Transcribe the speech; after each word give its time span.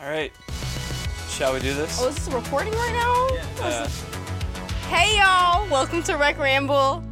All 0.00 0.10
right. 0.10 0.30
Shall 1.30 1.54
we 1.54 1.60
do 1.60 1.72
this? 1.72 1.98
Oh, 2.00 2.08
is 2.08 2.16
this 2.16 2.28
recording 2.28 2.72
right 2.74 2.92
now? 2.92 3.66
Yeah. 3.66 3.88
Hey 4.88 5.16
y'all, 5.16 5.68
welcome 5.70 6.02
to 6.02 6.16
Rec 6.16 6.38
Ramble. 6.38 7.02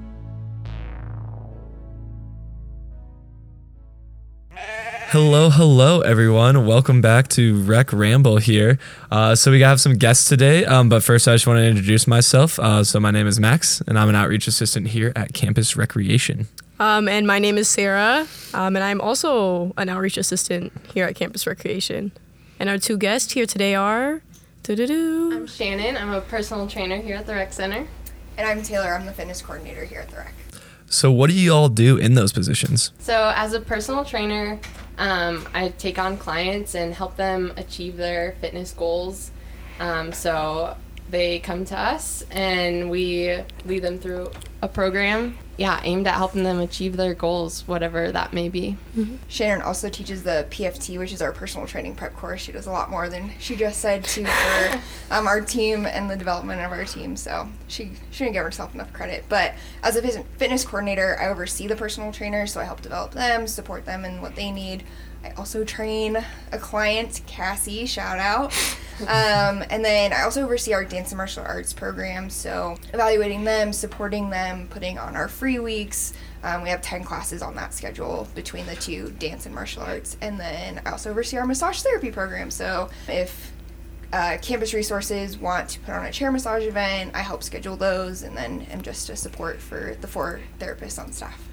Hello, 5.08 5.48
hello, 5.48 6.00
everyone. 6.00 6.66
Welcome 6.66 7.00
back 7.00 7.28
to 7.28 7.62
Rec 7.62 7.92
Ramble 7.92 8.36
here. 8.36 8.78
Uh, 9.10 9.34
so 9.34 9.50
we 9.50 9.60
have 9.62 9.80
some 9.80 9.96
guests 9.96 10.28
today, 10.28 10.64
um, 10.66 10.88
but 10.88 11.02
first 11.02 11.26
I 11.26 11.34
just 11.34 11.46
want 11.46 11.58
to 11.58 11.64
introduce 11.64 12.06
myself. 12.06 12.58
Uh, 12.58 12.84
so 12.84 13.00
my 13.00 13.10
name 13.10 13.26
is 13.26 13.40
Max, 13.40 13.80
and 13.86 13.98
I'm 13.98 14.08
an 14.10 14.14
outreach 14.14 14.46
assistant 14.46 14.88
here 14.88 15.12
at 15.16 15.32
Campus 15.32 15.76
Recreation. 15.76 16.48
Um, 16.80 17.08
and 17.08 17.26
my 17.26 17.38
name 17.38 17.56
is 17.56 17.68
Sarah, 17.68 18.26
um, 18.52 18.76
and 18.76 18.84
I'm 18.84 19.00
also 19.00 19.72
an 19.78 19.88
outreach 19.88 20.18
assistant 20.18 20.72
here 20.92 21.06
at 21.06 21.14
Campus 21.14 21.46
Recreation. 21.46 22.12
And 22.64 22.70
our 22.70 22.78
two 22.78 22.96
guests 22.96 23.34
here 23.34 23.44
today 23.44 23.74
are. 23.74 24.22
doo-doo-doo. 24.62 25.32
I'm 25.34 25.46
Shannon. 25.46 25.98
I'm 25.98 26.14
a 26.14 26.22
personal 26.22 26.66
trainer 26.66 26.96
here 26.96 27.14
at 27.16 27.26
the 27.26 27.34
Rec 27.34 27.52
Center. 27.52 27.86
And 28.38 28.48
I'm 28.48 28.62
Taylor. 28.62 28.94
I'm 28.94 29.04
the 29.04 29.12
fitness 29.12 29.42
coordinator 29.42 29.84
here 29.84 30.00
at 30.00 30.08
the 30.08 30.16
rec. 30.16 30.32
So 30.86 31.12
what 31.12 31.28
do 31.28 31.36
you 31.36 31.52
all 31.52 31.68
do 31.68 31.98
in 31.98 32.14
those 32.14 32.32
positions? 32.32 32.90
So, 33.00 33.34
as 33.36 33.52
a 33.52 33.60
personal 33.60 34.02
trainer, 34.02 34.58
um, 34.96 35.46
I 35.52 35.74
take 35.76 35.98
on 35.98 36.16
clients 36.16 36.74
and 36.74 36.94
help 36.94 37.16
them 37.16 37.52
achieve 37.58 37.98
their 37.98 38.34
fitness 38.40 38.72
goals. 38.72 39.30
Um, 39.78 40.14
so, 40.14 40.74
they 41.10 41.40
come 41.40 41.66
to 41.66 41.78
us 41.78 42.24
and 42.30 42.88
we 42.88 43.40
lead 43.66 43.82
them 43.82 43.98
through 43.98 44.30
a 44.62 44.68
program, 44.68 45.36
yeah, 45.56 45.80
aimed 45.84 46.06
at 46.06 46.14
helping 46.14 46.42
them 46.42 46.58
achieve 46.58 46.96
their 46.96 47.14
goals, 47.14 47.66
whatever 47.68 48.10
that 48.10 48.32
may 48.32 48.48
be. 48.48 48.76
Shannon 49.28 49.62
also 49.62 49.88
teaches 49.88 50.22
the 50.24 50.46
PFT, 50.50 50.98
which 50.98 51.12
is 51.12 51.22
our 51.22 51.32
personal 51.32 51.66
training 51.66 51.94
prep 51.94 52.16
course. 52.16 52.40
She 52.40 52.52
does 52.52 52.66
a 52.66 52.70
lot 52.70 52.90
more 52.90 53.08
than 53.08 53.30
she 53.38 53.54
just 53.54 53.80
said 53.80 54.04
to 54.04 54.24
for 54.24 54.80
um, 55.10 55.26
our 55.26 55.40
team 55.40 55.86
and 55.86 56.10
the 56.10 56.16
development 56.16 56.60
of 56.60 56.72
our 56.72 56.84
team. 56.84 57.16
So 57.16 57.48
she 57.68 57.92
didn't 58.16 58.32
give 58.32 58.44
herself 58.44 58.74
enough 58.74 58.92
credit. 58.92 59.24
But 59.28 59.54
as 59.82 59.96
a 59.96 60.02
fitness 60.02 60.64
coordinator, 60.64 61.18
I 61.20 61.28
oversee 61.28 61.66
the 61.66 61.76
personal 61.76 62.12
trainers, 62.12 62.52
so 62.52 62.60
I 62.60 62.64
help 62.64 62.82
develop 62.82 63.12
them, 63.12 63.46
support 63.46 63.84
them 63.84 64.04
in 64.04 64.20
what 64.20 64.34
they 64.34 64.50
need. 64.50 64.84
I 65.24 65.30
also 65.38 65.64
train 65.64 66.22
a 66.52 66.58
client, 66.58 67.22
Cassie, 67.26 67.86
shout 67.86 68.18
out. 68.18 68.52
Um, 69.00 69.64
and 69.70 69.84
then 69.84 70.12
I 70.12 70.22
also 70.22 70.44
oversee 70.44 70.72
our 70.72 70.84
dance 70.84 71.10
and 71.10 71.16
martial 71.16 71.42
arts 71.42 71.72
program, 71.72 72.30
so 72.30 72.76
evaluating 72.92 73.42
them, 73.42 73.72
supporting 73.72 74.30
them, 74.30 74.68
putting 74.68 74.98
on 74.98 75.16
our 75.16 75.26
free 75.26 75.58
weeks. 75.58 76.12
Um, 76.44 76.62
we 76.62 76.68
have 76.68 76.80
10 76.80 77.02
classes 77.02 77.42
on 77.42 77.56
that 77.56 77.74
schedule 77.74 78.28
between 78.36 78.66
the 78.66 78.76
two 78.76 79.10
dance 79.18 79.46
and 79.46 79.54
martial 79.54 79.82
arts. 79.82 80.16
And 80.20 80.38
then 80.38 80.80
I 80.86 80.92
also 80.92 81.10
oversee 81.10 81.38
our 81.38 81.46
massage 81.46 81.82
therapy 81.82 82.12
program. 82.12 82.52
So 82.52 82.88
if 83.08 83.52
uh, 84.12 84.38
campus 84.40 84.72
resources 84.72 85.36
want 85.36 85.70
to 85.70 85.80
put 85.80 85.92
on 85.92 86.06
a 86.06 86.12
chair 86.12 86.30
massage 86.30 86.64
event, 86.64 87.16
I 87.16 87.22
help 87.22 87.42
schedule 87.42 87.76
those 87.76 88.22
and 88.22 88.36
then 88.36 88.62
am 88.70 88.82
just 88.82 89.10
a 89.10 89.16
support 89.16 89.60
for 89.60 89.96
the 90.00 90.06
four 90.06 90.40
therapists 90.60 91.02
on 91.02 91.10
staff. 91.10 91.48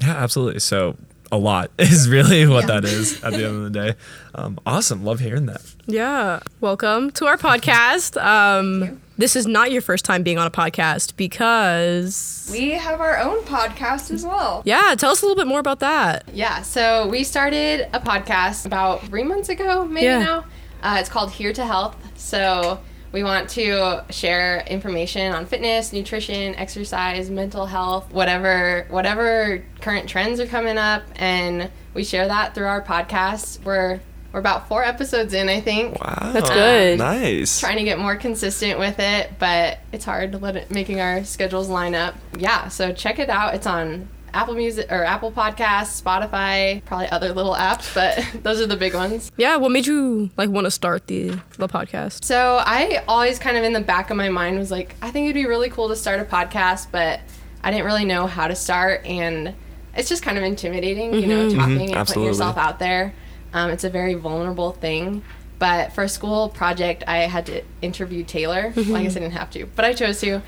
Yeah, 0.00 0.16
absolutely. 0.16 0.58
So 0.58 0.96
a 1.32 1.38
lot 1.38 1.70
is 1.78 2.08
really 2.08 2.46
what 2.46 2.62
Yeah. 2.68 2.80
that 2.80 2.84
is 2.84 3.22
at 3.22 3.32
the 3.32 3.44
end 3.46 3.56
of 3.56 3.62
the 3.64 3.70
day. 3.70 3.94
Um, 4.34 4.58
awesome. 4.66 5.04
Love 5.04 5.20
hearing 5.20 5.46
that. 5.46 5.62
Yeah. 5.86 6.40
Welcome 6.60 7.10
to 7.12 7.26
our 7.26 7.36
podcast. 7.36 8.20
Um, 8.22 9.00
this 9.18 9.36
is 9.36 9.46
not 9.46 9.70
your 9.70 9.82
first 9.82 10.04
time 10.04 10.22
being 10.22 10.38
on 10.38 10.46
a 10.46 10.50
podcast 10.50 11.16
because. 11.16 12.48
We 12.50 12.70
have 12.70 13.00
our 13.00 13.18
own 13.18 13.42
podcast 13.44 14.10
as 14.10 14.24
well. 14.24 14.62
Yeah, 14.64 14.94
tell 14.96 15.10
us 15.12 15.22
a 15.22 15.26
little 15.26 15.36
bit 15.40 15.46
more 15.46 15.60
about 15.60 15.80
that. 15.80 16.28
Yeah, 16.32 16.62
so 16.62 17.06
we 17.08 17.22
started 17.24 17.88
a 17.92 18.00
podcast 18.00 18.66
about 18.66 19.02
three 19.06 19.22
months 19.24 19.48
ago, 19.48 19.84
maybe 19.84 20.06
Yeah. 20.06 20.18
now. 20.22 20.44
Uh, 20.82 20.96
it's 20.98 21.08
called 21.10 21.30
Here 21.32 21.52
to 21.52 21.64
Health. 21.66 21.96
So 22.16 22.80
we 23.12 23.24
want 23.24 23.48
to 23.50 24.04
share 24.10 24.62
information 24.66 25.32
on 25.32 25.46
fitness, 25.46 25.92
nutrition, 25.92 26.54
exercise, 26.54 27.30
mental 27.30 27.66
health, 27.66 28.12
whatever 28.12 28.86
whatever 28.90 29.64
current 29.80 30.08
trends 30.08 30.40
are 30.40 30.46
coming 30.46 30.78
up, 30.78 31.02
and 31.16 31.70
we 31.94 32.04
share 32.04 32.28
that 32.28 32.54
through 32.54 32.66
our 32.66 32.82
podcast. 32.82 33.64
We're 33.64 34.00
we're 34.32 34.40
about 34.40 34.68
four 34.68 34.84
episodes 34.84 35.34
in, 35.34 35.48
I 35.48 35.60
think. 35.60 36.00
Wow. 36.00 36.30
That's 36.32 36.50
good. 36.50 36.98
Nice. 36.98 37.58
Trying 37.58 37.78
to 37.78 37.84
get 37.84 37.98
more 37.98 38.14
consistent 38.14 38.78
with 38.78 39.00
it, 39.00 39.32
but 39.40 39.78
it's 39.90 40.04
hard 40.04 40.32
to 40.32 40.38
let 40.38 40.54
it 40.54 40.70
making 40.70 41.00
our 41.00 41.24
schedules 41.24 41.68
line 41.68 41.96
up. 41.96 42.14
Yeah, 42.38 42.68
so 42.68 42.92
check 42.92 43.18
it 43.18 43.28
out. 43.28 43.54
It's 43.54 43.66
on 43.66 44.08
Apple 44.32 44.54
Music 44.54 44.90
or 44.90 45.04
Apple 45.04 45.32
Podcasts, 45.32 46.00
Spotify, 46.02 46.84
probably 46.84 47.08
other 47.08 47.32
little 47.32 47.54
apps, 47.54 47.94
but 47.94 48.24
those 48.42 48.60
are 48.60 48.66
the 48.66 48.76
big 48.76 48.94
ones. 48.94 49.30
Yeah, 49.36 49.56
what 49.56 49.70
made 49.70 49.86
you 49.86 50.30
like 50.36 50.50
want 50.50 50.66
to 50.66 50.70
start 50.70 51.06
the 51.06 51.38
the 51.58 51.68
podcast? 51.68 52.24
So 52.24 52.60
I 52.64 53.02
always 53.08 53.38
kind 53.38 53.56
of 53.56 53.64
in 53.64 53.72
the 53.72 53.80
back 53.80 54.10
of 54.10 54.16
my 54.16 54.28
mind 54.28 54.58
was 54.58 54.70
like, 54.70 54.94
I 55.02 55.10
think 55.10 55.26
it'd 55.26 55.34
be 55.34 55.46
really 55.46 55.70
cool 55.70 55.88
to 55.88 55.96
start 55.96 56.20
a 56.20 56.24
podcast, 56.24 56.88
but 56.90 57.20
I 57.62 57.70
didn't 57.70 57.86
really 57.86 58.04
know 58.04 58.26
how 58.26 58.48
to 58.48 58.56
start, 58.56 59.04
and 59.04 59.54
it's 59.94 60.08
just 60.08 60.22
kind 60.22 60.38
of 60.38 60.44
intimidating, 60.44 61.14
you 61.14 61.26
know, 61.26 61.48
mm-hmm. 61.48 61.58
talking 61.58 61.78
mm-hmm. 61.88 61.96
and 61.96 62.06
putting 62.06 62.24
yourself 62.24 62.56
out 62.56 62.78
there. 62.78 63.14
Um, 63.52 63.70
it's 63.70 63.84
a 63.84 63.90
very 63.90 64.14
vulnerable 64.14 64.72
thing. 64.72 65.22
But 65.58 65.92
for 65.92 66.04
a 66.04 66.08
school 66.08 66.48
project, 66.48 67.04
I 67.06 67.18
had 67.18 67.44
to 67.46 67.62
interview 67.82 68.24
Taylor. 68.24 68.72
Mm-hmm. 68.72 68.90
Well, 68.90 69.00
I 69.00 69.04
guess 69.04 69.16
I 69.16 69.20
didn't 69.20 69.34
have 69.34 69.50
to, 69.50 69.66
but 69.66 69.84
I 69.84 69.92
chose 69.92 70.18
to. 70.20 70.40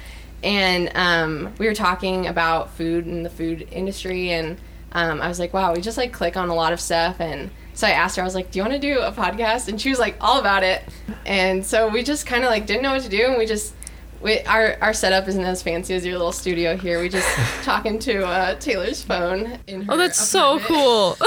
And 0.42 0.90
um, 0.94 1.54
we 1.58 1.66
were 1.66 1.74
talking 1.74 2.26
about 2.26 2.70
food 2.74 3.06
and 3.06 3.24
the 3.24 3.30
food 3.30 3.68
industry, 3.70 4.30
and 4.30 4.58
um, 4.92 5.20
I 5.20 5.28
was 5.28 5.38
like, 5.38 5.52
wow, 5.54 5.72
we 5.74 5.80
just 5.80 5.96
like 5.96 6.12
click 6.12 6.36
on 6.36 6.48
a 6.48 6.54
lot 6.54 6.72
of 6.72 6.80
stuff. 6.80 7.20
And 7.20 7.50
so 7.74 7.86
I 7.86 7.90
asked 7.90 8.16
her, 8.16 8.22
I 8.22 8.24
was 8.24 8.34
like, 8.34 8.50
do 8.50 8.58
you 8.58 8.62
want 8.64 8.74
to 8.74 8.78
do 8.80 9.00
a 9.00 9.12
podcast? 9.12 9.68
And 9.68 9.80
she 9.80 9.88
was 9.90 9.98
like, 9.98 10.16
all 10.20 10.38
about 10.40 10.62
it. 10.64 10.82
And 11.24 11.64
so 11.64 11.88
we 11.88 12.02
just 12.02 12.26
kind 12.26 12.44
of 12.44 12.50
like 12.50 12.66
didn't 12.66 12.82
know 12.82 12.92
what 12.92 13.02
to 13.02 13.08
do, 13.08 13.26
and 13.26 13.38
we 13.38 13.46
just 13.46 13.74
we, 14.20 14.40
our 14.42 14.76
our 14.80 14.92
setup 14.92 15.26
isn't 15.28 15.44
as 15.44 15.62
fancy 15.62 15.94
as 15.94 16.04
your 16.04 16.14
little 16.16 16.32
studio 16.32 16.76
here. 16.76 17.00
We 17.00 17.08
just 17.08 17.28
talk 17.64 17.86
into 17.86 18.24
uh, 18.26 18.56
Taylor's 18.56 19.02
phone. 19.02 19.58
In 19.66 19.82
her 19.82 19.94
Oh, 19.94 19.96
that's 19.96 20.18
so 20.20 20.58
cool. 20.60 21.16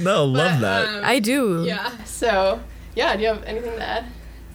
No, 0.00 0.24
love 0.24 0.60
But, 0.60 0.60
that. 0.60 0.88
um, 0.98 1.00
I 1.04 1.18
do. 1.18 1.64
yeah. 1.66 1.90
So 2.04 2.60
yeah, 2.94 3.16
do 3.16 3.22
you 3.22 3.28
have 3.28 3.42
anything 3.44 3.72
to 3.72 3.82
add? 3.82 4.04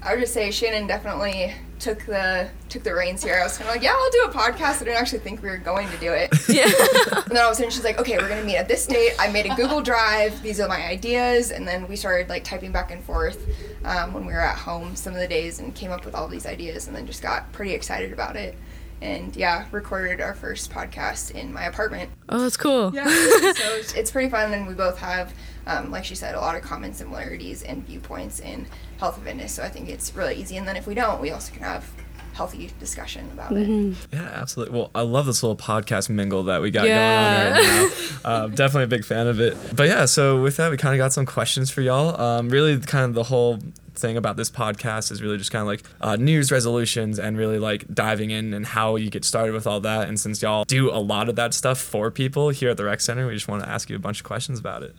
I 0.02 0.14
would 0.14 0.22
just 0.22 0.34
say 0.34 0.52
Shannon 0.52 0.88
definitely 0.88 1.54
took 1.84 2.06
the 2.06 2.50
took 2.70 2.84
the 2.84 2.94
reins 2.94 3.22
here. 3.22 3.36
I 3.40 3.44
was 3.44 3.58
kind 3.58 3.70
of 3.70 3.76
like, 3.76 3.84
yeah, 3.84 3.94
I'll 3.94 4.12
do 4.12 4.24
a 4.26 4.34
podcast. 4.34 4.82
I 4.82 4.86
didn't 4.86 4.96
actually 5.02 5.20
think 5.20 5.44
we 5.44 5.50
were 5.50 5.58
going 5.58 5.90
to 5.90 5.98
do 5.98 6.14
it. 6.14 6.34
Yeah. 6.54 6.64
And 6.66 7.32
then 7.36 7.44
all 7.44 7.50
of 7.50 7.54
a 7.54 7.56
sudden 7.56 7.72
she's 7.72 7.84
like, 7.84 8.00
okay, 8.00 8.18
we're 8.18 8.30
gonna 8.30 8.44
meet 8.44 8.58
at 8.58 8.68
this 8.68 8.86
date. 8.86 9.14
I 9.20 9.30
made 9.32 9.48
a 9.48 9.56
Google 9.56 9.82
Drive. 9.82 10.42
These 10.44 10.60
are 10.60 10.68
my 10.68 10.86
ideas. 10.86 11.52
And 11.52 11.68
then 11.68 11.88
we 11.88 11.96
started 11.96 12.30
like 12.30 12.44
typing 12.44 12.72
back 12.72 12.92
and 12.92 13.04
forth 13.04 13.48
um, 13.84 14.14
when 14.14 14.26
we 14.26 14.34
were 14.34 14.40
at 14.40 14.58
home 14.58 14.96
some 14.96 15.14
of 15.14 15.20
the 15.20 15.28
days 15.28 15.60
and 15.60 15.74
came 15.76 15.92
up 15.92 16.06
with 16.06 16.16
all 16.16 16.28
these 16.28 16.46
ideas 16.46 16.88
and 16.88 16.96
then 16.96 17.06
just 17.08 17.22
got 17.22 17.52
pretty 17.52 17.74
excited 17.74 18.14
about 18.14 18.36
it. 18.36 18.56
And 19.02 19.36
yeah, 19.36 19.66
recorded 19.72 20.22
our 20.22 20.34
first 20.34 20.72
podcast 20.72 21.32
in 21.32 21.52
my 21.52 21.64
apartment. 21.66 22.10
oh, 22.30 22.40
that's 22.40 22.56
cool. 22.56 22.94
Yeah, 22.96 23.04
so 23.10 23.76
it's, 23.76 23.94
it's 23.96 24.12
pretty 24.12 24.30
fun, 24.30 24.54
and 24.54 24.66
we 24.66 24.76
both 24.76 24.98
have, 25.00 25.34
um, 25.68 25.92
like 25.92 26.06
she 26.06 26.16
said, 26.16 26.36
a 26.36 26.40
lot 26.40 26.56
of 26.56 26.62
common 26.62 26.94
similarities 26.94 27.64
and 27.64 27.86
viewpoints 27.86 28.40
in 28.40 28.66
health 29.04 29.18
and 29.18 29.26
fitness. 29.26 29.52
So 29.54 29.64
I 29.64 29.68
think 29.70 29.90
it's 29.90 30.16
really 30.16 30.36
easy. 30.36 30.56
And 30.56 30.66
then 30.66 30.78
if 30.78 30.88
we 30.88 30.96
don't, 30.96 31.20
we 31.20 31.30
also 31.32 31.52
can 31.54 31.62
have 31.64 31.86
healthy 32.34 32.72
discussion 32.80 33.30
about 33.34 33.52
it. 33.52 33.96
Yeah, 34.14 34.22
absolutely. 34.34 34.76
Well, 34.80 34.92
I 34.96 35.02
love 35.02 35.26
this 35.26 35.44
little 35.44 35.58
podcast 35.58 36.10
mingle 36.10 36.44
that 36.44 36.62
we 36.62 36.72
got 36.72 36.88
Yeah. 36.88 37.50
going 37.50 37.54
on 37.54 37.64
right 37.64 37.90
now. 37.90 37.90
Uh, 38.26 38.48
definitely 38.48 38.86
a 38.86 38.88
big 38.88 39.04
fan 39.04 39.28
of 39.28 39.42
it. 39.42 39.58
But 39.76 39.90
yeah, 39.90 40.06
so 40.06 40.42
with 40.42 40.56
that, 40.56 40.72
we 40.72 40.78
kind 40.78 40.96
of 40.96 40.98
got 40.98 41.12
some 41.12 41.26
questions 41.26 41.70
for 41.70 41.82
y'all. 41.82 42.20
Um, 42.20 42.48
really, 42.48 42.80
kind 42.80 43.04
of 43.04 43.14
the 43.14 43.24
whole 43.24 43.60
thing 44.04 44.18
about 44.18 44.36
this 44.36 44.52
podcast 44.52 45.12
is 45.12 45.22
really 45.22 45.38
just 45.38 45.52
kind 45.52 45.62
of 45.62 45.68
like 45.68 45.84
uh, 46.02 46.16
New 46.18 46.34
Year's 46.34 46.52
resolutions 46.52 47.18
and 47.18 47.38
really 47.38 47.58
like 47.58 47.88
diving 47.94 48.30
in 48.32 48.54
and 48.54 48.66
how 48.66 48.98
you 48.98 49.10
get 49.10 49.24
started 49.24 49.54
with 49.54 49.66
all 49.66 49.80
that. 49.80 50.08
And 50.10 50.20
since 50.20 50.42
y'all 50.42 50.66
do 50.66 50.92
a 50.92 51.00
lot 51.00 51.30
of 51.30 51.36
that 51.38 51.54
stuff 51.54 51.80
for 51.80 52.12
people 52.12 52.50
here 52.50 52.70
at 52.72 52.78
the 52.78 52.84
Rec 52.84 53.00
Center, 53.02 53.26
we 53.26 53.34
just 53.34 53.48
want 53.48 53.64
to 53.64 53.70
ask 53.70 53.90
you 53.90 53.96
a 53.96 54.00
bunch 54.00 54.20
of 54.20 54.26
questions 54.26 54.60
about 54.60 54.84
it. 54.84 54.94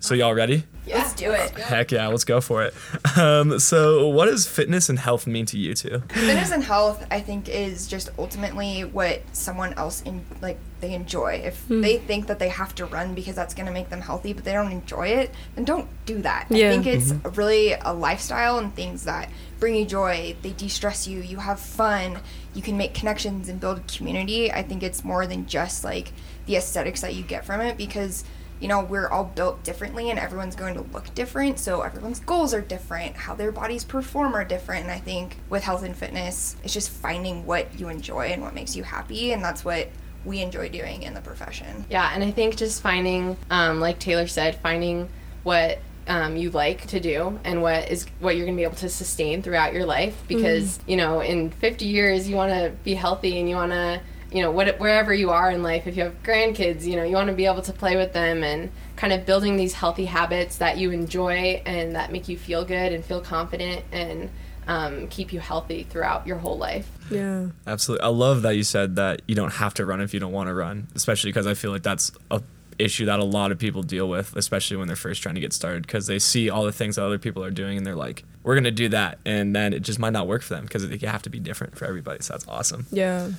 So 0.00 0.14
y'all 0.14 0.34
ready? 0.34 0.64
Let's 0.86 1.14
do 1.14 1.30
it. 1.30 1.50
Heck 1.52 1.92
yeah, 1.92 2.08
let's 2.08 2.24
go 2.24 2.40
for 2.40 2.64
it. 2.64 2.74
Um, 3.16 3.58
so, 3.58 4.08
what 4.08 4.26
does 4.26 4.46
fitness 4.46 4.88
and 4.88 4.98
health 4.98 5.26
mean 5.26 5.44
to 5.46 5.58
you 5.58 5.74
two? 5.74 6.02
Fitness 6.08 6.50
and 6.50 6.64
health, 6.64 7.06
I 7.10 7.20
think, 7.20 7.48
is 7.48 7.86
just 7.86 8.08
ultimately 8.18 8.82
what 8.84 9.20
someone 9.32 9.74
else 9.74 10.00
in 10.02 10.24
like 10.40 10.58
they 10.82 10.92
enjoy. 10.92 11.40
If 11.44 11.62
hmm. 11.62 11.80
they 11.80 11.96
think 11.96 12.26
that 12.26 12.38
they 12.38 12.50
have 12.50 12.74
to 12.74 12.84
run 12.84 13.14
because 13.14 13.34
that's 13.34 13.54
going 13.54 13.66
to 13.66 13.72
make 13.72 13.88
them 13.88 14.02
healthy, 14.02 14.34
but 14.34 14.44
they 14.44 14.52
don't 14.52 14.70
enjoy 14.70 15.08
it, 15.08 15.30
then 15.54 15.64
don't 15.64 15.88
do 16.04 16.20
that. 16.20 16.48
Yeah. 16.50 16.66
I 16.66 16.70
think 16.70 16.86
it's 16.86 17.12
mm-hmm. 17.12 17.30
really 17.30 17.72
a 17.72 17.94
lifestyle 17.94 18.58
and 18.58 18.74
things 18.74 19.04
that 19.04 19.30
bring 19.58 19.74
you 19.74 19.86
joy. 19.86 20.36
They 20.42 20.50
de-stress 20.50 21.08
you. 21.08 21.20
You 21.20 21.38
have 21.38 21.58
fun. 21.58 22.18
You 22.52 22.60
can 22.60 22.76
make 22.76 22.92
connections 22.92 23.48
and 23.48 23.58
build 23.58 23.86
community. 23.88 24.52
I 24.52 24.62
think 24.62 24.82
it's 24.82 25.02
more 25.02 25.26
than 25.26 25.46
just 25.46 25.84
like 25.84 26.12
the 26.44 26.56
aesthetics 26.56 27.00
that 27.00 27.14
you 27.14 27.22
get 27.22 27.46
from 27.46 27.62
it 27.62 27.78
because 27.78 28.24
you 28.62 28.68
know, 28.68 28.80
we're 28.80 29.08
all 29.08 29.24
built 29.24 29.64
differently 29.64 30.10
and 30.10 30.20
everyone's 30.20 30.54
going 30.54 30.74
to 30.74 30.82
look 30.92 31.12
different. 31.16 31.58
So 31.58 31.82
everyone's 31.82 32.20
goals 32.20 32.54
are 32.54 32.60
different, 32.60 33.16
how 33.16 33.34
their 33.34 33.50
bodies 33.50 33.82
perform 33.82 34.36
are 34.36 34.44
different. 34.44 34.84
And 34.84 34.92
I 34.92 35.00
think 35.00 35.38
with 35.50 35.64
health 35.64 35.82
and 35.82 35.96
fitness, 35.96 36.54
it's 36.62 36.72
just 36.72 36.90
finding 36.90 37.44
what 37.44 37.76
you 37.80 37.88
enjoy 37.88 38.28
and 38.28 38.40
what 38.40 38.54
makes 38.54 38.76
you 38.76 38.84
happy. 38.84 39.32
And 39.32 39.42
that's 39.42 39.64
what 39.64 39.88
we 40.24 40.40
enjoy 40.40 40.68
doing 40.68 41.02
in 41.02 41.14
the 41.14 41.20
profession. 41.20 41.84
Yeah, 41.90 42.10
and 42.14 42.22
I 42.22 42.30
think 42.30 42.56
just 42.56 42.82
finding, 42.82 43.36
um, 43.50 43.80
like 43.80 43.98
Taylor 43.98 44.26
said, 44.26 44.56
finding 44.56 45.08
what 45.42 45.78
um, 46.06 46.36
you 46.36 46.50
like 46.50 46.86
to 46.88 47.00
do 47.00 47.38
and 47.44 47.62
what 47.62 47.90
is 47.90 48.06
what 48.18 48.36
you're 48.36 48.46
going 48.46 48.56
to 48.56 48.60
be 48.60 48.64
able 48.64 48.76
to 48.76 48.88
sustain 48.88 49.42
throughout 49.42 49.72
your 49.72 49.86
life 49.86 50.20
because 50.26 50.80
you 50.86 50.96
know 50.96 51.20
in 51.20 51.50
50 51.50 51.84
years 51.84 52.28
you 52.28 52.34
want 52.34 52.52
to 52.52 52.72
be 52.82 52.94
healthy 52.94 53.38
and 53.38 53.48
you 53.48 53.54
want 53.54 53.72
to 53.72 54.00
you 54.32 54.42
know 54.42 54.50
what, 54.50 54.80
wherever 54.80 55.12
you 55.14 55.30
are 55.30 55.50
in 55.50 55.62
life 55.62 55.86
if 55.86 55.96
you 55.96 56.02
have 56.02 56.20
grandkids 56.22 56.84
you 56.84 56.96
know 56.96 57.04
you 57.04 57.14
want 57.14 57.28
to 57.28 57.34
be 57.34 57.46
able 57.46 57.62
to 57.62 57.72
play 57.72 57.96
with 57.96 58.12
them 58.12 58.42
and 58.42 58.70
kind 58.96 59.12
of 59.12 59.24
building 59.24 59.56
these 59.56 59.74
healthy 59.74 60.06
habits 60.06 60.56
that 60.56 60.76
you 60.76 60.90
enjoy 60.90 61.62
and 61.66 61.94
that 61.94 62.10
make 62.10 62.28
you 62.28 62.36
feel 62.36 62.64
good 62.64 62.92
and 62.92 63.04
feel 63.04 63.20
confident 63.20 63.84
and 63.92 64.28
um, 64.66 65.08
keep 65.08 65.32
you 65.32 65.40
healthy 65.40 65.82
throughout 65.84 66.26
your 66.26 66.38
whole 66.38 66.56
life 66.56 66.88
Yeah. 67.10 67.46
Absolutely. 67.66 68.04
I 68.04 68.08
love 68.08 68.42
that 68.42 68.56
you 68.56 68.62
said 68.62 68.96
that 68.96 69.22
you 69.26 69.34
don't 69.34 69.52
have 69.52 69.74
to 69.74 69.86
run 69.86 70.00
if 70.00 70.14
you 70.14 70.20
don't 70.20 70.32
want 70.32 70.48
to 70.48 70.54
run, 70.54 70.88
especially 70.94 71.30
because 71.30 71.46
I 71.46 71.54
feel 71.54 71.70
like 71.70 71.82
that's 71.82 72.12
a 72.30 72.42
issue 72.78 73.06
that 73.06 73.20
a 73.20 73.24
lot 73.24 73.52
of 73.52 73.58
people 73.58 73.82
deal 73.82 74.08
with, 74.08 74.34
especially 74.36 74.76
when 74.76 74.86
they're 74.86 74.96
first 74.96 75.22
trying 75.22 75.34
to 75.34 75.40
get 75.40 75.52
started 75.52 75.82
because 75.82 76.06
they 76.06 76.18
see 76.18 76.50
all 76.50 76.64
the 76.64 76.72
things 76.72 76.96
that 76.96 77.04
other 77.04 77.18
people 77.18 77.44
are 77.44 77.50
doing 77.50 77.76
and 77.76 77.86
they're 77.86 77.96
like, 77.96 78.24
we're 78.42 78.54
going 78.54 78.64
to 78.64 78.70
do 78.70 78.88
that. 78.88 79.18
And 79.24 79.54
then 79.54 79.72
it 79.72 79.80
just 79.80 79.98
might 79.98 80.12
not 80.12 80.26
work 80.26 80.42
for 80.42 80.54
them 80.54 80.64
because 80.64 80.84
you 80.84 81.08
have 81.08 81.22
to 81.22 81.30
be 81.30 81.38
different 81.38 81.76
for 81.76 81.84
everybody. 81.84 82.22
So 82.22 82.34
that's 82.34 82.46
awesome. 82.48 82.86
Yeah. 82.90 83.30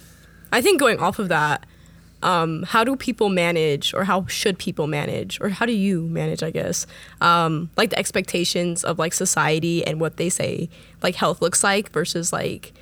I 0.52 0.62
think 0.62 0.80
going 0.80 1.00
off 1.00 1.20
of 1.20 1.30
that, 1.30 1.66
um, 2.24 2.64
how 2.64 2.84
do 2.84 2.96
people 2.96 3.30
manage, 3.30 3.94
or 3.94 4.06
how 4.06 4.26
should 4.28 4.58
people 4.58 4.88
manage, 4.88 5.40
or 5.42 5.50
how 5.50 5.66
do 5.66 5.74
you 5.74 6.04
manage, 6.08 6.42
I 6.42 6.52
guess, 6.52 6.88
um, 7.22 7.70
like 7.78 7.90
the 7.92 8.00
expectations 8.00 8.84
of 8.84 8.98
like 8.98 9.14
society 9.14 9.86
and 9.86 10.00
what 10.00 10.18
they 10.18 10.30
say 10.30 10.70
like 11.02 11.16
health 11.16 11.42
looks 11.42 11.64
like 11.64 11.92
versus 11.92 12.32
like 12.34 12.74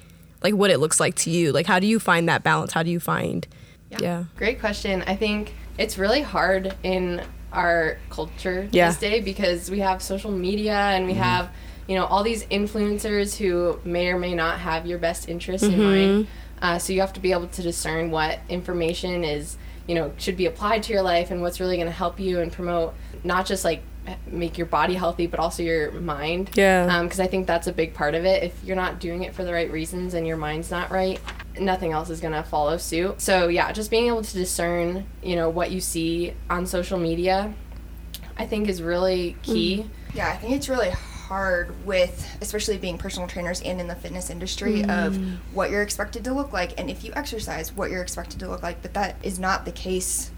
like 0.43 0.53
what 0.55 0.71
it 0.71 0.79
looks 0.79 0.99
like 0.99 1.15
to 1.15 1.29
you. 1.29 1.51
Like, 1.51 1.65
how 1.67 1.79
do 1.79 1.85
you 1.87 1.99
find 1.99 2.27
that 2.29 2.43
balance? 2.43 2.73
How 2.73 2.81
do 2.83 2.89
you 2.89 2.99
find? 2.99 3.47
Yeah. 3.91 3.97
yeah. 4.01 4.23
Great 4.37 4.59
question. 4.59 5.03
I 5.05 5.15
think 5.15 5.53
it's 5.77 5.97
really 5.97 6.21
hard 6.21 6.75
in 6.83 7.21
our 7.53 7.97
culture 8.09 8.67
Yeah. 8.71 8.89
this 8.89 8.97
day 8.97 9.19
because 9.21 9.69
we 9.69 9.79
have 9.79 10.01
social 10.01 10.31
media 10.31 10.73
and 10.73 11.05
we 11.05 11.13
have, 11.13 11.49
you 11.87 11.95
know, 11.95 12.05
all 12.05 12.23
these 12.23 12.45
influencers 12.45 13.35
who 13.37 13.79
may 13.83 14.07
or 14.07 14.17
may 14.17 14.33
not 14.33 14.59
have 14.59 14.85
your 14.85 14.97
best 14.97 15.27
interest 15.29 15.63
in 15.65 15.83
mind. 15.83 16.27
Uh, 16.61 16.77
so 16.77 16.93
you 16.93 17.01
have 17.01 17.13
to 17.13 17.19
be 17.19 17.31
able 17.31 17.47
to 17.47 17.61
discern 17.61 18.11
what 18.11 18.39
information 18.49 19.23
is, 19.23 19.57
you 19.87 19.95
know, 19.95 20.13
should 20.17 20.37
be 20.37 20.45
applied 20.45 20.83
to 20.83 20.93
your 20.93 21.01
life 21.01 21.31
and 21.31 21.41
what's 21.41 21.59
really 21.59 21.75
going 21.75 21.87
to 21.87 21.91
help 21.93 22.19
you 22.19 22.39
and 22.39 22.51
promote 22.51 22.93
not 23.23 23.45
just 23.45 23.63
like 23.65 23.81
make 24.25 24.57
your 24.57 24.65
body 24.65 24.95
healthy 24.95 25.27
but 25.27 25.39
also 25.39 25.61
your 25.61 25.91
mind 25.91 26.49
Yeah. 26.55 27.03
because 27.03 27.19
I 27.19 27.27
think 27.27 27.45
that's 27.45 27.67
a 27.67 27.71
big 27.73 27.93
part 27.93 28.15
of 28.15 28.25
it. 28.25 28.41
If 28.43 28.63
you're 28.63 28.75
not 28.75 28.99
doing 28.99 29.23
it 29.23 29.35
for 29.35 29.43
the 29.43 29.53
right 29.53 29.71
reasons 29.71 30.15
and 30.15 30.25
your 30.25 30.37
mind's 30.37 30.71
not 30.71 30.89
right, 30.89 31.19
nothing 31.59 31.91
else 31.91 32.09
is 32.09 32.19
gonna 32.19 32.41
follow 32.43 32.77
suit. 32.77 33.21
So 33.21 33.47
yeah, 33.47 33.71
just 33.71 33.91
being 33.91 34.07
able 34.07 34.23
to 34.23 34.33
discern, 34.33 35.05
you 35.21 35.35
know, 35.35 35.49
what 35.49 35.69
you 35.71 35.79
see 35.81 36.33
on 36.49 36.65
social 36.65 36.97
media, 36.97 37.53
I 38.37 38.47
think 38.47 38.69
is 38.69 38.81
really 38.81 39.35
key. 39.43 39.85
Yeah, 40.15 40.29
I 40.29 40.37
think 40.37 40.53
it's 40.53 40.67
really 40.67 40.89
hard 40.89 41.10
with, 41.85 42.27
especially 42.41 42.77
being 42.77 42.97
personal 42.97 43.27
trainers 43.27 43.61
and 43.61 43.79
in 43.79 43.87
the 43.87 43.95
fitness 43.95 44.29
industry, 44.29 44.81
of 44.83 45.13
mm. 45.13 45.37
what 45.53 45.71
you're 45.71 45.81
expected 45.81 46.23
to 46.25 46.33
look 46.33 46.51
like, 46.51 46.79
and 46.79 46.89
if 46.89 47.03
you 47.03 47.11
exercise, 47.15 47.73
what 47.73 47.89
you're 47.89 48.01
expected 48.01 48.39
to 48.39 48.49
look 48.49 48.61
like. 48.61 48.81
But 48.81 48.93
that 48.93 49.15
is 49.23 49.39
not 49.39 49.65
the 49.65 49.71
case 49.71 50.31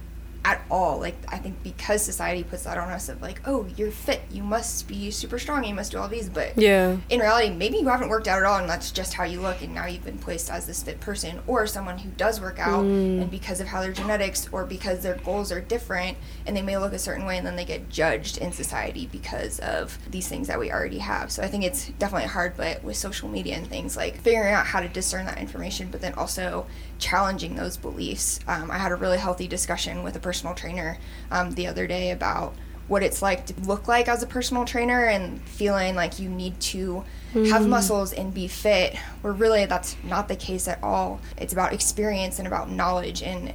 at 0.45 0.61
all. 0.69 0.99
Like 0.99 1.15
I 1.29 1.37
think 1.37 1.61
because 1.63 2.03
society 2.03 2.43
puts 2.43 2.63
that 2.63 2.77
on 2.77 2.89
us 2.89 3.09
of 3.09 3.21
like, 3.21 3.41
oh, 3.47 3.65
you're 3.77 3.91
fit, 3.91 4.21
you 4.31 4.43
must 4.43 4.87
be 4.87 5.09
super 5.11 5.39
strong, 5.39 5.63
you 5.63 5.73
must 5.73 5.91
do 5.91 5.97
all 5.97 6.07
these. 6.07 6.29
But 6.29 6.57
Yeah. 6.57 6.97
in 7.09 7.19
reality, 7.19 7.49
maybe 7.49 7.77
you 7.77 7.87
haven't 7.87 8.09
worked 8.09 8.27
out 8.27 8.39
at 8.39 8.45
all, 8.45 8.57
and 8.59 8.69
that's 8.69 8.91
just 8.91 9.13
how 9.13 9.23
you 9.23 9.39
look, 9.39 9.61
and 9.61 9.73
now 9.73 9.85
you've 9.85 10.03
been 10.03 10.17
placed 10.17 10.51
as 10.51 10.65
this 10.65 10.83
fit 10.83 10.99
person, 10.99 11.39
or 11.47 11.65
someone 11.67 11.97
who 11.97 12.09
does 12.11 12.41
work 12.41 12.59
out, 12.59 12.83
mm. 12.83 13.21
and 13.21 13.31
because 13.31 13.61
of 13.61 13.67
how 13.67 13.81
their 13.81 13.93
genetics 13.93 14.49
or 14.51 14.65
because 14.65 15.01
their 15.01 15.15
goals 15.15 15.51
are 15.51 15.61
different, 15.61 16.17
and 16.45 16.57
they 16.57 16.61
may 16.61 16.77
look 16.77 16.93
a 16.93 16.99
certain 16.99 17.25
way, 17.25 17.37
and 17.37 17.47
then 17.47 17.55
they 17.55 17.65
get 17.65 17.89
judged 17.89 18.37
in 18.37 18.51
society 18.51 19.07
because 19.11 19.59
of 19.59 19.97
these 20.11 20.27
things 20.27 20.47
that 20.47 20.59
we 20.59 20.71
already 20.71 20.99
have. 20.99 21.31
So 21.31 21.41
I 21.41 21.47
think 21.47 21.63
it's 21.63 21.89
definitely 21.99 22.27
hard, 22.27 22.57
but 22.57 22.83
with 22.83 22.97
social 22.97 23.29
media 23.29 23.55
and 23.55 23.67
things 23.67 23.95
like 23.95 24.17
figuring 24.19 24.53
out 24.53 24.65
how 24.65 24.81
to 24.81 24.89
discern 24.89 25.25
that 25.25 25.37
information, 25.37 25.87
but 25.89 26.01
then 26.01 26.13
also 26.15 26.65
challenging 26.99 27.55
those 27.55 27.77
beliefs. 27.77 28.39
Um, 28.47 28.71
I 28.71 28.77
had 28.77 28.91
a 28.91 28.95
really 28.95 29.17
healthy 29.17 29.47
discussion 29.47 30.03
with 30.03 30.15
a 30.15 30.19
personal 30.19 30.55
trainer 30.55 30.97
um, 31.31 31.51
the 31.51 31.67
other 31.67 31.87
day 31.87 32.11
about 32.11 32.53
what 32.87 33.01
it's 33.01 33.21
like 33.21 33.45
to 33.45 33.53
look 33.61 33.87
like 33.87 34.07
as 34.09 34.21
a 34.23 34.27
personal 34.27 34.65
trainer 34.65 35.05
and 35.05 35.41
feeling 35.47 35.95
like 35.95 36.19
you 36.19 36.27
need 36.29 36.59
to 36.59 37.03
have 37.33 37.65
muscles 37.67 38.11
and 38.13 38.33
be 38.33 38.47
fit. 38.47 38.95
Where 39.21 39.33
really 39.33 39.65
that's 39.65 39.95
not 40.03 40.27
the 40.27 40.35
case 40.35 40.67
at 40.67 40.83
all. 40.83 41.19
It's 41.37 41.53
about 41.53 41.73
experience 41.73 42.39
and 42.39 42.47
about 42.47 42.69
knowledge. 42.69 43.23
And 43.23 43.53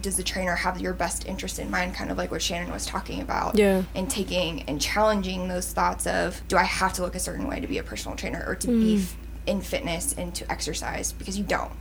does 0.00 0.16
the 0.16 0.22
trainer 0.22 0.54
have 0.54 0.80
your 0.80 0.94
best 0.94 1.26
interest 1.26 1.58
in 1.58 1.70
mind? 1.70 1.94
Kind 1.94 2.10
of 2.10 2.16
like 2.16 2.30
what 2.30 2.40
shannon 2.40 2.70
was 2.72 2.86
talking 2.86 3.20
about. 3.20 3.58
Yeah. 3.58 3.82
and 3.94 4.08
taking 4.08 4.62
and 4.62 4.80
challenging 4.80 5.48
those 5.48 5.72
thoughts 5.72 6.06
of 6.06 6.40
do 6.48 6.56
i 6.56 6.62
have 6.62 6.92
to 6.94 7.02
look 7.02 7.14
a 7.14 7.18
certain 7.20 7.48
way 7.48 7.58
to 7.60 7.66
be 7.66 7.78
a 7.78 7.82
personal 7.82 8.16
trainer 8.16 8.44
or 8.46 8.54
to 8.54 8.68
be 8.68 8.96
f- 8.98 9.16
in 9.46 9.60
fitness 9.60 10.14
and 10.16 10.34
to 10.36 10.50
exercise? 10.50 11.12
Because 11.12 11.36
you 11.36 11.44
don't 11.44 11.72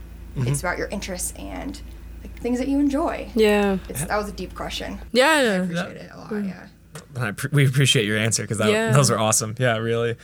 it's 0.46 0.60
about 0.60 0.78
your 0.78 0.88
interests 0.90 1.34
and 1.38 1.82
like, 2.22 2.36
things 2.40 2.60
that 2.60 2.68
you 2.68 2.80
enjoy 2.80 3.30
Yeah. 3.36 3.78
it's, 3.90 4.04
that 4.06 4.18
was 4.18 4.30
a 4.30 4.32
deep 4.34 4.54
question 4.56 4.94
I 4.96 5.00
Yeah. 5.14 5.42
appreciate 5.64 5.98
it 5.98 6.12
a 6.14 6.18
lot 6.18 6.32
yeah 6.46 6.68
I 7.16 7.32
pre- 7.32 7.50
we 7.54 7.66
appreciate 7.68 8.06
your 8.06 8.18
answer 8.18 8.44
because 8.44 8.60
Yeah. 8.60 8.92
those 8.92 9.10
are 9.12 9.18
awesome. 9.18 9.56
Yeah, 9.60 9.78
really. 9.78 10.16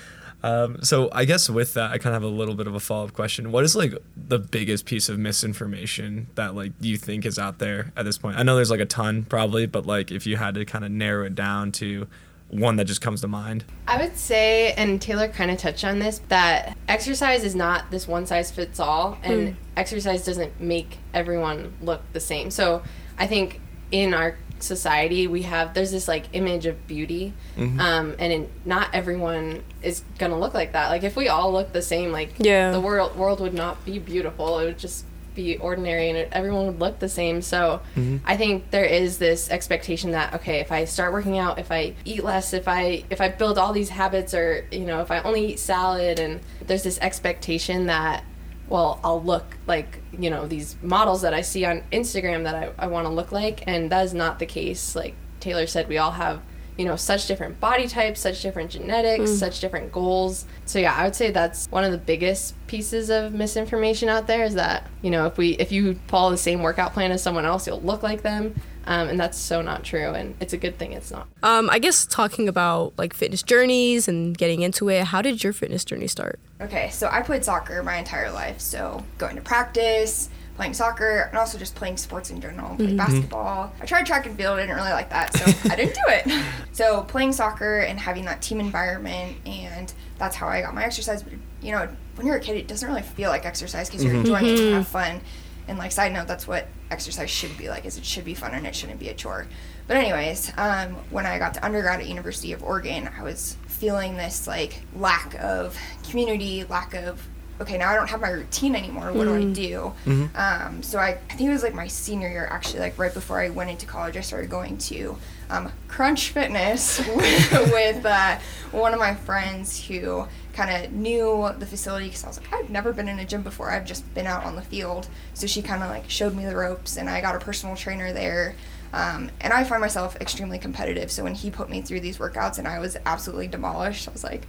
Um, 0.44 0.80
so 0.84 1.10
I 1.14 1.24
guess 1.26 1.50
with 1.50 1.74
that, 1.76 1.92
I 1.92 1.98
kind 1.98 2.16
of 2.16 2.22
have 2.22 2.30
a 2.32 2.36
little 2.36 2.54
bit 2.56 2.68
of 2.68 2.76
a 2.76 2.80
follow 2.80 3.06
up 3.06 3.14
question. 3.14 3.52
What 3.52 3.64
is 3.64 3.76
like 3.76 3.94
the 4.18 4.40
biggest 4.40 4.86
piece 4.86 5.08
of 5.08 5.18
misinformation 5.18 6.28
that 6.36 6.54
like 6.56 6.74
you 6.82 6.98
think 6.98 7.26
is 7.26 7.40
out 7.40 7.60
there 7.60 7.92
at 7.96 8.06
this 8.06 8.18
point? 8.18 8.38
I 8.38 8.44
know 8.44 8.56
there's 8.56 8.72
like 8.72 8.80
a 8.82 8.86
ton 8.86 9.24
probably, 9.24 9.66
but 9.68 9.86
like 9.86 10.12
if 10.12 10.28
you 10.28 10.36
had 10.38 10.56
to 10.56 10.66
kind 10.66 10.84
of 10.84 10.92
narrow 10.92 11.26
it 11.26 11.36
down 11.36 11.72
to 11.74 12.08
one 12.54 12.76
that 12.78 12.86
just 12.86 13.02
comes 13.02 13.22
to 13.22 13.28
mind. 13.28 13.66
I 13.88 14.02
would 14.02 14.18
say, 14.18 14.74
and 14.74 15.02
Taylor 15.02 15.28
kind 15.28 15.52
of 15.52 15.58
touched 15.58 15.84
on 15.84 16.00
this, 16.00 16.20
that 16.30 16.78
exercise 16.88 17.44
is 17.44 17.56
not 17.56 17.92
this 17.92 18.08
one 18.08 18.26
size 18.26 18.52
fits 18.52 18.80
all, 18.80 19.18
and 19.24 19.56
exercise 19.76 20.26
doesn't 20.26 20.60
make 20.60 20.98
everyone 21.14 21.74
look 21.82 22.02
the 22.14 22.20
same. 22.20 22.52
So 22.52 22.84
I 23.18 23.28
think 23.28 23.60
in 23.92 24.14
our 24.14 24.38
society 24.60 25.28
we 25.28 25.42
have 25.42 25.74
there's 25.74 25.92
this 25.92 26.08
like 26.08 26.24
image 26.32 26.66
of 26.66 26.88
beauty 26.88 27.34
um, 27.58 28.16
and 28.18 28.32
in, 28.32 28.50
not 28.64 28.88
everyone 28.94 29.62
is 29.82 30.04
gonna 30.18 30.40
look 30.40 30.54
like 30.54 30.72
that 30.72 30.88
like 30.90 31.04
if 31.04 31.18
we 31.18 31.28
all 31.28 31.52
look 31.52 31.74
the 31.74 31.82
same 31.82 32.14
like 32.14 32.30
Yeah. 32.38 32.72
the 32.72 32.80
world 32.80 33.18
world 33.18 33.42
would 33.42 33.54
not 33.54 33.84
be 33.84 34.00
beautiful 34.00 34.60
it 34.60 34.66
would 34.66 34.80
just 34.80 35.04
be 35.34 35.58
ordinary 35.58 36.10
and 36.10 36.32
everyone 36.34 36.68
would 36.68 36.80
look 36.80 37.00
the 37.00 37.10
same. 37.10 37.42
So 37.42 37.82
mm-hmm. 37.96 38.18
i 38.26 38.38
think 38.38 38.70
there 38.72 38.86
is 38.86 39.18
this 39.18 39.50
expectation 39.50 40.12
that 40.12 40.34
okay 40.34 40.60
if 40.60 40.72
i 40.72 40.86
start 40.86 41.14
working 41.14 41.38
out 41.38 41.60
if 41.60 41.72
i 41.72 41.94
eat 42.06 42.24
less 42.24 42.54
if 42.54 42.68
i 42.68 43.04
if 43.10 43.22
i 43.22 43.30
build 43.30 43.58
all 43.58 43.74
these 43.74 43.90
habits 43.90 44.34
or 44.34 44.66
you 44.72 44.86
know 44.86 45.02
if 45.02 45.12
i 45.12 45.20
only 45.22 45.54
eat 45.54 45.60
salad 45.60 46.20
and 46.20 46.40
there's 46.66 46.84
this 46.84 47.00
expectation 47.00 47.86
that 47.88 48.24
well 48.70 49.00
i'll 49.04 49.24
look 49.24 49.58
like 49.68 50.00
you 50.18 50.30
know 50.30 50.48
these 50.48 50.76
models 50.82 51.22
that 51.22 51.34
i 51.34 51.42
see 51.42 51.66
on 51.66 51.84
instagram 51.92 52.44
that 52.44 52.56
i, 52.56 52.72
I 52.78 52.88
want 52.88 53.06
to 53.06 53.14
look 53.14 53.32
like. 53.32 53.64
And 53.68 53.92
that 53.92 54.06
is 54.06 54.14
not 54.14 54.40
the 54.40 54.46
case. 54.46 54.96
Like 54.96 55.16
taylor 55.40 55.68
said 55.68 55.88
we 55.88 55.98
all 55.98 56.12
have 56.12 56.42
you 56.78 56.86
know 56.86 56.96
such 56.96 57.28
different 57.28 57.60
body 57.60 57.88
types 57.88 58.20
such 58.20 58.42
different 58.42 58.72
genetics 58.72 59.32
such 59.32 59.60
different 59.60 59.92
goals 59.92 60.46
so 60.66 60.80
yeah 60.80 60.94
i 60.96 61.04
would 61.04 61.16
say 61.16 61.30
that's 61.32 61.68
one 61.68 61.84
of 61.84 61.92
the 61.92 61.98
biggest 61.98 62.56
pieces 62.68 63.10
of 63.10 63.34
misinformation 63.34 64.10
out 64.10 64.26
there 64.28 64.44
is 64.44 64.56
that 64.56 64.88
you 65.02 65.12
know 65.12 65.26
if 65.28 65.38
we 65.38 65.52
if 65.58 65.72
you 65.72 65.94
follow 66.08 66.32
the 66.32 66.38
same 66.38 66.62
workout 66.62 66.94
plan 66.94 67.12
as 67.12 67.22
someone 67.22 67.46
else 67.46 67.68
you'll 67.68 67.82
look 67.82 68.02
like 68.04 68.22
them 68.24 68.56
um, 68.86 69.08
and 69.08 69.18
that's 69.20 69.38
so 69.38 69.62
not 69.62 69.84
true 69.84 70.10
and 70.10 70.36
it's 70.42 70.52
a 70.52 70.58
good 70.58 70.78
thing 70.78 70.92
it's 70.92 71.10
not 71.12 71.28
Um, 71.42 71.70
I 71.70 71.80
guess 71.80 72.06
talking 72.06 72.50
about 72.50 72.94
like 72.98 73.14
fitness 73.14 73.42
journeys 73.44 74.08
and 74.10 74.38
getting 74.38 74.62
into 74.62 74.90
it. 74.90 75.06
How 75.06 75.22
did 75.22 75.42
your 75.44 75.54
fitness 75.54 75.86
journey 75.86 76.08
start? 76.08 76.38
Okay, 76.60 76.90
so 76.90 77.08
I 77.10 77.22
played 77.22 77.46
soccer 77.46 77.82
my 77.84 77.96
entire 77.96 78.30
life. 78.32 78.60
So 78.60 79.04
going 79.18 79.36
to 79.38 79.42
practice, 79.42 80.30
playing 80.56 80.74
soccer, 80.74 81.28
and 81.30 81.38
also 81.38 81.58
just 81.58 81.76
playing 81.76 81.98
sports 81.98 82.30
in 82.30 82.40
general. 82.40 82.76
Played 82.76 82.90
mm-hmm. 82.90 82.98
basketball. 82.98 83.74
I 83.82 83.86
tried 83.86 84.06
track 84.06 84.26
and 84.26 84.38
field. 84.38 84.58
I 84.58 84.62
didn't 84.62 84.76
really 84.76 84.92
like 84.92 85.10
that, 85.10 85.36
so 85.36 85.70
I 85.72 85.76
didn't 85.76 85.96
do 85.96 86.02
it. 86.08 86.46
So 86.72 87.02
playing 87.04 87.34
soccer 87.34 87.80
and 87.80 88.00
having 88.00 88.26
that 88.26 88.42
team 88.42 88.60
environment, 88.60 89.38
and 89.46 89.92
that's 90.18 90.36
how 90.36 90.48
I 90.48 90.62
got 90.62 90.74
my 90.74 90.84
exercise. 90.84 91.24
But 91.24 91.34
you 91.62 91.72
know, 91.72 91.88
when 92.16 92.28
you're 92.28 92.38
a 92.38 92.42
kid, 92.42 92.58
it 92.58 92.68
doesn't 92.68 92.88
really 92.88 93.02
feel 93.02 93.30
like 93.30 93.46
exercise 93.46 93.90
because 93.90 94.04
you're 94.04 94.14
mm-hmm. 94.14 94.22
enjoying 94.22 94.46
it 94.46 94.58
to 94.58 94.72
have 94.74 94.84
mm-hmm. 94.84 94.92
fun. 94.92 95.22
And 95.68 95.78
like 95.78 95.92
side 95.94 96.12
note, 96.12 96.28
that's 96.28 96.48
what 96.48 96.68
exercise 96.92 97.30
should 97.30 97.58
be 97.58 97.70
like. 97.70 97.86
Is 97.86 97.98
it 97.98 98.06
should 98.06 98.26
be 98.26 98.34
fun 98.34 98.54
and 98.54 98.68
it 98.68 98.76
shouldn't 98.76 99.00
be 99.00 99.10
a 99.10 99.14
chore. 99.14 99.48
But 99.88 99.98
anyways, 99.98 100.52
um, 100.58 100.96
when 101.10 101.26
I 101.26 101.40
got 101.40 101.54
to 101.56 101.66
undergrad 101.66 102.02
at 102.02 102.08
University 102.08 102.54
of 102.54 102.64
Oregon, 102.64 103.10
I 103.18 103.24
was 103.24 103.58
feeling 103.68 104.16
this 104.16 104.48
like 104.48 104.82
lack 104.96 105.36
of 105.42 105.78
community, 106.10 106.64
lack 106.66 106.94
of 106.94 107.26
okay, 107.62 107.78
now 107.78 107.90
I 107.90 107.96
don't 107.96 108.10
have 108.10 108.22
my 108.22 108.30
routine 108.30 108.76
anymore. 108.76 109.12
What 109.14 109.26
do 109.26 109.36
I 109.36 109.44
do? 109.54 109.94
Um, 110.36 110.84
so 110.84 111.00
I, 111.00 111.10
I 111.30 111.34
think 111.34 111.50
it 111.50 111.54
was 111.54 111.64
like 111.64 111.74
my 111.74 111.88
senior 111.88 112.30
year, 112.30 112.48
actually, 112.52 112.80
like 112.80 112.98
right 112.98 113.14
before 113.14 113.40
I 113.40 113.50
went 113.50 113.70
into 113.70 113.86
college, 113.86 114.18
I 114.18 114.22
started 114.22 114.50
going 114.50 114.78
to 114.80 115.18
um, 115.50 115.72
Crunch 115.88 116.30
Fitness 116.32 117.00
with, 117.00 117.52
with 117.72 118.06
uh, 118.06 118.40
one 118.72 118.94
of 118.94 119.00
my 119.00 119.14
friends 119.14 119.86
who 119.86 120.26
kind 120.54 120.86
of 120.86 120.92
knew 120.92 121.50
the 121.58 121.66
facility 121.66 122.08
because 122.08 122.24
I 122.24 122.28
was 122.28 122.40
like, 122.40 122.54
I've 122.54 122.70
never 122.70 122.94
been 122.94 123.08
in 123.08 123.20
a 123.20 123.26
gym 123.26 123.42
before. 123.44 123.72
I've 123.72 123.86
just 123.86 124.12
been 124.14 124.28
out 124.28 124.46
on 124.46 124.56
the 124.56 124.62
field. 124.62 125.08
So 125.34 125.48
she 125.48 125.62
kind 125.62 125.84
of 125.84 125.90
like 125.90 126.10
showed 126.10 126.36
me 126.36 126.46
the 126.46 126.56
ropes, 126.56 126.98
and 126.98 127.10
I 127.10 127.22
got 127.22 127.36
a 127.36 127.40
personal 127.40 127.76
trainer 127.76 128.14
there. 128.14 128.56
Um, 128.94 129.32
and 129.42 129.52
I 129.52 129.64
find 129.64 129.82
myself 129.82 130.16
extremely 130.22 130.60
competitive. 130.60 131.12
So 131.12 131.24
when 131.24 131.34
he 131.34 131.50
put 131.50 131.68
me 131.70 131.82
through 131.82 132.02
these 132.02 132.20
workouts 132.20 132.60
and 132.60 132.68
I 132.68 132.78
was 132.78 132.96
absolutely 133.08 133.48
demolished, 133.48 134.08
I 134.08 134.12
was 134.12 134.24
like, 134.24 134.48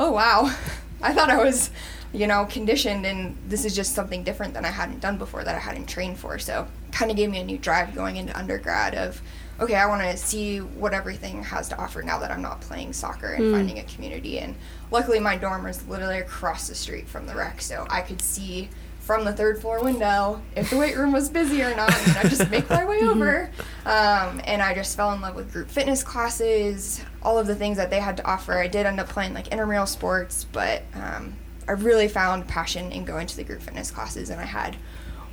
oh 0.00 0.10
wow, 0.10 0.52
I 1.04 1.12
thought 1.12 1.30
I 1.30 1.36
was, 1.42 1.70
you 2.12 2.26
know, 2.26 2.46
conditioned 2.46 3.04
and 3.06 3.36
this 3.48 3.64
is 3.64 3.74
just 3.76 3.94
something 3.94 4.24
different 4.24 4.54
than 4.54 4.64
I 4.64 4.70
hadn't 4.70 5.00
done 5.00 5.18
before 5.18 5.44
that 5.44 5.54
I 5.54 5.58
hadn't 5.58 5.86
trained 5.86 6.18
for. 6.18 6.38
So 6.38 6.66
kind 6.92 7.10
of 7.10 7.16
gave 7.16 7.30
me 7.30 7.40
a 7.40 7.44
new 7.44 7.58
drive 7.58 7.94
going 7.94 8.16
into 8.16 8.36
undergrad 8.38 8.94
of, 8.94 9.20
okay, 9.60 9.74
I 9.74 9.86
want 9.86 10.02
to 10.02 10.16
see 10.16 10.58
what 10.58 10.94
everything 10.94 11.42
has 11.42 11.68
to 11.68 11.78
offer 11.78 12.02
now 12.02 12.18
that 12.20 12.30
I'm 12.30 12.42
not 12.42 12.60
playing 12.62 12.92
soccer 12.92 13.34
and 13.34 13.52
finding 13.54 13.78
a 13.78 13.84
community. 13.84 14.38
And 14.38 14.54
luckily, 14.90 15.20
my 15.20 15.36
dorm 15.36 15.64
was 15.64 15.86
literally 15.86 16.18
across 16.18 16.66
the 16.68 16.74
street 16.74 17.06
from 17.08 17.26
the 17.26 17.34
rec, 17.34 17.60
so 17.60 17.86
I 17.90 18.00
could 18.00 18.20
see 18.22 18.68
from 19.00 19.24
the 19.24 19.32
third 19.32 19.60
floor 19.60 19.84
window 19.84 20.40
if 20.56 20.70
the 20.70 20.78
weight 20.78 20.96
room 20.96 21.12
was 21.12 21.28
busy 21.28 21.62
or 21.62 21.76
not. 21.76 21.92
And 22.08 22.16
I 22.16 22.22
just 22.22 22.50
make 22.50 22.68
my 22.70 22.84
way 22.86 22.98
over. 23.02 23.50
Um, 23.84 24.40
and 24.44 24.62
I 24.62 24.74
just 24.74 24.96
fell 24.96 25.12
in 25.12 25.20
love 25.20 25.34
with 25.36 25.52
group 25.52 25.68
fitness 25.68 26.02
classes, 26.02 27.02
all 27.24 27.38
of 27.38 27.46
the 27.46 27.54
things 27.54 27.76
that 27.76 27.90
they 27.90 28.00
had 28.00 28.16
to 28.18 28.26
offer. 28.26 28.58
I 28.58 28.66
did 28.66 28.86
end 28.86 29.00
up 29.00 29.08
playing 29.08 29.34
like 29.34 29.48
intramural 29.48 29.86
sports, 29.86 30.44
but 30.52 30.82
um, 30.94 31.34
I 31.66 31.72
really 31.72 32.08
found 32.08 32.46
passion 32.46 32.92
in 32.92 33.04
going 33.04 33.26
to 33.26 33.36
the 33.36 33.44
group 33.44 33.62
fitness 33.62 33.90
classes. 33.90 34.30
And 34.30 34.40
I 34.40 34.44
had 34.44 34.76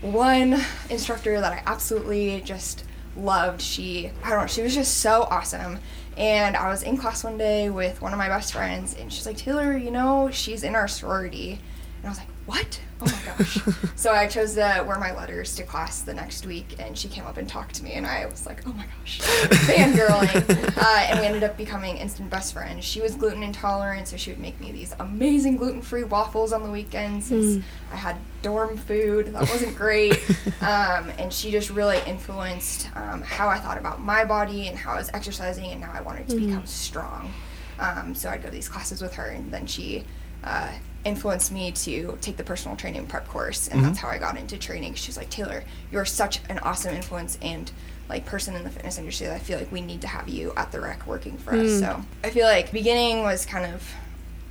one 0.02 0.60
instructor 0.90 1.40
that 1.40 1.54
I 1.54 1.64
absolutely 1.66 2.42
just 2.42 2.86
loved. 3.16 3.62
She, 3.62 4.12
I 4.24 4.30
don't 4.30 4.42
know, 4.42 4.48
she 4.48 4.62
was 4.62 4.74
just 4.74 4.98
so 4.98 5.24
awesome. 5.24 5.80
And 6.18 6.58
I 6.58 6.70
was 6.70 6.84
in 6.84 6.98
class 6.98 7.24
one 7.24 7.38
day 7.38 7.70
with 7.70 8.02
one 8.02 8.12
of 8.12 8.18
my 8.18 8.28
best 8.28 8.54
friends, 8.54 8.96
and 8.96 9.12
she's 9.12 9.26
like, 9.26 9.38
Taylor, 9.38 9.78
you 9.78 9.92
know, 9.92 10.30
she's 10.32 10.64
in 10.64 10.76
our 10.76 10.88
sorority. 10.88 11.62
And 12.01 12.08
I 12.08 12.10
was 12.10 12.17
like, 12.17 12.27
what? 12.48 12.81
Oh 13.00 13.05
my 13.05 13.34
gosh. 13.38 13.60
so 13.96 14.12
I 14.12 14.25
chose 14.25 14.55
to 14.55 14.84
wear 14.88 14.98
my 14.98 15.15
letters 15.15 15.55
to 15.55 15.63
class 15.63 16.01
the 16.01 16.13
next 16.15 16.48
week, 16.48 16.75
and 16.79 16.98
she 16.98 17.08
came 17.08 17.25
up 17.25 17.38
and 17.38 17.48
talked 17.48 17.75
to 17.75 17.84
me, 17.84 17.93
and 17.93 18.08
I 18.08 18.25
was 18.25 18.48
like, 18.48 18.63
oh 18.67 18.74
my 18.74 18.86
gosh, 18.86 19.20
fangirling. 19.22 20.77
uh, 20.77 21.05
and 21.08 21.20
we 21.20 21.25
ended 21.27 21.43
up 21.43 21.58
becoming 21.58 21.98
instant 21.98 22.31
best 22.31 22.53
friends. 22.53 22.84
She 22.84 23.01
was 23.01 23.13
gluten 23.13 23.43
intolerant, 23.43 24.08
so 24.08 24.17
she 24.17 24.31
would 24.31 24.39
make 24.39 24.60
me 24.60 24.72
these 24.72 24.96
amazing 25.00 25.58
gluten 25.58 25.84
free 25.84 26.03
waffles 26.03 26.53
on 26.53 26.63
the 26.63 26.72
weekends. 26.72 27.27
since 27.27 27.63
I 27.91 27.96
had 27.96 28.17
dorm 28.41 28.77
food. 28.77 29.27
That 29.27 29.41
wasn't 29.41 29.75
great. 29.75 30.20
um, 30.62 31.12
and 31.20 31.31
she 31.31 31.51
just 31.51 31.70
really 31.70 32.00
influenced 32.08 32.89
um, 32.96 33.22
how 33.22 33.48
I 33.48 33.60
thought 33.60 33.77
about 33.77 34.01
my 34.01 34.25
body 34.25 34.67
and 34.67 34.77
how 34.77 34.93
I 34.93 34.98
was 34.98 35.12
exercising, 35.13 35.65
and 35.65 35.81
now 35.81 35.91
I 35.93 36.01
wanted 36.01 36.27
to 36.29 36.36
become 36.36 36.65
strong. 36.65 37.31
Um, 37.79 38.15
so 38.15 38.29
I'd 38.29 38.41
go 38.41 38.50
to 38.50 38.53
these 38.53 38.70
classes 38.70 39.01
with 39.01 39.13
her, 39.13 39.27
and 39.27 39.51
then 39.51 39.67
she 39.67 40.03
uh, 40.43 40.72
influenced 41.03 41.51
me 41.51 41.72
to 41.72 42.17
take 42.22 42.38
the 42.38 42.43
personal 42.43 42.77
training 42.77 43.08
prep 43.08 43.27
course, 43.27 43.67
and 43.67 43.79
mm-hmm. 43.79 43.88
that's 43.88 44.00
how 44.00 44.10
I 44.10 44.17
got 44.17 44.38
into 44.38 44.58
training. 44.58 44.93
She's 44.93 45.17
like, 45.17 45.29
Taylor, 45.29 45.63
you're 45.91 46.05
such 46.05 46.41
an 46.50 46.60
awesome 46.60 46.96
influence 46.96 47.38
and 47.41 47.72
like 48.10 48.25
person 48.25 48.55
in 48.55 48.63
the 48.63 48.70
fitness 48.70 48.98
industry 48.98 49.27
that 49.27 49.36
I 49.36 49.39
feel 49.39 49.58
like 49.58 49.72
we 49.72 49.81
need 49.81 50.01
to 50.01 50.08
have 50.08 50.27
you 50.27 50.53
at 50.58 50.72
the 50.72 50.81
rec 50.81 51.08
working 51.08 51.38
for 51.38 51.51
us. 51.51 51.70
Mm. 51.70 51.79
So 51.79 52.01
I 52.24 52.29
feel 52.29 52.46
like 52.46 52.72
beginning 52.72 53.24
was 53.24 53.46
kind 53.46 53.74
of 53.74 53.84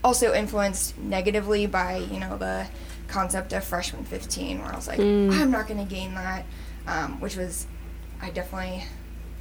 also 0.03 0.33
influenced 0.33 0.97
negatively 0.99 1.67
by 1.67 1.97
you 1.97 2.19
know 2.19 2.37
the 2.37 2.67
concept 3.09 3.53
of 3.53 3.65
freshman 3.65 4.05
15 4.05 4.61
where 4.61 4.73
i 4.73 4.77
was 4.77 4.89
like 4.89 4.99
mm. 4.99 5.31
i'm 5.33 5.51
not 5.51 5.67
going 5.67 5.85
to 5.85 5.95
gain 5.95 6.15
that 6.15 6.45
um, 6.87 7.21
which 7.21 7.37
was 7.37 7.67
i 8.23 8.31
definitely 8.31 8.85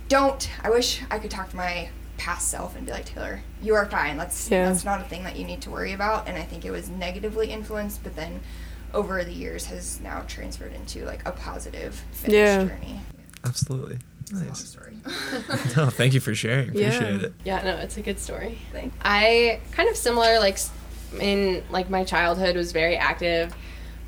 don't 0.07 0.49
i 0.63 0.69
wish 0.69 1.01
i 1.11 1.19
could 1.19 1.31
talk 1.31 1.49
to 1.49 1.55
my 1.55 1.89
past 2.19 2.49
self 2.49 2.75
and 2.75 2.85
be 2.85 2.91
like 2.91 3.05
taylor 3.05 3.41
you 3.61 3.73
are 3.73 3.85
fine 3.87 4.17
that's 4.17 4.51
Yeah. 4.51 4.65
that's 4.69 4.83
not 4.85 4.99
a 5.01 5.05
thing 5.05 5.23
that 5.23 5.35
you 5.37 5.45
need 5.45 5.61
to 5.61 5.69
worry 5.71 5.93
about 5.93 6.27
and 6.27 6.37
i 6.37 6.43
think 6.43 6.65
it 6.65 6.71
was 6.71 6.89
negatively 6.89 7.49
influenced 7.51 8.03
but 8.03 8.15
then 8.15 8.41
over 8.93 9.23
the 9.23 9.31
years 9.33 9.65
has 9.67 9.99
now 10.01 10.23
transferred 10.27 10.73
into 10.73 11.05
like 11.05 11.25
a 11.27 11.31
positive 11.31 11.95
fitness 12.11 12.33
Yeah. 12.33 12.63
journey 12.65 12.99
Absolutely. 13.45 13.97
Nice. 14.33 14.65
story 14.67 14.97
No, 15.77 15.89
thank 15.89 16.13
you 16.13 16.19
for 16.19 16.35
sharing. 16.35 16.73
Yeah. 16.75 16.87
Appreciate 16.89 17.21
it. 17.23 17.33
Yeah, 17.45 17.63
no, 17.63 17.77
it's 17.77 17.95
a 17.97 18.01
good 18.01 18.19
story. 18.19 18.59
Thanks. 18.73 18.95
I 19.01 19.61
kind 19.71 19.87
of 19.89 19.95
similar, 19.95 20.39
like 20.39 20.59
in 21.21 21.63
like 21.71 21.89
my 21.89 22.03
childhood 22.03 22.55
was 22.57 22.73
very 22.73 22.97
active. 22.97 23.55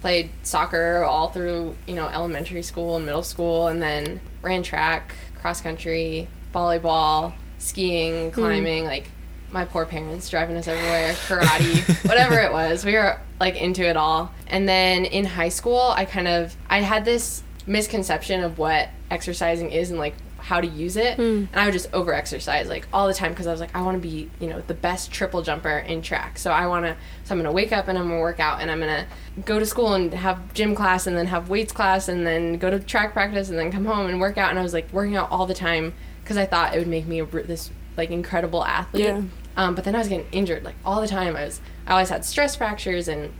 Played 0.01 0.29
soccer 0.43 1.03
all 1.05 1.29
through 1.29 1.75
you 1.87 1.95
know 1.95 2.07
elementary 2.07 2.61
school 2.61 2.97
and 2.97 3.05
middle 3.05 3.23
school, 3.23 3.67
and 3.67 3.81
then 3.81 4.19
ran 4.41 4.63
track, 4.63 5.13
cross 5.39 5.61
country, 5.61 6.27
volleyball, 6.53 7.33
skiing, 7.61 8.29
hmm. 8.29 8.33
climbing. 8.33 8.85
Like 8.85 9.09
my 9.51 9.65
poor 9.65 9.85
parents 9.85 10.29
driving 10.29 10.55
us 10.57 10.67
everywhere, 10.67 11.13
karate, 11.13 12.05
whatever 12.07 12.39
it 12.39 12.51
was. 12.51 12.85
We 12.85 12.93
were 12.93 13.19
like 13.39 13.55
into 13.55 13.87
it 13.87 13.97
all. 13.97 14.31
And 14.47 14.67
then 14.67 15.05
in 15.05 15.25
high 15.25 15.49
school, 15.49 15.93
I 15.95 16.05
kind 16.05 16.27
of 16.27 16.55
I 16.69 16.81
had 16.81 17.05
this 17.05 17.43
misconception 17.67 18.43
of 18.43 18.57
what 18.57 18.89
exercising 19.09 19.71
is 19.71 19.91
and 19.91 19.99
like 19.99 20.15
how 20.41 20.59
to 20.59 20.67
use 20.67 20.97
it. 20.97 21.17
And 21.17 21.49
i 21.53 21.65
would 21.65 21.73
just 21.73 21.93
over 21.93 22.13
exercise 22.13 22.67
like 22.67 22.87
all 22.91 23.07
the 23.07 23.13
time 23.13 23.31
because 23.31 23.47
i 23.47 23.51
was 23.51 23.59
like 23.59 23.75
i 23.75 23.81
want 23.81 24.01
to 24.01 24.07
be 24.07 24.29
you 24.39 24.47
know 24.47 24.61
the 24.67 24.73
best 24.73 25.11
triple 25.11 25.41
jumper 25.41 25.77
in 25.77 26.01
track. 26.01 26.37
So 26.37 26.51
i 26.51 26.67
want 26.67 26.85
to 26.85 26.95
so 27.23 27.33
i'm 27.33 27.37
going 27.37 27.45
to 27.45 27.51
wake 27.51 27.71
up 27.71 27.87
and 27.87 27.97
i'm 27.97 28.05
going 28.07 28.17
to 28.17 28.21
work 28.21 28.39
out 28.39 28.61
and 28.61 28.69
i'm 28.71 28.79
going 28.79 29.05
to 29.05 29.41
go 29.41 29.59
to 29.59 29.65
school 29.65 29.93
and 29.93 30.13
have 30.13 30.53
gym 30.53 30.75
class 30.75 31.07
and 31.07 31.15
then 31.17 31.27
have 31.27 31.49
weights 31.49 31.71
class 31.71 32.07
and 32.07 32.25
then 32.27 32.57
go 32.57 32.69
to 32.69 32.79
track 32.79 33.13
practice 33.13 33.49
and 33.49 33.57
then 33.57 33.71
come 33.71 33.85
home 33.85 34.07
and 34.07 34.19
work 34.19 34.37
out. 34.37 34.49
And 34.49 34.59
i 34.59 34.61
was 34.61 34.73
like 34.73 34.91
working 34.91 35.15
out 35.15 35.31
all 35.31 35.45
the 35.45 35.53
time 35.53 35.93
because 36.23 36.37
i 36.37 36.45
thought 36.45 36.75
it 36.75 36.79
would 36.79 36.87
make 36.87 37.05
me 37.07 37.19
a, 37.19 37.25
this 37.25 37.71
like 37.97 38.09
incredible 38.09 38.63
athlete. 38.63 39.05
Yeah. 39.05 39.21
um, 39.57 39.75
but 39.75 39.83
then 39.83 39.95
i 39.95 39.99
was 39.99 40.07
getting 40.07 40.27
injured 40.31 40.63
like 40.63 40.75
all 40.83 41.01
the 41.01 41.07
time. 41.07 41.35
I 41.35 41.45
was 41.45 41.61
i 41.87 41.91
always 41.91 42.09
had 42.09 42.25
stress 42.25 42.55
fractures 42.55 43.07
and 43.07 43.31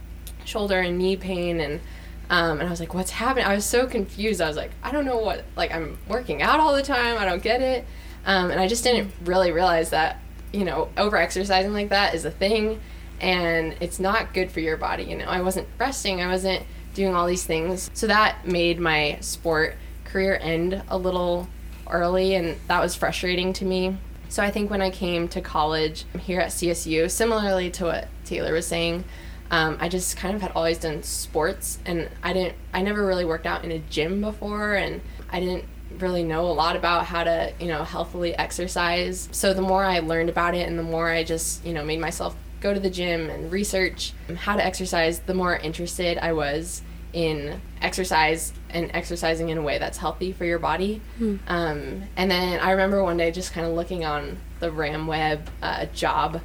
shoulder 0.46 0.80
and 0.80 0.98
knee 0.98 1.16
pain 1.16 1.60
and 1.60 1.80
um, 2.32 2.62
and 2.62 2.68
I 2.68 2.72
was 2.72 2.80
like, 2.80 2.94
what's 2.94 3.12
happening? 3.12 3.46
I 3.46 3.54
was 3.54 3.66
so 3.66 3.86
confused. 3.86 4.40
I 4.40 4.48
was 4.48 4.56
like, 4.56 4.72
I 4.82 4.92
don't 4.94 5.04
know 5.04 5.18
what, 5.18 5.44
like, 5.58 5.74
I'm 5.74 5.98
working 6.08 6.42
out 6.42 6.62
all 6.62 6.74
the 6.74 6.82
time. 6.82 7.18
I 7.18 7.26
don't 7.26 7.44
get 7.44 7.62
it. 7.62 7.86
Um, 8.26 8.52
and 8.52 8.60
I 8.60 8.70
just 8.70 8.86
didn't 8.86 9.12
really 9.26 9.52
realize 9.52 9.90
that, 9.90 10.22
you 10.54 10.64
know, 10.64 10.88
over 10.96 11.18
exercising 11.18 11.74
like 11.74 11.90
that 11.90 12.16
is 12.16 12.24
a 12.24 12.32
thing 12.32 12.80
and 13.20 13.76
it's 13.82 14.00
not 14.00 14.34
good 14.34 14.50
for 14.50 14.62
your 14.62 14.78
body. 14.78 15.04
You 15.04 15.18
know, 15.18 15.26
I 15.26 15.42
wasn't 15.42 15.68
resting, 15.78 16.22
I 16.22 16.28
wasn't 16.28 16.64
doing 16.94 17.14
all 17.14 17.28
these 17.28 17.44
things. 17.44 17.92
So 17.94 18.08
that 18.08 18.48
made 18.48 18.80
my 18.80 19.18
sport 19.20 19.76
career 20.06 20.40
end 20.42 20.84
a 20.88 20.98
little 20.98 21.50
early 21.90 22.36
and 22.36 22.58
that 22.68 22.80
was 22.80 22.96
frustrating 22.96 23.52
to 23.54 23.66
me. 23.66 23.98
So 24.30 24.42
I 24.42 24.52
think 24.52 24.72
when 24.72 24.82
I 24.82 24.90
came 24.90 25.28
to 25.30 25.42
college 25.42 26.06
here 26.18 26.40
at 26.40 26.52
CSU, 26.52 27.12
similarly 27.12 27.70
to 27.72 27.84
what 27.84 28.08
Taylor 28.24 28.54
was 28.54 28.66
saying, 28.66 29.04
um, 29.52 29.78
I 29.80 29.90
just 29.90 30.18
kind 30.18 30.34
of 30.34 30.42
had 30.42 30.54
always 30.56 30.80
done 30.80 31.04
sports, 31.04 31.78
and 31.86 32.10
I 32.24 32.34
didn't. 32.34 32.56
I 32.74 32.82
never 32.82 33.06
really 33.06 33.26
worked 33.26 33.46
out 33.46 33.64
in 33.64 33.72
a 33.72 33.80
gym 33.80 34.22
before, 34.22 34.74
and 34.74 35.02
I 35.30 35.40
didn't 35.40 35.66
really 36.00 36.24
know 36.24 36.46
a 36.48 36.54
lot 36.54 36.78
about 36.78 37.06
how 37.06 37.26
to, 37.26 37.54
you 37.60 37.68
know, 37.68 37.84
healthily 37.84 38.34
exercise. 38.36 39.28
So 39.34 39.54
the 39.54 39.62
more 39.62 39.84
I 39.84 40.00
learned 40.00 40.30
about 40.30 40.56
it, 40.56 40.68
and 40.68 40.80
the 40.80 40.84
more 40.84 41.10
I 41.12 41.24
just, 41.26 41.66
you 41.66 41.74
know, 41.74 41.84
made 41.84 42.00
myself 42.00 42.34
go 42.62 42.74
to 42.74 42.80
the 42.80 42.90
gym 42.90 43.30
and 43.30 43.52
research 43.52 44.14
how 44.38 44.56
to 44.56 44.66
exercise, 44.66 45.20
the 45.20 45.34
more 45.34 45.58
interested 45.58 46.18
I 46.18 46.32
was 46.32 46.82
in 47.12 47.60
exercise 47.82 48.54
and 48.70 48.90
exercising 48.94 49.50
in 49.50 49.58
a 49.58 49.62
way 49.62 49.78
that's 49.80 49.98
healthy 49.98 50.32
for 50.32 50.46
your 50.46 50.60
body. 50.60 51.02
Um, 51.48 52.04
and 52.16 52.32
then 52.32 52.62
I 52.62 52.72
remember 52.72 53.04
one 53.04 53.18
day 53.18 53.32
just 53.32 53.52
kind 53.52 53.68
of 53.68 53.74
looking 53.74 54.06
on 54.06 54.38
the 54.62 54.72
Ram 54.72 55.08
Web 55.08 55.50
uh, 55.62 55.88
job 55.88 56.40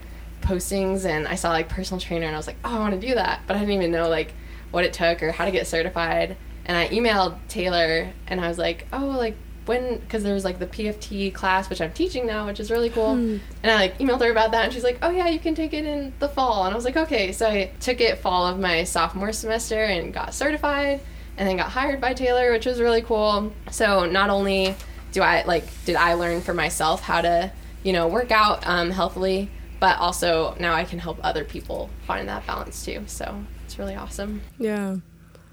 postings 0.47 1.05
and 1.05 1.27
I 1.27 1.35
saw 1.35 1.51
like 1.51 1.69
personal 1.69 2.01
trainer 2.01 2.27
and 2.27 2.35
I 2.35 2.39
was 2.39 2.47
like, 2.47 2.57
oh, 2.65 2.77
I 2.77 2.79
want 2.79 3.01
to 3.01 3.07
do 3.07 3.15
that. 3.15 3.41
But 3.47 3.57
I 3.57 3.61
didn't 3.61 3.75
even 3.75 3.91
know 3.91 4.09
like 4.09 4.33
what 4.71 4.85
it 4.85 4.93
took 4.93 5.23
or 5.23 5.33
how 5.33 5.45
to 5.45 5.51
get 5.51 5.67
certified. 5.67 6.37
And 6.65 6.77
I 6.77 6.89
emailed 6.89 7.39
Taylor 7.49 8.13
and 8.27 8.41
I 8.41 8.49
was 8.49 8.59
like, 8.59 8.87
oh, 8.93 9.07
like 9.07 9.37
when, 9.67 9.99
because 9.99 10.23
there 10.23 10.35
was 10.35 10.45
like 10.45 10.59
the 10.59 10.67
PFT 10.67 11.35
class, 11.35 11.69
which 11.69 11.81
I'm 11.81 11.93
teaching 11.93 12.27
now, 12.27 12.47
which 12.47 12.61
is 12.61 12.71
really 12.71 12.91
cool. 12.91 13.15
And 13.63 13.73
I 13.73 13.75
like 13.75 13.99
emailed 13.99 14.21
her 14.21 14.31
about 14.31 14.53
that 14.53 14.65
and 14.65 14.73
she's 14.73 14.85
like, 14.85 14.99
oh, 15.03 15.11
yeah, 15.11 15.29
you 15.29 15.39
can 15.39 15.55
take 15.55 15.75
it 15.75 15.85
in 15.85 16.13
the 16.21 16.29
fall. 16.29 16.65
And 16.65 16.73
I 16.73 16.77
was 16.77 16.85
like, 16.85 16.97
okay. 16.97 17.33
So 17.33 17.49
I 17.49 17.73
took 17.81 18.01
it 18.01 18.19
fall 18.19 18.47
of 18.47 18.59
my 18.59 18.85
sophomore 18.85 19.33
semester 19.33 19.83
and 19.83 20.13
got 20.13 20.35
certified 20.35 21.01
and 21.37 21.49
then 21.49 21.57
got 21.57 21.71
hired 21.71 22.01
by 22.01 22.15
Taylor, 22.15 22.53
which 22.53 22.67
was 22.67 22.81
really 22.81 23.03
cool. 23.03 23.53
So 23.71 24.07
not 24.07 24.31
only 24.31 24.75
do 25.13 25.23
I 25.23 25.45
like 25.45 25.65
did 25.85 25.97
I 25.97 26.15
learn 26.15 26.43
for 26.43 26.53
myself 26.53 27.01
how 27.01 27.23
to 27.23 27.51
you 27.83 27.93
know 27.93 28.09
work 28.09 28.31
out 28.31 28.67
um, 28.67 28.91
healthily, 28.91 29.51
but 29.87 29.99
also 29.99 30.53
now 30.59 30.75
I 30.75 30.83
can 30.83 30.99
help 30.99 31.17
other 31.23 31.45
people 31.45 31.91
find 32.09 32.29
that 32.29 32.45
balance 32.45 32.85
too. 32.85 33.05
So 33.07 33.45
it's 33.65 33.79
really 33.79 33.95
awesome. 33.95 34.43
Yeah. 34.59 34.97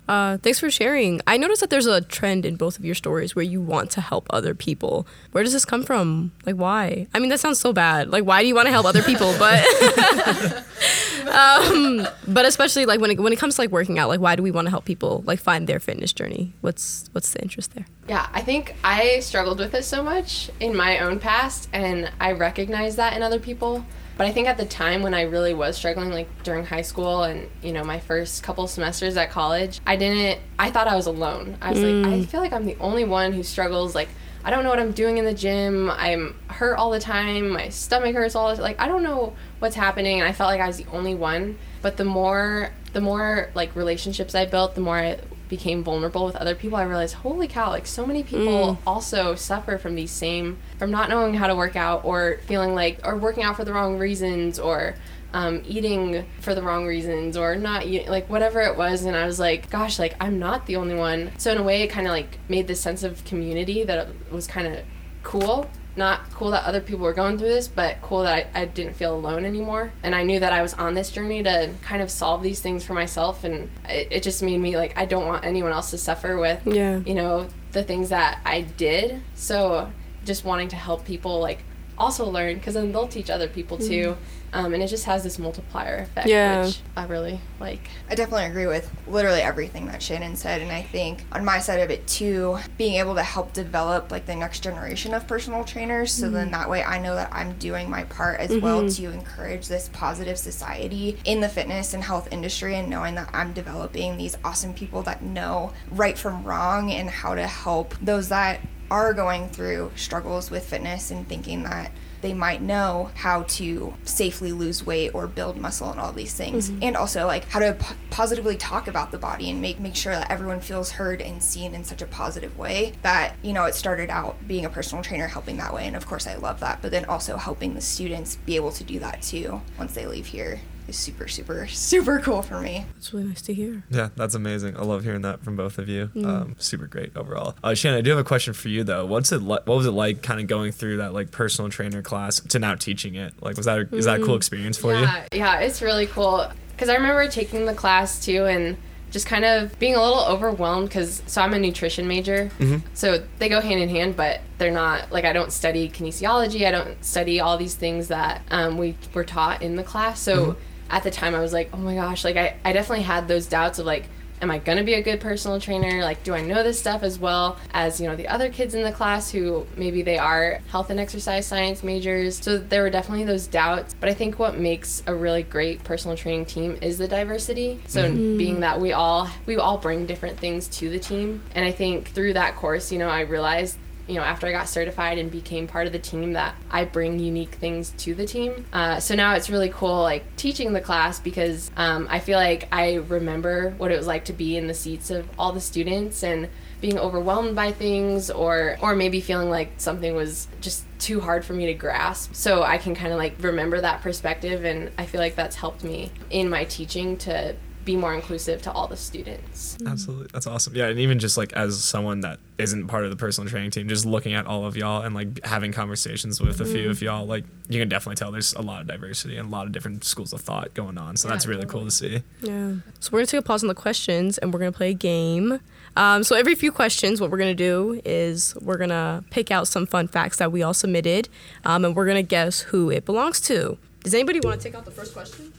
Uh, 0.07 0.37
thanks 0.39 0.59
for 0.59 0.71
sharing. 0.71 1.21
I 1.27 1.37
noticed 1.37 1.61
that 1.61 1.69
there's 1.69 1.85
a 1.85 2.01
trend 2.01 2.43
in 2.43 2.55
both 2.55 2.79
of 2.79 2.83
your 2.83 2.95
stories 2.95 3.35
where 3.35 3.45
you 3.45 3.61
want 3.61 3.91
to 3.91 4.01
help 4.01 4.25
other 4.31 4.55
people. 4.55 5.05
Where 5.33 5.43
does 5.43 5.53
this 5.53 5.65
come 5.65 5.83
from? 5.83 6.31
Like, 6.47 6.55
why? 6.55 7.05
I 7.13 7.19
mean, 7.19 7.29
that 7.29 7.41
sounds 7.41 7.59
so 7.59 7.73
bad. 7.73 8.09
Like, 8.09 8.25
why 8.25 8.41
do 8.41 8.47
you 8.47 8.55
want 8.55 8.65
to 8.65 8.71
help 8.71 8.87
other 8.87 9.03
people? 9.03 9.35
But, 9.37 9.63
um, 11.27 12.07
but 12.27 12.45
especially 12.45 12.87
like 12.87 12.99
when 12.99 13.11
it 13.11 13.19
when 13.19 13.33
it 13.33 13.37
comes 13.37 13.55
to 13.57 13.61
like 13.61 13.69
working 13.69 13.99
out, 13.99 14.09
like, 14.09 14.19
why 14.19 14.35
do 14.35 14.41
we 14.41 14.49
want 14.49 14.65
to 14.65 14.71
help 14.71 14.83
people 14.83 15.23
like 15.27 15.39
find 15.39 15.67
their 15.67 15.79
fitness 15.79 16.11
journey? 16.11 16.53
What's 16.61 17.07
what's 17.11 17.31
the 17.33 17.41
interest 17.43 17.75
there? 17.75 17.85
Yeah, 18.09 18.27
I 18.33 18.41
think 18.41 18.75
I 18.83 19.19
struggled 19.19 19.59
with 19.59 19.75
it 19.75 19.83
so 19.83 20.01
much 20.01 20.49
in 20.59 20.75
my 20.75 20.97
own 20.97 21.19
past, 21.19 21.69
and 21.71 22.11
I 22.19 22.31
recognize 22.31 22.95
that 22.95 23.15
in 23.15 23.21
other 23.21 23.39
people. 23.39 23.85
But 24.15 24.27
I 24.27 24.31
think 24.31 24.47
at 24.47 24.57
the 24.57 24.65
time 24.65 25.01
when 25.01 25.13
I 25.13 25.23
really 25.23 25.53
was 25.53 25.75
struggling, 25.75 26.11
like 26.11 26.43
during 26.43 26.65
high 26.65 26.83
school 26.83 27.23
and 27.23 27.49
you 27.61 27.73
know 27.73 27.83
my 27.83 27.99
first 27.99 28.43
couple 28.43 28.67
semesters 28.67 29.17
at 29.17 29.31
college, 29.31 29.79
I 29.87 29.95
didn't. 29.95 30.39
I 30.59 30.69
thought 30.71 30.87
I 30.87 30.95
was 30.95 31.07
alone. 31.07 31.57
I 31.61 31.71
was 31.71 31.79
like, 31.79 32.13
I 32.13 32.19
mm. 32.19 32.25
feel 32.27 32.39
like 32.39 32.53
I'm 32.53 32.65
the 32.65 32.77
only 32.79 33.05
one 33.05 33.33
who 33.33 33.43
struggles 33.43 33.95
like 33.95 34.09
I 34.45 34.49
don't 34.49 34.63
know 34.63 34.69
what 34.69 34.79
I'm 34.79 34.91
doing 34.91 35.17
in 35.17 35.25
the 35.25 35.33
gym. 35.33 35.89
I'm 35.89 36.35
hurt 36.47 36.75
all 36.75 36.91
the 36.91 36.99
time. 36.99 37.49
My 37.49 37.69
stomach 37.69 38.13
hurts 38.13 38.35
all 38.35 38.49
the 38.49 38.55
time. 38.55 38.63
Like 38.63 38.79
I 38.79 38.87
don't 38.87 39.03
know 39.03 39.33
what's 39.59 39.75
happening 39.75 40.19
and 40.19 40.27
I 40.27 40.33
felt 40.33 40.49
like 40.49 40.59
I 40.59 40.67
was 40.67 40.77
the 40.77 40.87
only 40.91 41.15
one. 41.15 41.57
But 41.81 41.97
the 41.97 42.05
more 42.05 42.71
the 42.91 43.01
more 43.01 43.49
like 43.55 43.75
relationships 43.75 44.35
I 44.35 44.45
built, 44.45 44.75
the 44.75 44.81
more 44.81 44.97
I 44.97 45.19
became 45.49 45.83
vulnerable 45.83 46.25
with 46.25 46.35
other 46.35 46.55
people, 46.55 46.77
I 46.77 46.83
realized, 46.83 47.15
holy 47.15 47.47
cow, 47.47 47.69
like 47.69 47.85
so 47.85 48.05
many 48.05 48.23
people 48.23 48.79
also 48.87 49.35
suffer 49.35 49.77
from 49.77 49.95
these 49.95 50.11
same 50.11 50.57
from 50.77 50.91
not 50.91 51.09
knowing 51.09 51.33
how 51.33 51.47
to 51.47 51.55
work 51.55 51.75
out 51.75 52.05
or 52.05 52.39
feeling 52.47 52.73
like 52.75 52.99
or 53.03 53.17
working 53.17 53.43
out 53.43 53.55
for 53.55 53.63
the 53.63 53.73
wrong 53.73 53.97
reasons 53.97 54.59
or 54.59 54.95
um, 55.33 55.63
eating 55.65 56.25
for 56.41 56.53
the 56.53 56.61
wrong 56.61 56.85
reasons 56.85 57.35
or 57.35 57.55
not 57.55 57.85
eating, 57.85 58.07
like 58.07 58.29
whatever 58.29 58.61
it 58.61 58.77
was. 58.77 59.03
And 59.03 59.15
I 59.15 59.25
was 59.25 59.39
like, 59.39 59.69
gosh, 59.69 59.99
like 59.99 60.15
I'm 60.19 60.39
not 60.39 60.65
the 60.67 60.75
only 60.75 60.95
one. 60.95 61.31
So 61.37 61.51
in 61.51 61.57
a 61.57 61.63
way, 61.63 61.81
it 61.81 61.87
kind 61.87 62.07
of 62.07 62.11
like 62.11 62.37
made 62.47 62.67
this 62.67 62.79
sense 62.79 63.03
of 63.03 63.25
community 63.25 63.83
that 63.83 64.09
was 64.31 64.47
kind 64.47 64.67
of 64.67 64.83
cool. 65.23 65.69
Not 65.95 66.31
cool 66.31 66.51
that 66.51 66.65
other 66.65 66.81
people 66.81 67.03
were 67.03 67.13
going 67.13 67.37
through 67.37 67.49
this, 67.49 67.67
but 67.67 68.01
cool 68.01 68.23
that 68.23 68.49
I, 68.55 68.61
I 68.61 68.65
didn't 68.65 68.95
feel 68.95 69.15
alone 69.15 69.45
anymore. 69.45 69.91
And 70.01 70.15
I 70.15 70.23
knew 70.23 70.39
that 70.39 70.51
I 70.51 70.61
was 70.61 70.73
on 70.73 70.95
this 70.95 71.11
journey 71.11 71.43
to 71.43 71.71
kind 71.83 72.01
of 72.01 72.09
solve 72.09 72.41
these 72.41 72.61
things 72.61 72.83
for 72.83 72.93
myself. 72.93 73.43
And 73.43 73.69
it, 73.87 74.07
it 74.09 74.23
just 74.23 74.41
made 74.41 74.59
me 74.59 74.75
like, 74.75 74.97
I 74.97 75.05
don't 75.05 75.27
want 75.27 75.45
anyone 75.45 75.71
else 75.71 75.91
to 75.91 75.97
suffer 75.97 76.37
with, 76.37 76.61
Yeah. 76.65 76.99
you 77.05 77.13
know, 77.13 77.47
the 77.73 77.83
things 77.83 78.09
that 78.09 78.39
I 78.45 78.61
did. 78.61 79.21
So 79.35 79.91
just 80.25 80.45
wanting 80.45 80.69
to 80.69 80.75
help 80.75 81.05
people 81.05 81.39
like 81.39 81.59
also 81.97 82.25
learn 82.25 82.55
because 82.55 82.73
then 82.73 82.91
they'll 82.91 83.07
teach 83.07 83.29
other 83.29 83.47
people 83.47 83.77
mm-hmm. 83.77 83.87
too. 83.87 84.17
Um, 84.53 84.73
and 84.75 84.83
it 84.83 84.87
just 84.87 85.05
has 85.05 85.23
this 85.23 85.39
multiplier 85.39 85.97
effect, 86.03 86.27
Yeah. 86.27 86.65
which 86.65 86.79
I 86.95 87.05
really 87.05 87.39
like. 87.59 87.89
I 88.09 88.13
definitely 88.13 88.45
agree 88.45 88.67
with 88.67 88.89
literally 89.07 89.41
everything 89.41 89.87
that 89.87 90.01
Shannon 90.01 90.35
said, 90.35 90.61
and 90.61 90.71
I 90.71 90.83
think 90.83 91.25
on 91.31 91.43
my 91.43 91.57
side 91.59 91.79
of 91.79 91.89
it 91.89 92.05
too, 92.05 92.59
being 92.77 92.95
able 92.95 93.15
to 93.15 93.23
help 93.23 93.53
develop 93.53 94.11
like 94.11 94.27
the 94.27 94.35
next 94.35 94.59
generation 94.59 95.15
of 95.15 95.27
personal 95.27 95.63
trainers, 95.63 96.11
so 96.11 96.29
then 96.29 96.51
that 96.51 96.69
way 96.69 96.83
I 96.83 96.99
know 96.99 97.15
that 97.15 97.29
I'm 97.33 97.53
doing 97.53 97.89
my 97.89 98.03
part 98.03 98.39
as 98.39 98.55
well 98.61 98.87
to 98.87 99.05
encourage 99.11 99.67
this 99.67 99.89
positive 99.91 100.37
society 100.37 101.17
in 101.25 101.39
the 101.41 101.49
fitness 101.49 101.95
and 101.95 102.03
health 102.03 102.27
industry, 102.31 102.75
and 102.75 102.89
knowing 102.89 103.15
that 103.15 103.29
I'm 103.33 103.53
developing 103.53 104.17
these 104.17 104.37
awesome 104.43 104.75
people 104.75 105.01
that 105.03 105.23
know 105.23 105.73
right 105.89 106.17
from 106.17 106.43
wrong 106.43 106.91
and 106.91 107.09
how 107.09 107.33
to 107.33 107.47
help 107.47 107.95
those 108.01 108.29
that 108.29 108.59
are 108.91 109.13
going 109.15 109.49
through 109.49 109.91
struggles 109.95 110.51
with 110.51 110.63
fitness 110.63 111.09
and 111.09 111.27
thinking 111.27 111.63
that 111.63 111.91
they 112.23 112.33
might 112.33 112.61
know 112.61 113.11
how 113.15 113.43
to 113.43 113.93
safely 114.05 114.53
lose 114.53 114.85
weight 114.85 115.13
or 115.13 115.27
build 115.27 115.57
muscle 115.57 115.91
and 115.91 115.99
all 115.99 116.13
these 116.13 116.33
things. 116.33 116.71
Mm-hmm. 116.71 116.83
And 116.83 116.97
also 116.97 117.27
like 117.27 117.45
how 117.49 117.59
to 117.59 117.73
p- 117.73 117.95
positively 118.09 118.55
talk 118.55 118.87
about 118.87 119.11
the 119.11 119.17
body 119.17 119.49
and 119.49 119.61
make 119.61 119.79
make 119.79 119.95
sure 119.95 120.13
that 120.13 120.31
everyone 120.31 120.61
feels 120.61 120.91
heard 120.91 121.21
and 121.21 121.43
seen 121.43 121.75
in 121.75 121.83
such 121.83 122.01
a 122.01 122.07
positive 122.07 122.57
way 122.57 122.93
that 123.01 123.35
you 123.43 123.51
know 123.53 123.65
it 123.65 123.75
started 123.75 124.09
out 124.09 124.47
being 124.47 124.65
a 124.65 124.69
personal 124.69 125.03
trainer 125.03 125.27
helping 125.27 125.57
that 125.57 125.73
way. 125.73 125.85
And 125.85 125.95
of 125.95 126.07
course 126.07 126.25
I 126.25 126.35
love 126.35 126.61
that. 126.61 126.81
But 126.81 126.91
then 126.91 127.05
also 127.05 127.35
helping 127.35 127.73
the 127.73 127.81
students 127.81 128.37
be 128.37 128.55
able 128.55 128.71
to 128.71 128.83
do 128.83 128.99
that 128.99 129.21
too 129.21 129.61
once 129.77 129.93
they 129.93 130.07
leave 130.07 130.27
here 130.27 130.61
is 130.87 130.97
super 130.97 131.27
super 131.27 131.67
super 131.67 132.19
cool 132.19 132.41
for 132.41 132.59
me 132.59 132.85
It's 132.97 133.13
really 133.13 133.27
nice 133.27 133.41
to 133.43 133.53
hear. 133.53 133.83
Yeah, 133.89 134.09
that's 134.15 134.35
amazing. 134.35 134.75
I 134.77 134.81
love 134.81 135.03
hearing 135.03 135.21
that 135.21 135.43
from 135.43 135.55
both 135.55 135.77
of 135.77 135.87
you. 135.89 136.09
Um, 136.15 136.55
super 136.57 136.87
great 136.87 137.15
overall. 137.15 137.55
Uh, 137.63 137.73
Shannon, 137.73 137.99
I 137.99 138.01
do 138.01 138.09
have 138.11 138.19
a 138.19 138.23
question 138.23 138.53
for 138.53 138.69
you 138.69 138.83
though. 138.83 139.05
What's 139.05 139.31
it 139.31 139.41
like? 139.41 139.65
What 139.67 139.77
was 139.77 139.85
it 139.85 139.91
like, 139.91 140.21
kind 140.21 140.39
of 140.39 140.47
going 140.47 140.71
through 140.71 140.97
that 140.97 141.13
like 141.13 141.31
personal 141.31 141.69
trainer 141.69 142.01
class 142.01 142.39
to 142.39 142.59
now 142.59 142.75
teaching 142.75 143.15
it? 143.15 143.33
Like, 143.41 143.57
was 143.57 143.65
that 143.65 143.77
a, 143.79 143.95
is 143.95 144.05
that 144.05 144.21
a 144.21 144.25
cool 144.25 144.35
experience 144.35 144.77
for 144.77 144.93
you? 144.93 145.01
yeah, 145.01 145.25
yeah, 145.31 145.59
it's 145.59 145.81
really 145.81 146.07
cool. 146.07 146.51
Because 146.71 146.89
I 146.89 146.95
remember 146.95 147.27
taking 147.27 147.65
the 147.65 147.73
class 147.73 148.23
too 148.23 148.45
and 148.45 148.77
just 149.11 149.27
kind 149.27 149.45
of 149.45 149.77
being 149.77 149.93
a 149.93 150.01
little 150.01 150.23
overwhelmed 150.25 150.89
because 150.89 151.21
so 151.27 151.41
I'm 151.41 151.53
a 151.53 151.59
nutrition 151.59 152.07
major. 152.07 152.49
So 152.95 153.23
they 153.37 153.47
go 153.47 153.61
hand 153.61 153.79
in 153.79 153.89
hand, 153.89 154.15
but 154.15 154.41
they're 154.57 154.71
not 154.71 155.11
like 155.11 155.23
I 155.23 155.33
don't 155.33 155.51
study 155.51 155.87
kinesiology. 155.87 156.65
I 156.65 156.71
don't 156.71 157.03
study 157.05 157.39
all 157.39 157.57
these 157.57 157.75
things 157.75 158.07
that 158.07 158.41
um, 158.49 158.77
we 158.79 158.95
were 159.13 159.23
taught 159.23 159.61
in 159.61 159.75
the 159.75 159.83
class. 159.83 160.19
So 160.19 160.57
at 160.89 161.03
the 161.03 161.11
time, 161.11 161.35
I 161.35 161.39
was 161.39 161.53
like, 161.53 161.69
oh 161.73 161.77
my 161.77 161.95
gosh, 161.95 162.23
like 162.23 162.37
I, 162.37 162.55
I 162.63 162.73
definitely 162.73 163.03
had 163.03 163.27
those 163.27 163.47
doubts 163.47 163.79
of 163.79 163.85
like, 163.85 164.05
am 164.43 164.51
I 164.51 164.59
gonna 164.59 164.83
be 164.83 164.93
a 164.95 165.01
good 165.01 165.21
personal 165.21 165.59
trainer? 165.59 166.03
Like, 166.03 166.23
do 166.23 166.33
I 166.33 166.41
know 166.41 166.63
this 166.63 166.77
stuff 166.77 167.01
as 167.01 167.17
well 167.17 167.57
as 167.73 167.99
you 167.99 168.07
know 168.07 168.15
the 168.15 168.27
other 168.27 168.49
kids 168.49 168.75
in 168.75 168.83
the 168.83 168.91
class 168.91 169.31
who 169.31 169.65
maybe 169.77 170.01
they 170.01 170.17
are 170.17 170.59
health 170.67 170.89
and 170.89 170.99
exercise 170.99 171.47
science 171.47 171.81
majors? 171.81 172.37
So 172.37 172.57
there 172.57 172.83
were 172.83 172.89
definitely 172.89 173.25
those 173.25 173.47
doubts. 173.47 173.95
But 173.99 174.09
I 174.09 174.13
think 174.13 174.37
what 174.37 174.57
makes 174.57 175.01
a 175.07 175.15
really 175.15 175.43
great 175.43 175.83
personal 175.83 176.17
training 176.17 176.45
team 176.45 176.77
is 176.81 176.97
the 176.97 177.07
diversity. 177.07 177.79
So 177.87 178.03
mm-hmm. 178.03 178.37
being 178.37 178.59
that 178.59 178.79
we 178.79 178.91
all 178.91 179.29
we 179.45 179.55
all 179.57 179.77
bring 179.77 180.05
different 180.05 180.37
things 180.37 180.67
to 180.79 180.89
the 180.89 180.99
team, 180.99 181.41
and 181.55 181.65
I 181.65 181.71
think 181.71 182.09
through 182.09 182.33
that 182.33 182.55
course, 182.55 182.91
you 182.91 182.99
know, 182.99 183.09
I 183.09 183.21
realized 183.21 183.77
you 184.07 184.15
know, 184.15 184.23
after 184.23 184.47
I 184.47 184.51
got 184.51 184.67
certified 184.67 185.17
and 185.17 185.31
became 185.31 185.67
part 185.67 185.87
of 185.87 185.93
the 185.93 185.99
team, 185.99 186.33
that 186.33 186.55
I 186.69 186.85
bring 186.85 187.19
unique 187.19 187.55
things 187.55 187.91
to 187.99 188.13
the 188.13 188.25
team. 188.25 188.65
Uh, 188.73 188.99
so 188.99 189.15
now 189.15 189.35
it's 189.35 189.49
really 189.49 189.69
cool, 189.69 190.01
like 190.01 190.35
teaching 190.35 190.73
the 190.73 190.81
class 190.81 191.19
because 191.19 191.71
um, 191.77 192.07
I 192.09 192.19
feel 192.19 192.37
like 192.37 192.67
I 192.71 192.95
remember 192.95 193.71
what 193.77 193.91
it 193.91 193.97
was 193.97 194.07
like 194.07 194.25
to 194.25 194.33
be 194.33 194.57
in 194.57 194.67
the 194.67 194.73
seats 194.73 195.09
of 195.09 195.27
all 195.37 195.51
the 195.51 195.61
students 195.61 196.23
and 196.23 196.49
being 196.83 196.99
overwhelmed 196.99 197.55
by 197.55 197.71
things 197.71 198.29
or 198.29 198.77
or 198.81 198.93
maybe 198.93 199.21
feeling 199.21 199.49
like 199.49 199.71
something 199.77 200.13
was 200.15 200.49
just 200.59 200.83
too 200.99 201.21
hard 201.21 201.45
for 201.45 201.53
me 201.53 201.67
to 201.67 201.73
grasp 201.73 202.33
so 202.35 202.61
i 202.61 202.77
can 202.77 202.93
kind 202.93 203.13
of 203.13 203.17
like 203.17 203.33
remember 203.39 203.79
that 203.79 204.01
perspective 204.01 204.65
and 204.65 204.91
i 204.97 205.05
feel 205.05 205.21
like 205.21 205.33
that's 205.33 205.55
helped 205.55 205.81
me 205.81 206.11
in 206.29 206.49
my 206.49 206.65
teaching 206.65 207.15
to 207.15 207.55
be 207.85 207.95
more 207.95 208.13
inclusive 208.13 208.61
to 208.61 208.71
all 208.71 208.87
the 208.87 208.97
students 208.97 209.77
Absolutely. 209.85 210.27
That's 210.33 210.47
awesome. 210.47 210.75
Yeah, 210.75 210.87
and 210.87 210.99
even 210.99 211.19
just 211.19 211.37
like 211.37 211.53
as 211.53 211.81
someone 211.83 212.21
that 212.21 212.39
isn't 212.57 212.87
part 212.87 213.03
of 213.03 213.11
the 213.11 213.17
personal 213.17 213.49
training 213.49 213.71
team, 213.71 213.87
just 213.87 214.05
looking 214.05 214.33
at 214.33 214.45
all 214.45 214.65
of 214.65 214.77
y'all 214.77 215.01
and 215.01 215.13
like 215.15 215.43
having 215.45 215.71
conversations 215.71 216.41
with 216.41 216.59
a 216.61 216.65
few 216.65 216.89
of 216.89 217.01
y'all, 217.01 217.25
like 217.25 217.43
you 217.69 217.79
can 217.79 217.89
definitely 217.89 218.15
tell 218.15 218.31
there's 218.31 218.53
a 218.53 218.61
lot 218.61 218.81
of 218.81 218.87
diversity 218.87 219.37
and 219.37 219.47
a 219.47 219.51
lot 219.51 219.65
of 219.65 219.71
different 219.71 220.03
schools 220.03 220.33
of 220.33 220.41
thought 220.41 220.73
going 220.73 220.97
on. 220.97 221.17
So 221.17 221.27
that's 221.27 221.45
really 221.45 221.65
cool 221.65 221.85
to 221.85 221.91
see. 221.91 222.23
Yeah. 222.41 222.75
So 222.99 223.09
we're 223.11 223.19
gonna 223.19 223.27
take 223.27 223.39
a 223.39 223.43
pause 223.43 223.63
on 223.63 223.67
the 223.67 223.75
questions 223.75 224.37
and 224.37 224.53
we're 224.53 224.59
gonna 224.59 224.71
play 224.71 224.91
a 224.91 224.95
game. 224.95 225.59
Um, 225.95 226.23
so 226.23 226.35
every 226.35 226.55
few 226.55 226.71
questions, 226.71 227.21
what 227.21 227.29
we're 227.29 227.37
gonna 227.37 227.53
do 227.53 228.01
is 228.03 228.55
we're 228.61 228.77
gonna 228.77 229.23
pick 229.29 229.51
out 229.51 229.67
some 229.67 229.85
fun 229.85 230.07
facts 230.07 230.37
that 230.37 230.51
we 230.51 230.63
all 230.63 230.73
submitted, 230.73 231.29
um, 231.65 231.85
and 231.85 231.95
we're 231.95 232.07
gonna 232.07 232.23
guess 232.23 232.61
who 232.61 232.89
it 232.89 233.05
belongs 233.05 233.39
to. 233.41 233.77
Does 234.03 234.13
anybody 234.13 234.41
want 234.41 234.59
to 234.59 234.63
take 234.63 234.75
out 234.75 234.83
the 234.83 234.91
first 234.91 235.13
question? 235.13 235.52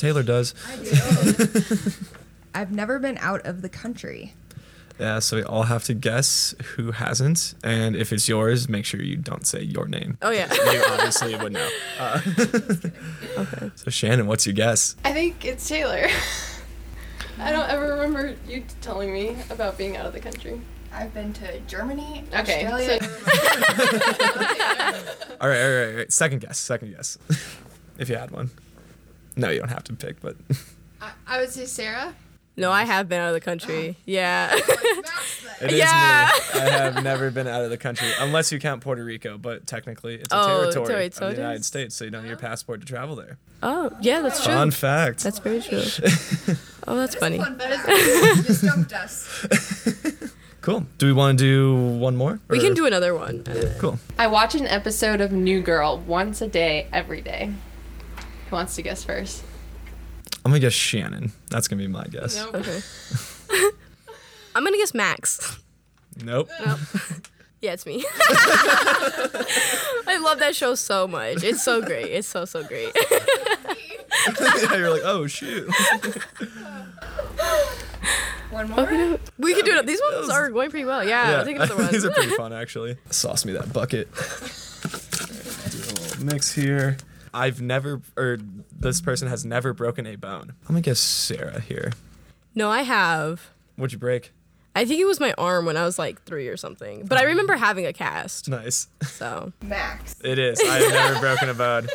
Taylor 0.00 0.22
does. 0.22 0.54
I 0.66 0.76
do. 0.76 1.90
I've 2.54 2.72
never 2.72 2.98
been 2.98 3.18
out 3.18 3.44
of 3.46 3.60
the 3.62 3.68
country 3.68 4.34
Yeah, 4.98 5.18
so 5.20 5.36
we 5.36 5.42
all 5.44 5.64
have 5.64 5.84
to 5.84 5.94
guess 5.94 6.54
who 6.74 6.90
hasn't, 6.92 7.54
and 7.62 7.94
if 7.94 8.12
it's 8.12 8.28
yours, 8.28 8.68
make 8.68 8.84
sure 8.84 9.00
you 9.00 9.16
don't 9.16 9.46
say 9.46 9.62
your 9.62 9.86
name. 9.86 10.18
Oh 10.22 10.30
yeah. 10.30 10.52
You 10.72 10.82
obviously 10.88 11.36
would 11.36 11.52
know. 11.52 11.68
Uh, 12.00 12.20
So 13.76 13.90
Shannon, 13.90 14.26
what's 14.26 14.46
your 14.46 14.54
guess? 14.54 14.96
I 15.04 15.12
think 15.12 15.44
it's 15.44 15.68
Taylor. 15.68 16.06
I 17.38 17.52
don't 17.52 17.68
ever 17.70 17.92
remember 17.94 18.34
you 18.48 18.64
telling 18.80 19.12
me 19.12 19.36
about 19.50 19.76
being 19.78 19.96
out 19.96 20.06
of 20.06 20.12
the 20.14 20.20
country. 20.20 20.60
I've 20.92 21.14
been 21.14 21.32
to 21.34 21.60
Germany 21.60 22.24
Okay, 22.34 22.66
Australia 22.66 22.98
All 25.40 25.48
right, 25.48 25.62
all 25.62 25.70
right, 25.70 25.88
all 25.90 25.96
right. 25.98 26.12
Second 26.12 26.40
guess. 26.40 26.58
Second 26.58 26.90
guess. 26.94 27.16
if 27.98 28.08
you 28.08 28.16
had 28.16 28.30
one. 28.32 28.50
No, 29.40 29.50
you 29.50 29.58
don't 29.60 29.68
have 29.70 29.84
to 29.84 29.94
pick, 29.94 30.20
but 30.20 30.36
I, 31.00 31.12
I 31.26 31.40
would 31.40 31.50
say 31.50 31.64
Sarah. 31.64 32.14
no, 32.56 32.70
I 32.70 32.84
have 32.84 33.08
been 33.08 33.20
out 33.20 33.28
of 33.28 33.34
the 33.34 33.40
country. 33.40 33.96
Oh. 33.98 34.02
Yeah. 34.04 34.54
it 35.62 35.72
is 35.72 35.78
Yeah. 35.78 36.30
me. 36.54 36.60
I 36.60 36.68
have 36.70 37.02
never 37.02 37.30
been 37.30 37.46
out 37.46 37.62
of 37.64 37.70
the 37.70 37.78
country 37.78 38.08
unless 38.18 38.52
you 38.52 38.58
count 38.58 38.82
Puerto 38.82 39.02
Rico, 39.02 39.38
but 39.38 39.66
technically 39.66 40.16
it's 40.16 40.32
a 40.32 40.36
Oh, 40.36 40.70
territory 40.70 41.06
of 41.06 41.14
the. 41.14 41.30
United 41.32 41.64
States, 41.64 41.94
so 41.96 42.04
you 42.04 42.10
don't 42.10 42.22
need 42.22 42.28
your 42.28 42.36
oh. 42.36 42.40
passport 42.40 42.80
to 42.80 42.86
travel 42.86 43.16
there. 43.16 43.38
oh 43.62 43.90
yeah, 44.02 44.20
that's 44.20 44.44
true. 44.44 44.52
Fun 44.52 44.70
fact. 44.70 45.22
That's 45.22 45.38
very 45.38 45.62
true. 45.62 45.82
oh, 46.86 46.96
that's 46.96 47.14
funny. 47.14 47.36
you 47.38 47.44
us 48.92 49.46
cool. 50.60 50.86
Do 50.98 51.06
we 51.06 51.12
want 51.14 51.38
to 51.38 51.44
do 51.44 51.74
one 51.98 52.16
more? 52.16 52.40
We 52.48 52.60
can 52.60 52.74
do 52.74 52.84
another 52.84 53.14
one. 53.14 53.44
Cool. 53.78 53.98
I 54.18 54.26
watch 54.26 54.54
an 54.54 54.66
episode 54.66 55.20
of 55.22 55.32
New 55.32 55.62
Girl 55.62 55.98
once 55.98 56.42
a 56.42 56.48
day, 56.48 56.86
every 56.92 57.22
day. 57.22 57.52
Who 58.50 58.56
wants 58.56 58.74
to 58.76 58.82
guess 58.82 59.04
first? 59.04 59.44
I'm 60.44 60.50
gonna 60.50 60.58
guess 60.58 60.72
Shannon. 60.72 61.30
That's 61.50 61.68
gonna 61.68 61.80
be 61.80 61.86
my 61.86 62.04
guess. 62.04 62.44
Okay. 62.46 62.80
I'm 64.54 64.64
gonna 64.64 64.76
guess 64.76 64.92
Max. 64.92 65.60
Nope. 66.22 66.50
Nope. 66.64 66.78
Yeah, 67.62 67.74
it's 67.74 67.84
me. 67.84 68.02
I 70.06 70.18
love 70.24 70.38
that 70.38 70.56
show 70.56 70.74
so 70.74 71.06
much. 71.06 71.44
It's 71.44 71.62
so 71.62 71.82
great. 71.82 72.06
It's 72.06 72.26
so 72.26 72.46
so 72.46 72.64
great. 72.64 72.90
You're 74.72 74.88
like, 74.88 75.02
oh 75.04 75.26
shoot. 75.26 75.68
one 78.50 78.70
more 78.70 79.18
we 79.38 79.54
can 79.54 79.66
do 79.66 79.76
it. 79.76 79.84
These 79.86 80.00
ones 80.10 80.30
are 80.30 80.48
going 80.48 80.70
pretty 80.70 80.86
well. 80.86 81.04
Yeah, 81.04 81.38
I 81.42 81.44
think 81.44 81.58
another 81.58 81.76
one. 81.76 81.92
These 81.92 82.06
are 82.06 82.10
pretty 82.12 82.30
fun 82.30 82.54
actually. 82.54 82.96
Sauce 83.10 83.44
me 83.44 83.52
that 83.52 83.74
bucket. 83.74 84.08
Do 84.14 84.20
a 85.76 85.92
little 86.00 86.24
mix 86.24 86.50
here. 86.50 86.96
I've 87.32 87.60
never, 87.60 88.00
or 88.16 88.38
this 88.76 89.00
person 89.00 89.28
has 89.28 89.44
never 89.44 89.72
broken 89.72 90.06
a 90.06 90.16
bone. 90.16 90.52
I'm 90.62 90.74
gonna 90.74 90.80
guess 90.80 90.98
Sarah 91.00 91.60
here. 91.60 91.92
no, 92.54 92.70
I 92.70 92.82
have. 92.82 93.50
What'd 93.76 93.92
you 93.92 93.98
break? 93.98 94.32
I 94.76 94.84
think 94.84 95.00
it 95.00 95.04
was 95.04 95.18
my 95.20 95.32
arm 95.36 95.66
when 95.66 95.76
I 95.76 95.84
was 95.84 95.98
like 95.98 96.22
three 96.22 96.46
or 96.48 96.56
something. 96.56 97.04
But 97.06 97.18
I 97.18 97.24
remember 97.24 97.56
having 97.56 97.86
a 97.86 97.92
cast. 97.92 98.48
Nice. 98.48 98.88
So 99.04 99.52
Max. 99.62 100.14
It 100.22 100.38
is. 100.38 100.60
I 100.60 100.78
have 100.78 100.92
never 100.92 101.20
broken 101.26 101.48
a 101.48 101.54
bone. 101.54 101.88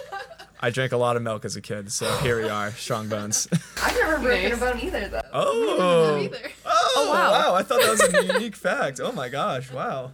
I 0.59 0.69
drank 0.71 0.91
a 0.93 0.97
lot 0.97 1.15
of 1.15 1.21
milk 1.21 1.45
as 1.45 1.55
a 1.55 1.61
kid, 1.61 1.91
so 1.91 2.09
here 2.17 2.41
we 2.41 2.49
are, 2.49 2.71
strong 2.71 3.07
bones. 3.07 3.47
I've 3.83 3.93
never 3.93 4.17
broken 4.19 4.49
Nice. 4.49 4.53
a 4.53 4.57
bone 4.57 4.79
either, 4.81 5.07
though. 5.09 5.21
Oh, 5.33 6.17
Either. 6.21 6.37
Oh, 6.65 6.93
oh, 6.97 7.09
wow. 7.11 7.31
wow. 7.31 7.55
I 7.55 7.61
thought 7.63 7.81
that 7.81 7.89
was 7.91 8.01
a 8.01 8.33
unique 8.33 8.55
fact. 8.55 8.99
Oh 9.03 9.11
my 9.11 9.29
gosh, 9.29 9.71
wow. 9.71 10.11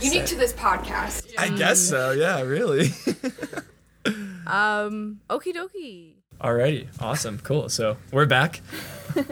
Unique 0.00 0.26
to 0.26 0.36
this 0.36 0.52
podcast. 0.54 1.32
I 1.36 1.48
guess 1.50 1.78
so. 1.80 2.12
Yeah, 2.12 2.40
really. 2.42 2.90
Um 4.46 5.20
okie 5.28 5.52
dokie. 5.52 6.19
Alrighty, 6.40 6.86
awesome, 7.00 7.38
cool. 7.40 7.68
So 7.68 7.98
we're 8.12 8.24
back, 8.24 8.62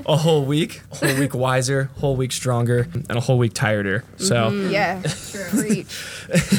a 0.05 0.15
whole 0.17 0.45
week, 0.45 0.83
a 0.93 0.97
whole 1.07 1.19
week 1.19 1.33
wiser, 1.35 1.85
whole 1.97 2.17
week 2.17 2.33
stronger, 2.33 2.87
and 2.93 3.11
a 3.17 3.21
whole 3.21 3.39
week 3.39 3.55
tireder. 3.55 4.05
So 4.19 4.51
Yeah. 4.51 5.01
Preach. 5.51 5.87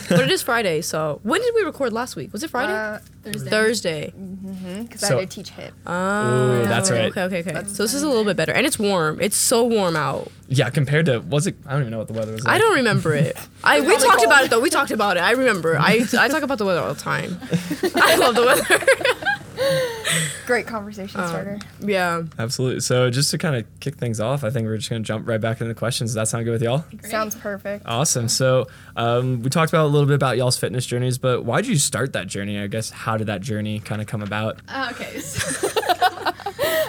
but 0.09 0.21
it 0.21 0.31
is 0.31 0.41
Friday, 0.41 0.81
so 0.81 1.19
when 1.21 1.39
did 1.41 1.53
we 1.53 1.61
record 1.61 1.93
last 1.93 2.15
week? 2.15 2.33
Was 2.33 2.41
it 2.43 2.49
Friday? 2.49 2.73
Uh, 2.73 2.97
Thursday. 3.23 3.49
Thursday. 3.51 4.13
Because 4.81 5.01
So- 5.01 5.17
I 5.17 5.19
did 5.19 5.29
teach 5.29 5.49
hip. 5.51 5.71
Oh, 5.85 5.91
Ooh, 6.61 6.63
that's 6.65 6.89
right. 6.89 7.15
Okay, 7.15 7.21
okay, 7.25 7.39
okay. 7.41 7.67
So 7.67 7.83
this 7.83 7.93
is 7.93 8.01
a 8.01 8.07
little 8.07 8.23
bit 8.23 8.35
better, 8.35 8.51
and 8.51 8.65
it's 8.65 8.79
warm. 8.79 9.19
It's 9.21 9.37
so 9.37 9.63
warm 9.65 9.95
out. 9.95 10.31
yeah, 10.47 10.71
compared 10.71 11.05
to 11.05 11.19
was 11.19 11.45
it? 11.45 11.57
I 11.67 11.73
don't 11.73 11.81
even 11.81 11.91
know 11.91 11.99
what 11.99 12.07
the 12.07 12.13
weather 12.13 12.31
was. 12.31 12.43
Like. 12.43 12.55
I 12.55 12.57
don't 12.57 12.73
remember 12.77 13.13
it. 13.13 13.37
I 13.63 13.81
we 13.81 13.93
talked 13.97 14.15
cold. 14.17 14.25
about 14.25 14.45
it 14.45 14.49
though. 14.49 14.59
We 14.61 14.71
talked 14.71 14.89
about 14.89 15.17
it. 15.17 15.19
I 15.19 15.31
remember. 15.33 15.77
I 15.77 16.07
I 16.17 16.27
talk 16.27 16.41
about 16.41 16.57
the 16.57 16.65
weather 16.65 16.79
all 16.81 16.91
the 16.95 16.99
time. 16.99 17.37
I 17.95 18.15
love 18.15 18.33
the 18.33 18.45
weather. 18.45 19.25
Great 20.45 20.65
conversation 20.65 21.25
starter. 21.27 21.59
yeah. 21.79 22.23
Absolutely. 22.39 22.79
So 22.79 23.09
just 23.09 23.29
to 23.31 23.37
kind 23.37 23.55
of 23.55 23.65
kick 23.79 23.95
things 23.95 24.19
off, 24.19 24.43
I 24.43 24.49
think 24.49 24.65
we're 24.65 24.77
just 24.77 24.89
gonna 24.89 25.01
jump 25.01 25.27
right 25.27 25.39
back 25.39 25.61
into 25.61 25.73
the 25.73 25.77
questions. 25.77 26.09
Does 26.11 26.15
that 26.15 26.27
sound 26.27 26.45
good 26.45 26.51
with 26.51 26.63
y'all? 26.63 26.83
Sounds 27.03 27.35
perfect. 27.35 27.85
Awesome. 27.85 28.27
So 28.29 28.67
um, 28.95 29.41
we 29.43 29.49
talked 29.49 29.71
about 29.71 29.85
a 29.85 29.89
little 29.89 30.07
bit 30.07 30.15
about 30.15 30.37
y'all's 30.37 30.57
fitness 30.57 30.85
journeys, 30.85 31.17
but 31.17 31.43
why 31.45 31.61
did 31.61 31.69
you 31.69 31.77
start 31.77 32.13
that 32.13 32.27
journey? 32.27 32.59
I 32.59 32.67
guess 32.67 32.89
how 32.89 33.17
did 33.17 33.27
that 33.27 33.41
journey 33.41 33.79
kind 33.79 34.01
of 34.01 34.07
come 34.07 34.21
about? 34.21 34.59
Uh, 34.67 34.91
okay. 34.93 35.21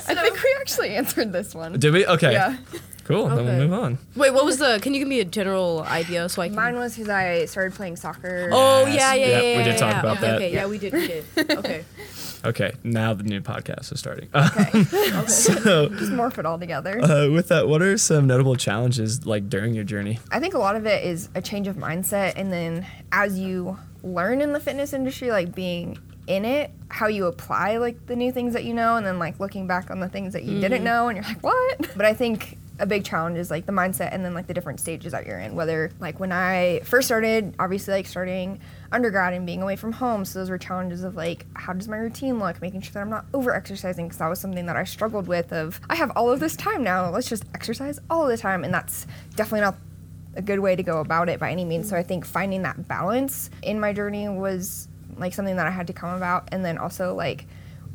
So, 0.02 0.16
I 0.18 0.22
think 0.22 0.42
we 0.42 0.56
actually 0.60 0.90
answered 0.96 1.32
this 1.32 1.54
one. 1.54 1.78
Did 1.78 1.92
we? 1.92 2.04
Okay. 2.04 2.32
Yeah. 2.32 2.56
Cool. 3.04 3.28
Then 3.28 3.38
Okay. 3.38 3.44
we'll 3.58 3.68
move 3.68 3.72
on. 3.72 3.98
Wait, 4.16 4.30
what 4.32 4.44
was 4.44 4.58
the? 4.58 4.78
Can 4.82 4.92
you 4.92 4.98
give 5.00 5.06
me 5.08 5.20
a 5.20 5.24
general 5.24 5.82
idea 5.84 6.28
so 6.28 6.42
I 6.42 6.48
can? 6.48 6.56
Mine 6.56 6.74
was 6.76 6.94
because 6.96 7.08
I 7.08 7.44
started 7.44 7.74
playing 7.74 7.96
soccer. 7.96 8.48
Oh 8.50 8.86
Yes. 8.86 8.94
yeah, 8.96 9.14
yeah, 9.14 9.26
Yep, 9.26 9.42
yeah. 9.44 9.56
we 9.58 9.62
did 9.64 9.66
yeah, 9.72 9.76
talk 9.76 9.90
yeah. 9.92 10.00
about 10.00 10.16
okay, 10.16 10.26
that. 10.26 10.34
Okay, 10.36 10.52
yeah, 10.52 10.66
we 10.66 10.78
did, 10.78 10.92
we 10.92 11.06
did. 11.06 11.24
Okay. 11.58 11.84
Okay. 12.44 12.72
Now 12.84 13.14
the 13.14 13.22
new 13.24 13.40
podcast 13.40 13.92
is 13.92 13.98
starting. 14.00 14.28
Okay. 14.34 14.84
so 15.26 15.88
Just 15.88 16.12
morph 16.12 16.38
it 16.38 16.46
all 16.46 16.58
together. 16.58 17.00
uh, 17.02 17.28
with 17.30 17.48
that, 17.48 17.68
what 17.68 17.82
are 17.82 17.96
some 17.98 18.26
notable 18.26 18.56
challenges 18.56 19.26
like 19.26 19.48
during 19.48 19.74
your 19.74 19.84
journey? 19.84 20.18
I 20.30 20.40
think 20.40 20.54
a 20.54 20.58
lot 20.58 20.76
of 20.76 20.86
it 20.86 21.04
is 21.04 21.28
a 21.34 21.42
change 21.42 21.68
of 21.68 21.76
mindset, 21.76 22.34
and 22.36 22.52
then 22.52 22.86
as 23.12 23.38
you 23.38 23.78
learn 24.02 24.40
in 24.40 24.52
the 24.52 24.60
fitness 24.60 24.92
industry, 24.92 25.30
like 25.30 25.54
being 25.54 25.98
in 26.26 26.44
it, 26.44 26.70
how 26.88 27.08
you 27.08 27.26
apply 27.26 27.76
like 27.78 28.06
the 28.06 28.14
new 28.16 28.30
things 28.32 28.52
that 28.52 28.64
you 28.64 28.72
know, 28.72 28.96
and 28.96 29.04
then 29.04 29.18
like 29.18 29.40
looking 29.40 29.66
back 29.66 29.90
on 29.90 30.00
the 30.00 30.08
things 30.08 30.32
that 30.32 30.44
you 30.44 30.60
didn't 30.60 30.84
know, 30.84 31.08
and 31.08 31.16
you're 31.16 31.24
like, 31.24 31.42
what? 31.42 31.88
But 31.96 32.06
I 32.06 32.14
think 32.14 32.56
a 32.80 32.86
big 32.86 33.04
challenge 33.04 33.38
is 33.38 33.50
like 33.50 33.66
the 33.66 33.72
mindset, 33.72 34.12
and 34.12 34.24
then 34.24 34.34
like 34.34 34.46
the 34.46 34.54
different 34.54 34.80
stages 34.80 35.12
that 35.12 35.26
you're 35.26 35.38
in. 35.38 35.54
Whether 35.54 35.90
like 36.00 36.18
when 36.18 36.32
I 36.32 36.80
first 36.84 37.06
started, 37.06 37.54
obviously 37.58 37.94
like 37.94 38.06
starting 38.06 38.60
undergrad 38.90 39.34
and 39.34 39.46
being 39.46 39.62
away 39.62 39.76
from 39.76 39.92
home, 39.92 40.24
so 40.24 40.38
those 40.38 40.50
were 40.50 40.58
challenges 40.58 41.04
of 41.04 41.14
like 41.14 41.46
how 41.54 41.72
does 41.72 41.88
my 41.88 41.96
routine 41.96 42.38
look, 42.38 42.60
making 42.60 42.80
sure 42.80 42.92
that 42.94 43.00
I'm 43.00 43.10
not 43.10 43.26
over 43.34 43.54
exercising, 43.54 44.06
because 44.06 44.18
that 44.18 44.28
was 44.28 44.40
something 44.40 44.66
that 44.66 44.76
I 44.76 44.84
struggled 44.84 45.28
with. 45.28 45.52
Of 45.52 45.80
I 45.88 45.94
have 45.94 46.10
all 46.16 46.30
of 46.30 46.40
this 46.40 46.56
time 46.56 46.82
now, 46.82 47.10
let's 47.10 47.28
just 47.28 47.44
exercise 47.54 48.00
all 48.08 48.26
the 48.26 48.36
time, 48.36 48.64
and 48.64 48.72
that's 48.72 49.06
definitely 49.36 49.60
not 49.60 49.76
a 50.36 50.42
good 50.42 50.60
way 50.60 50.76
to 50.76 50.82
go 50.82 51.00
about 51.00 51.28
it 51.28 51.38
by 51.40 51.50
any 51.50 51.64
means. 51.64 51.88
So 51.88 51.96
I 51.96 52.02
think 52.02 52.24
finding 52.24 52.62
that 52.62 52.88
balance 52.88 53.50
in 53.62 53.78
my 53.78 53.92
journey 53.92 54.28
was 54.28 54.88
like 55.16 55.34
something 55.34 55.56
that 55.56 55.66
I 55.66 55.70
had 55.70 55.86
to 55.88 55.92
come 55.92 56.14
about, 56.14 56.48
and 56.52 56.64
then 56.64 56.78
also 56.78 57.14
like 57.14 57.46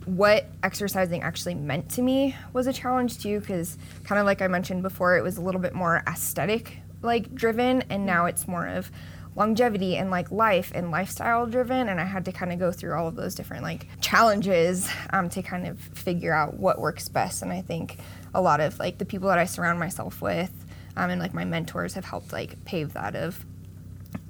what 0.06 0.46
exercising 0.63 1.22
actually 1.22 1.56
meant 1.56 1.89
to 1.91 2.02
me 2.02 2.36
was 2.54 2.68
a 2.68 2.74
challenge 2.74 3.20
too, 3.20 3.39
because 3.39 3.78
kind 4.04 4.20
of 4.20 4.26
like 4.26 4.41
I 4.41 4.48
mentioned 4.48 4.84
before, 4.84 5.18
it 5.18 5.24
was 5.24 5.38
a 5.38 5.41
little 5.41 5.62
bit 5.62 5.74
more 5.74 6.04
aesthetic 6.08 6.80
like 7.02 7.34
driven, 7.36 7.84
and 7.89 8.06
now 8.06 8.26
it's 8.26 8.48
more 8.48 8.68
of 8.68 8.91
longevity 9.36 9.98
and 9.98 10.10
like 10.10 10.32
life 10.32 10.72
and 10.74 10.91
lifestyle 10.91 11.46
driven 11.46 11.89
and 11.89 12.00
i 12.00 12.06
had 12.06 12.24
to 12.24 12.32
kind 12.32 12.54
of 12.54 12.60
go 12.60 12.72
through 12.72 12.94
all 12.94 13.08
of 13.08 13.15
those 13.15 13.36
different 13.36 13.63
like 13.63 13.88
challenges 14.00 14.89
um, 15.12 15.30
to 15.30 15.41
kind 15.41 15.68
of 15.68 15.78
figure 15.78 16.34
out 16.34 16.54
what 16.54 16.80
works 16.80 17.10
best 17.10 17.41
and 17.41 17.52
i 17.52 17.62
think 17.62 17.98
a 18.34 18.41
lot 18.41 18.62
of 18.62 18.80
like 18.80 18.98
the 18.98 19.06
people 19.06 19.28
that 19.28 19.38
i 19.38 19.46
surround 19.46 19.78
myself 19.78 20.22
with 20.22 20.52
um, 20.96 21.10
and 21.10 21.20
like 21.20 21.34
my 21.34 21.44
mentors 21.44 21.94
have 21.96 22.06
helped 22.06 22.32
like 22.32 22.63
pave 22.63 22.94
that 22.94 23.15
of 23.15 23.46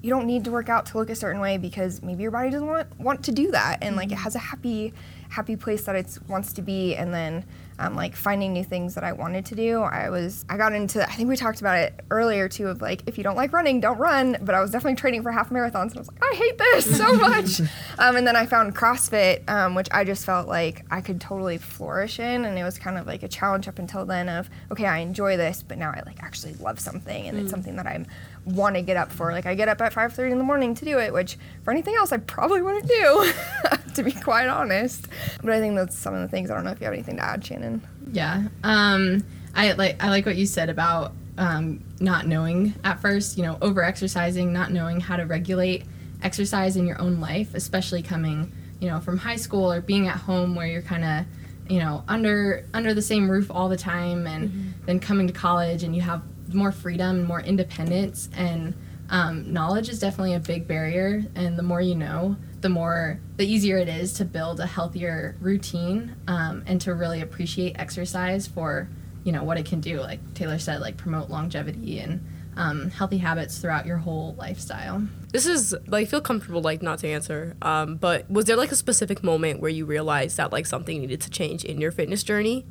you 0.01 0.09
don't 0.09 0.25
need 0.25 0.43
to 0.45 0.51
work 0.51 0.69
out 0.69 0.85
to 0.87 0.97
look 0.97 1.09
a 1.09 1.15
certain 1.15 1.41
way 1.41 1.57
because 1.57 2.01
maybe 2.01 2.23
your 2.23 2.31
body 2.31 2.49
doesn't 2.49 2.67
want 2.67 2.99
want 2.99 3.23
to 3.25 3.31
do 3.31 3.51
that. 3.51 3.79
And 3.81 3.95
like 3.95 4.11
it 4.11 4.17
has 4.17 4.35
a 4.35 4.39
happy 4.39 4.93
happy 5.29 5.55
place 5.55 5.83
that 5.83 5.95
it 5.95 6.17
wants 6.27 6.53
to 6.53 6.61
be. 6.61 6.95
And 6.95 7.13
then 7.13 7.45
um, 7.79 7.95
like 7.95 8.15
finding 8.15 8.53
new 8.53 8.63
things 8.63 8.95
that 8.95 9.03
i 9.03 9.11
wanted 9.11 9.45
to 9.47 9.55
do 9.55 9.81
i 9.81 10.09
was 10.09 10.45
i 10.49 10.57
got 10.57 10.73
into 10.73 11.03
i 11.03 11.11
think 11.11 11.27
we 11.27 11.35
talked 11.35 11.59
about 11.59 11.77
it 11.77 11.93
earlier 12.09 12.47
too 12.47 12.67
of 12.67 12.81
like 12.81 13.01
if 13.05 13.17
you 13.17 13.23
don't 13.23 13.35
like 13.35 13.51
running 13.51 13.79
don't 13.79 13.97
run. 13.97 14.37
But 14.41 14.55
i 14.55 14.61
was 14.61 14.71
definitely 14.71 14.95
training 14.95 15.23
for 15.23 15.31
half 15.31 15.49
marathons 15.49 15.89
and 15.89 15.97
i 15.97 15.99
was 15.99 16.07
like 16.07 16.23
i 16.23 16.35
hate 16.35 16.57
this 16.57 16.97
so 16.97 17.13
much. 17.17 17.59
Um, 17.99 18.15
and 18.15 18.25
then 18.25 18.35
i 18.35 18.45
found 18.45 18.75
crossfit 18.75 19.47
um, 19.49 19.75
which 19.75 19.87
i 19.91 20.03
just 20.03 20.25
felt 20.25 20.47
like 20.47 20.85
i 20.91 21.01
could 21.01 21.19
totally 21.19 21.57
flourish 21.57 22.19
in. 22.19 22.45
And 22.45 22.57
it 22.57 22.63
was 22.63 22.77
kind 22.77 22.97
of 22.97 23.07
like 23.07 23.23
a 23.23 23.27
challenge 23.27 23.67
up 23.67 23.79
until 23.79 24.05
then 24.05 24.29
of 24.29 24.49
okay 24.71 24.85
i 24.85 24.99
enjoy 24.99 25.37
this 25.37 25.63
but 25.63 25.77
now 25.77 25.91
i 25.91 26.01
like 26.05 26.23
actually 26.23 26.53
love 26.55 26.79
something 26.79 27.27
and 27.27 27.37
it's 27.37 27.51
something 27.51 27.75
that 27.75 27.87
i'm 27.87 28.05
want 28.45 28.75
to 28.75 28.81
get 28.81 28.95
up 28.95 29.11
for 29.11 29.31
like 29.31 29.45
i 29.45 29.55
get 29.55 29.67
up 29.67 29.81
at 29.81 29.91
5.30 29.91 30.31
in 30.31 30.37
the 30.37 30.43
morning 30.43 30.75
to 30.75 30.85
do 30.85 30.99
it 30.99 31.11
which 31.11 31.37
for 31.63 31.71
anything 31.71 31.95
else 31.95 32.11
i 32.11 32.17
probably 32.17 32.61
wouldn't 32.61 32.87
do 32.87 33.31
to 33.95 34.03
be 34.03 34.11
quite 34.11 34.47
honest 34.47 35.07
but 35.41 35.51
i 35.51 35.59
think 35.59 35.75
that's 35.75 35.97
some 35.97 36.13
of 36.13 36.21
the 36.21 36.27
things 36.27 36.51
i 36.51 36.53
don't 36.53 36.63
know 36.63 36.71
if 36.71 36.79
you 36.79 36.85
have 36.85 36.93
anything 36.93 37.17
to 37.17 37.23
add 37.23 37.43
shannon 37.43 37.81
yeah. 38.11 38.43
Um, 38.63 39.23
I 39.53 39.73
like 39.73 40.03
I 40.03 40.09
like 40.09 40.25
what 40.25 40.35
you 40.35 40.45
said 40.45 40.69
about 40.69 41.13
um, 41.37 41.83
not 41.99 42.27
knowing 42.27 42.73
at 42.83 42.99
first. 42.99 43.37
You 43.37 43.43
know, 43.43 43.57
over 43.61 43.83
exercising, 43.83 44.53
not 44.53 44.71
knowing 44.71 44.99
how 44.99 45.17
to 45.17 45.23
regulate 45.23 45.85
exercise 46.23 46.77
in 46.77 46.85
your 46.85 46.99
own 47.01 47.19
life, 47.19 47.53
especially 47.53 48.01
coming 48.01 48.51
you 48.79 48.89
know 48.89 48.99
from 48.99 49.17
high 49.17 49.35
school 49.35 49.71
or 49.71 49.81
being 49.81 50.07
at 50.07 50.17
home 50.17 50.55
where 50.55 50.67
you're 50.67 50.81
kind 50.81 51.03
of 51.03 51.71
you 51.71 51.79
know 51.79 52.03
under 52.07 52.65
under 52.73 52.93
the 52.93 53.01
same 53.01 53.29
roof 53.29 53.49
all 53.49 53.69
the 53.69 53.77
time, 53.77 54.27
and 54.27 54.73
then 54.85 54.99
coming 54.99 55.27
to 55.27 55.33
college 55.33 55.83
and 55.83 55.95
you 55.95 56.01
have 56.01 56.21
more 56.53 56.71
freedom, 56.71 57.17
and 57.17 57.27
more 57.27 57.41
independence, 57.41 58.29
and 58.35 58.73
um, 59.09 59.51
knowledge 59.51 59.89
is 59.89 59.99
definitely 59.99 60.33
a 60.33 60.39
big 60.39 60.67
barrier. 60.67 61.23
And 61.35 61.57
the 61.57 61.63
more 61.63 61.81
you 61.81 61.95
know, 61.95 62.37
the 62.61 62.69
more 62.69 63.19
the 63.37 63.45
easier 63.45 63.77
it 63.77 63.87
is 63.87 64.13
to 64.13 64.25
build 64.25 64.59
a 64.59 64.65
healthier 64.65 65.35
routine 65.39 66.15
um, 66.27 66.63
and 66.65 66.81
to 66.81 66.93
really 66.93 67.21
appreciate 67.21 67.75
exercise 67.77 68.47
for 68.47 68.89
you 69.23 69.31
know 69.31 69.43
what 69.43 69.57
it 69.57 69.65
can 69.65 69.81
do. 69.81 69.99
Like 69.99 70.33
Taylor 70.33 70.59
said, 70.59 70.81
like 70.81 70.97
promote 70.97 71.29
longevity 71.29 71.99
and 71.99 72.25
um, 72.57 72.89
healthy 72.89 73.17
habits 73.17 73.57
throughout 73.57 73.85
your 73.85 73.97
whole 73.97 74.35
lifestyle. 74.37 75.05
This 75.31 75.45
is 75.45 75.75
like 75.87 76.07
feel 76.07 76.21
comfortable 76.21 76.61
like 76.61 76.81
not 76.81 76.99
to 76.99 77.07
answer. 77.07 77.55
Um, 77.61 77.97
but 77.97 78.29
was 78.29 78.45
there 78.45 78.55
like 78.55 78.71
a 78.71 78.75
specific 78.75 79.23
moment 79.23 79.59
where 79.59 79.71
you 79.71 79.85
realized 79.85 80.37
that 80.37 80.51
like 80.51 80.65
something 80.65 81.01
needed 81.01 81.21
to 81.21 81.29
change 81.29 81.65
in 81.65 81.81
your 81.81 81.91
fitness 81.91 82.23
journey? 82.23 82.65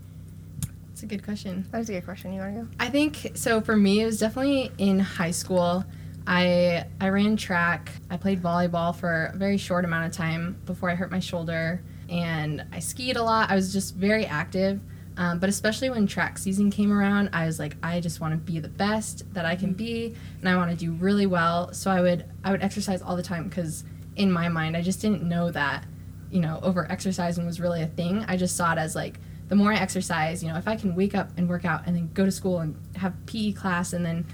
A 1.04 1.06
good 1.06 1.22
question. 1.22 1.66
that 1.70 1.76
was 1.76 1.90
a 1.90 1.92
good 1.92 2.06
question 2.06 2.32
you 2.32 2.40
want 2.40 2.56
to 2.56 2.62
go 2.62 2.68
I 2.80 2.88
think 2.88 3.32
so. 3.34 3.60
For 3.60 3.76
me, 3.76 4.00
it 4.00 4.06
was 4.06 4.18
definitely 4.18 4.72
in 4.78 4.98
high 4.98 5.32
school. 5.32 5.84
I 6.26 6.86
I 6.98 7.10
ran 7.10 7.36
track. 7.36 7.92
I 8.08 8.16
played 8.16 8.42
volleyball 8.42 8.96
for 8.96 9.30
a 9.34 9.36
very 9.36 9.58
short 9.58 9.84
amount 9.84 10.06
of 10.06 10.12
time 10.12 10.56
before 10.64 10.88
I 10.88 10.94
hurt 10.94 11.10
my 11.10 11.18
shoulder, 11.18 11.82
and 12.08 12.64
I 12.72 12.78
skied 12.78 13.16
a 13.16 13.22
lot. 13.22 13.50
I 13.50 13.54
was 13.54 13.70
just 13.70 13.96
very 13.96 14.24
active. 14.24 14.80
Um, 15.18 15.40
but 15.40 15.50
especially 15.50 15.90
when 15.90 16.06
track 16.06 16.38
season 16.38 16.70
came 16.70 16.90
around, 16.90 17.28
I 17.34 17.44
was 17.44 17.58
like, 17.58 17.76
I 17.82 18.00
just 18.00 18.22
want 18.22 18.32
to 18.32 18.38
be 18.38 18.58
the 18.58 18.68
best 18.70 19.30
that 19.34 19.44
I 19.44 19.56
can 19.56 19.74
be, 19.74 20.14
and 20.40 20.48
I 20.48 20.56
want 20.56 20.70
to 20.70 20.76
do 20.76 20.92
really 20.92 21.26
well. 21.26 21.70
So 21.74 21.90
I 21.90 22.00
would 22.00 22.24
I 22.42 22.50
would 22.50 22.62
exercise 22.62 23.02
all 23.02 23.14
the 23.14 23.22
time 23.22 23.50
because 23.50 23.84
in 24.16 24.32
my 24.32 24.48
mind, 24.48 24.74
I 24.74 24.80
just 24.80 25.02
didn't 25.02 25.22
know 25.22 25.50
that 25.50 25.84
you 26.30 26.40
know 26.40 26.60
over 26.62 26.90
exercising 26.90 27.44
was 27.44 27.60
really 27.60 27.82
a 27.82 27.88
thing. 27.88 28.24
I 28.26 28.38
just 28.38 28.56
saw 28.56 28.72
it 28.72 28.78
as 28.78 28.96
like 28.96 29.20
the 29.48 29.54
more 29.54 29.72
I 29.72 29.76
exercise, 29.76 30.42
you 30.42 30.48
know, 30.48 30.56
if 30.56 30.66
I 30.66 30.76
can 30.76 30.94
wake 30.94 31.14
up 31.14 31.30
and 31.36 31.48
work 31.48 31.64
out 31.64 31.86
and 31.86 31.94
then 31.94 32.10
go 32.14 32.24
to 32.24 32.30
school 32.30 32.60
and 32.60 32.76
have 32.96 33.14
PE 33.26 33.52
class 33.52 33.92
and 33.92 34.04
then 34.04 34.24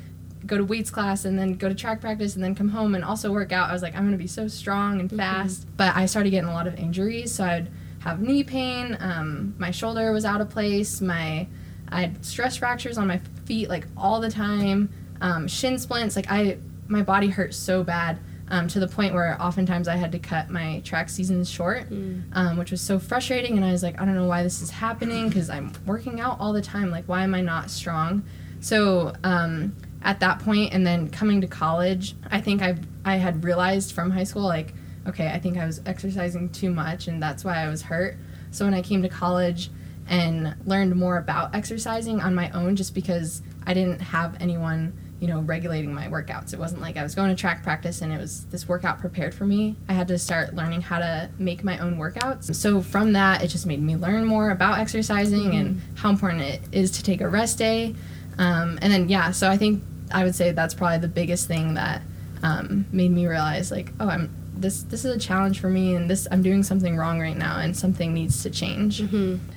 go 0.46 0.56
to 0.56 0.64
weights 0.64 0.90
class 0.90 1.24
and 1.24 1.38
then 1.38 1.54
go 1.54 1.68
to 1.68 1.74
track 1.74 2.00
practice 2.00 2.34
and 2.34 2.42
then 2.42 2.54
come 2.54 2.68
home 2.68 2.94
and 2.94 3.04
also 3.04 3.32
work 3.32 3.52
out, 3.52 3.68
I 3.68 3.72
was 3.72 3.82
like, 3.82 3.94
I'm 3.94 4.04
gonna 4.04 4.16
be 4.16 4.26
so 4.26 4.48
strong 4.48 5.00
and 5.00 5.10
fast. 5.10 5.66
But 5.76 5.94
I 5.96 6.06
started 6.06 6.30
getting 6.30 6.48
a 6.48 6.52
lot 6.52 6.66
of 6.66 6.76
injuries, 6.76 7.32
so 7.32 7.44
I'd 7.44 7.70
have 8.00 8.20
knee 8.20 8.44
pain. 8.44 8.96
Um, 9.00 9.54
my 9.58 9.70
shoulder 9.70 10.12
was 10.12 10.24
out 10.24 10.40
of 10.40 10.48
place. 10.48 11.00
My 11.00 11.46
I 11.88 12.02
had 12.02 12.24
stress 12.24 12.56
fractures 12.56 12.98
on 12.98 13.08
my 13.08 13.18
feet 13.44 13.68
like 13.68 13.86
all 13.96 14.20
the 14.20 14.30
time. 14.30 14.90
Um, 15.20 15.48
shin 15.48 15.78
splints. 15.78 16.16
Like 16.16 16.30
I, 16.30 16.58
my 16.88 17.02
body 17.02 17.28
hurt 17.28 17.52
so 17.52 17.82
bad 17.82 18.18
um, 18.50 18.68
to 18.68 18.80
the 18.80 18.88
point 18.88 19.14
where 19.14 19.40
oftentimes 19.40 19.88
I 19.88 19.96
had 19.96 20.12
to 20.12 20.18
cut 20.18 20.50
my 20.50 20.80
track 20.80 21.08
seasons 21.08 21.48
short, 21.50 21.88
um, 22.32 22.56
which 22.56 22.70
was 22.70 22.80
so 22.80 22.98
frustrating. 22.98 23.56
And 23.56 23.64
I 23.64 23.72
was 23.72 23.82
like, 23.82 24.00
I 24.00 24.04
don't 24.04 24.14
know 24.14 24.26
why 24.26 24.42
this 24.42 24.60
is 24.60 24.70
happening 24.70 25.28
because 25.28 25.48
I'm 25.50 25.72
working 25.86 26.20
out 26.20 26.38
all 26.40 26.52
the 26.52 26.62
time. 26.62 26.90
Like, 26.90 27.04
why 27.06 27.22
am 27.22 27.34
I 27.34 27.40
not 27.40 27.70
strong? 27.70 28.24
So 28.60 29.12
um, 29.24 29.74
at 30.02 30.20
that 30.20 30.40
point 30.40 30.72
and 30.72 30.86
then 30.86 31.08
coming 31.08 31.40
to 31.40 31.46
college, 31.46 32.14
I 32.30 32.40
think 32.40 32.62
I 32.62 32.76
I 33.04 33.16
had 33.16 33.44
realized 33.44 33.92
from 33.92 34.10
high 34.10 34.24
school 34.24 34.42
like 34.42 34.74
okay, 35.06 35.28
I 35.28 35.38
think 35.38 35.56
I 35.56 35.64
was 35.64 35.80
exercising 35.86 36.50
too 36.50 36.70
much 36.70 37.08
and 37.08 37.22
that's 37.22 37.44
why 37.44 37.64
I 37.64 37.68
was 37.68 37.82
hurt. 37.82 38.18
So 38.50 38.64
when 38.64 38.74
I 38.74 38.82
came 38.82 39.02
to 39.02 39.08
college 39.08 39.70
and 40.08 40.54
learned 40.66 40.94
more 40.96 41.16
about 41.16 41.54
exercising 41.54 42.20
on 42.20 42.34
my 42.34 42.50
own 42.50 42.76
just 42.76 42.94
because 42.94 43.42
I 43.66 43.72
didn't 43.74 44.00
have 44.00 44.36
anyone, 44.40 44.92
you 45.20 45.28
know, 45.28 45.40
regulating 45.40 45.92
my 45.92 46.08
workouts. 46.08 46.54
It 46.54 46.58
wasn't 46.58 46.80
like 46.80 46.96
I 46.96 47.02
was 47.02 47.14
going 47.14 47.28
to 47.28 47.38
track 47.38 47.62
practice 47.62 48.00
and 48.00 48.10
it 48.10 48.18
was 48.18 48.46
this 48.46 48.66
workout 48.66 49.00
prepared 49.00 49.34
for 49.34 49.44
me. 49.44 49.76
I 49.88 49.92
had 49.92 50.08
to 50.08 50.18
start 50.18 50.54
learning 50.54 50.80
how 50.80 50.98
to 50.98 51.30
make 51.38 51.62
my 51.62 51.78
own 51.78 51.98
workouts. 51.98 52.54
So 52.54 52.80
from 52.80 53.12
that, 53.12 53.42
it 53.44 53.48
just 53.48 53.66
made 53.66 53.82
me 53.82 53.96
learn 53.96 54.24
more 54.24 54.50
about 54.50 54.78
exercising 54.78 55.54
and 55.54 55.82
how 55.96 56.08
important 56.08 56.42
it 56.42 56.62
is 56.72 56.90
to 56.92 57.02
take 57.02 57.20
a 57.20 57.28
rest 57.28 57.58
day. 57.58 57.94
Um, 58.38 58.78
and 58.80 58.90
then, 58.90 59.10
yeah, 59.10 59.30
so 59.32 59.50
I 59.50 59.58
think 59.58 59.82
I 60.10 60.24
would 60.24 60.34
say 60.34 60.52
that's 60.52 60.72
probably 60.72 60.98
the 60.98 61.08
biggest 61.08 61.46
thing 61.46 61.74
that 61.74 62.00
um, 62.42 62.86
made 62.90 63.10
me 63.10 63.26
realize, 63.26 63.70
like, 63.70 63.92
oh, 64.00 64.08
I'm 64.08 64.34
this 64.60 64.82
this 64.84 65.04
is 65.04 65.16
a 65.16 65.18
challenge 65.18 65.60
for 65.60 65.68
me 65.68 65.94
and 65.94 66.08
this 66.08 66.28
I'm 66.30 66.42
doing 66.42 66.62
something 66.62 66.96
wrong 66.96 67.20
right 67.20 67.36
now 67.36 67.58
and 67.58 67.76
something 67.76 68.12
needs 68.14 68.42
to 68.42 68.50
change. 68.50 69.00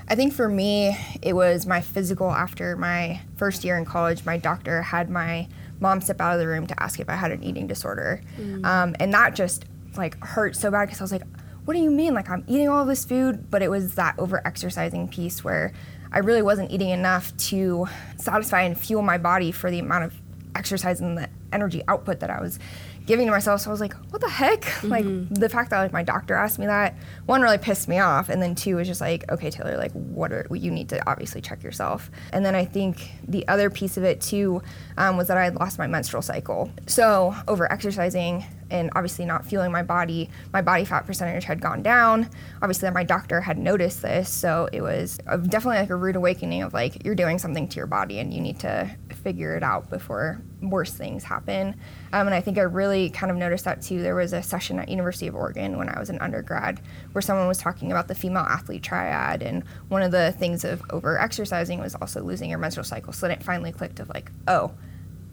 I 0.08 0.16
think 0.16 0.34
for 0.34 0.48
me, 0.50 0.98
it 1.22 1.34
was 1.34 1.66
my 1.66 1.82
physical 1.82 2.32
after 2.32 2.76
my 2.78 3.22
first 3.36 3.64
year 3.64 3.78
in 3.78 3.86
college. 3.86 4.26
My 4.26 4.38
doctor 4.38 4.82
had 4.82 5.10
my 5.10 5.48
mom 5.80 6.02
step 6.02 6.22
out 6.22 6.34
of 6.34 6.40
the 6.40 6.48
room 6.48 6.66
to 6.68 6.84
ask 6.84 7.00
if 7.00 7.10
I 7.10 7.16
had 7.16 7.32
an 7.32 7.44
eating 7.44 7.68
disorder. 7.68 8.22
Um, 8.66 8.96
and 9.00 9.14
that 9.14 9.36
just 9.36 9.66
like 9.98 10.18
hurt 10.24 10.56
so 10.56 10.72
bad 10.72 10.86
because 10.86 11.02
I 11.02 11.04
was 11.04 11.12
like, 11.12 11.24
what 11.66 11.74
do 11.76 11.80
you 11.82 11.92
mean? 11.92 12.14
Like, 12.14 12.30
I'm 12.30 12.44
eating 12.48 12.68
all 12.70 12.86
this 12.86 13.06
food, 13.06 13.50
but 13.50 13.62
it 13.62 13.70
was 13.70 13.96
that 13.96 14.16
over 14.18 14.46
exercising 14.46 15.08
piece 15.08 15.44
where 15.44 15.72
I 16.12 16.20
really 16.20 16.42
wasn't 16.42 16.72
eating 16.72 16.90
enough 16.90 17.36
to 17.50 17.88
satisfy 18.18 18.62
and 18.64 18.78
fuel 18.78 19.02
my 19.02 19.18
body 19.18 19.52
for 19.52 19.72
the 19.72 19.80
amount 19.80 20.06
of 20.06 20.14
exercise 20.56 21.02
and 21.02 21.18
the 21.18 21.30
energy 21.52 21.82
output 21.88 22.20
that 22.20 22.30
I 22.30 22.42
was 22.42 22.60
giving 23.06 23.26
to 23.28 23.32
myself. 23.32 23.62
So 23.62 23.70
I 23.70 23.72
was 23.72 23.82
like, 23.82 23.94
what 24.12 24.22
the 24.22 24.30
heck? 24.30 24.66
Like 24.94 25.06
the 25.34 25.50
fact 25.50 25.72
that 25.72 25.80
like 25.80 25.92
my 25.92 26.04
doctor 26.04 26.36
asked 26.36 26.60
me 26.60 26.68
that, 26.68 26.96
one 27.26 27.42
really 27.42 27.58
pissed 27.58 27.88
me 27.88 27.98
off, 27.98 28.30
and 28.30 28.40
then 28.40 28.54
two 28.54 28.76
was 28.76 28.88
just 28.88 29.02
like, 29.02 29.30
okay, 29.32 29.50
Taylor, 29.50 29.76
like 29.76 29.92
what 29.94 30.32
are 30.32 30.46
you 30.54 30.70
need 30.70 30.90
to 30.90 31.10
obviously 31.10 31.42
check 31.42 31.64
yourself. 31.64 32.12
And 32.32 32.46
then 32.46 32.54
I 32.54 32.66
think 32.66 33.12
the 33.28 33.48
other 33.48 33.72
piece 33.72 33.98
of 33.98 34.04
it 34.04 34.22
too 34.22 34.62
um, 34.98 35.18
was 35.18 35.30
that 35.30 35.38
I 35.38 35.46
had 35.46 35.56
lost 35.56 35.80
my 35.80 35.88
menstrual 35.88 36.22
cycle. 36.22 36.70
So 36.86 37.34
over 37.48 37.72
exercising 37.72 38.46
and 38.74 38.90
obviously 38.96 39.24
not 39.24 39.46
fueling 39.46 39.72
my 39.72 39.84
body, 39.84 40.30
my 40.52 40.62
body 40.62 40.84
fat 40.84 41.06
percentage 41.06 41.46
had 41.46 41.62
gone 41.62 41.82
down. 41.84 42.30
Obviously, 42.62 42.90
my 42.90 43.04
doctor 43.04 43.40
had 43.40 43.58
noticed 43.58 44.02
this, 44.02 44.30
so 44.30 44.68
it 44.74 44.82
was 44.82 45.18
definitely 45.44 45.78
like 45.78 45.92
a 45.92 45.96
rude 45.96 46.16
awakening 46.16 46.64
of 46.64 46.74
like 46.74 47.06
you're 47.06 47.16
doing 47.16 47.40
something 47.40 47.68
to 47.70 47.78
your 47.78 47.88
body 47.88 48.20
and 48.20 48.34
you 48.34 48.42
need 48.42 48.60
to 48.60 48.90
figure 49.24 49.56
it 49.56 49.64
out 49.64 49.90
before 49.90 50.42
worse 50.62 50.92
things 50.92 51.24
happen. 51.24 51.76
Um, 52.12 52.28
and 52.28 52.34
I 52.34 52.42
think 52.42 52.58
I 52.58 52.62
really 52.62 53.10
kind 53.10 53.32
of 53.32 53.38
noticed 53.38 53.66
that 53.66 53.82
too. 53.82 54.02
There 54.02 54.16
was 54.16 54.34
a 54.34 54.42
session 54.42 54.80
at 54.80 54.90
University 54.90 55.28
of 55.28 55.36
Oregon 55.36 55.78
when 55.78 55.88
I 55.88 56.00
was 56.00 56.10
an 56.10 56.20
undergrad 56.20 56.82
where 57.12 57.22
someone 57.22 57.48
was 57.48 57.60
talking 57.60 57.92
about 57.92 58.08
the 58.08 58.16
female 58.16 58.44
athlete 58.44 58.82
triad, 58.82 59.44
and 59.44 59.64
one 59.90 60.02
of 60.02 60.12
the 60.12 60.32
things 60.34 60.66
of 60.66 60.82
over 60.90 61.20
exercising 61.20 61.80
was 61.80 61.96
also 61.96 62.24
losing 62.24 62.50
your 62.50 62.60
menstrual 62.60 62.84
cycle. 62.84 63.14
So 63.14 63.28
then 63.28 63.38
it 63.38 63.44
finally 63.44 63.72
clicked 63.72 64.00
of 64.00 64.10
like, 64.10 64.32
oh, 64.48 64.74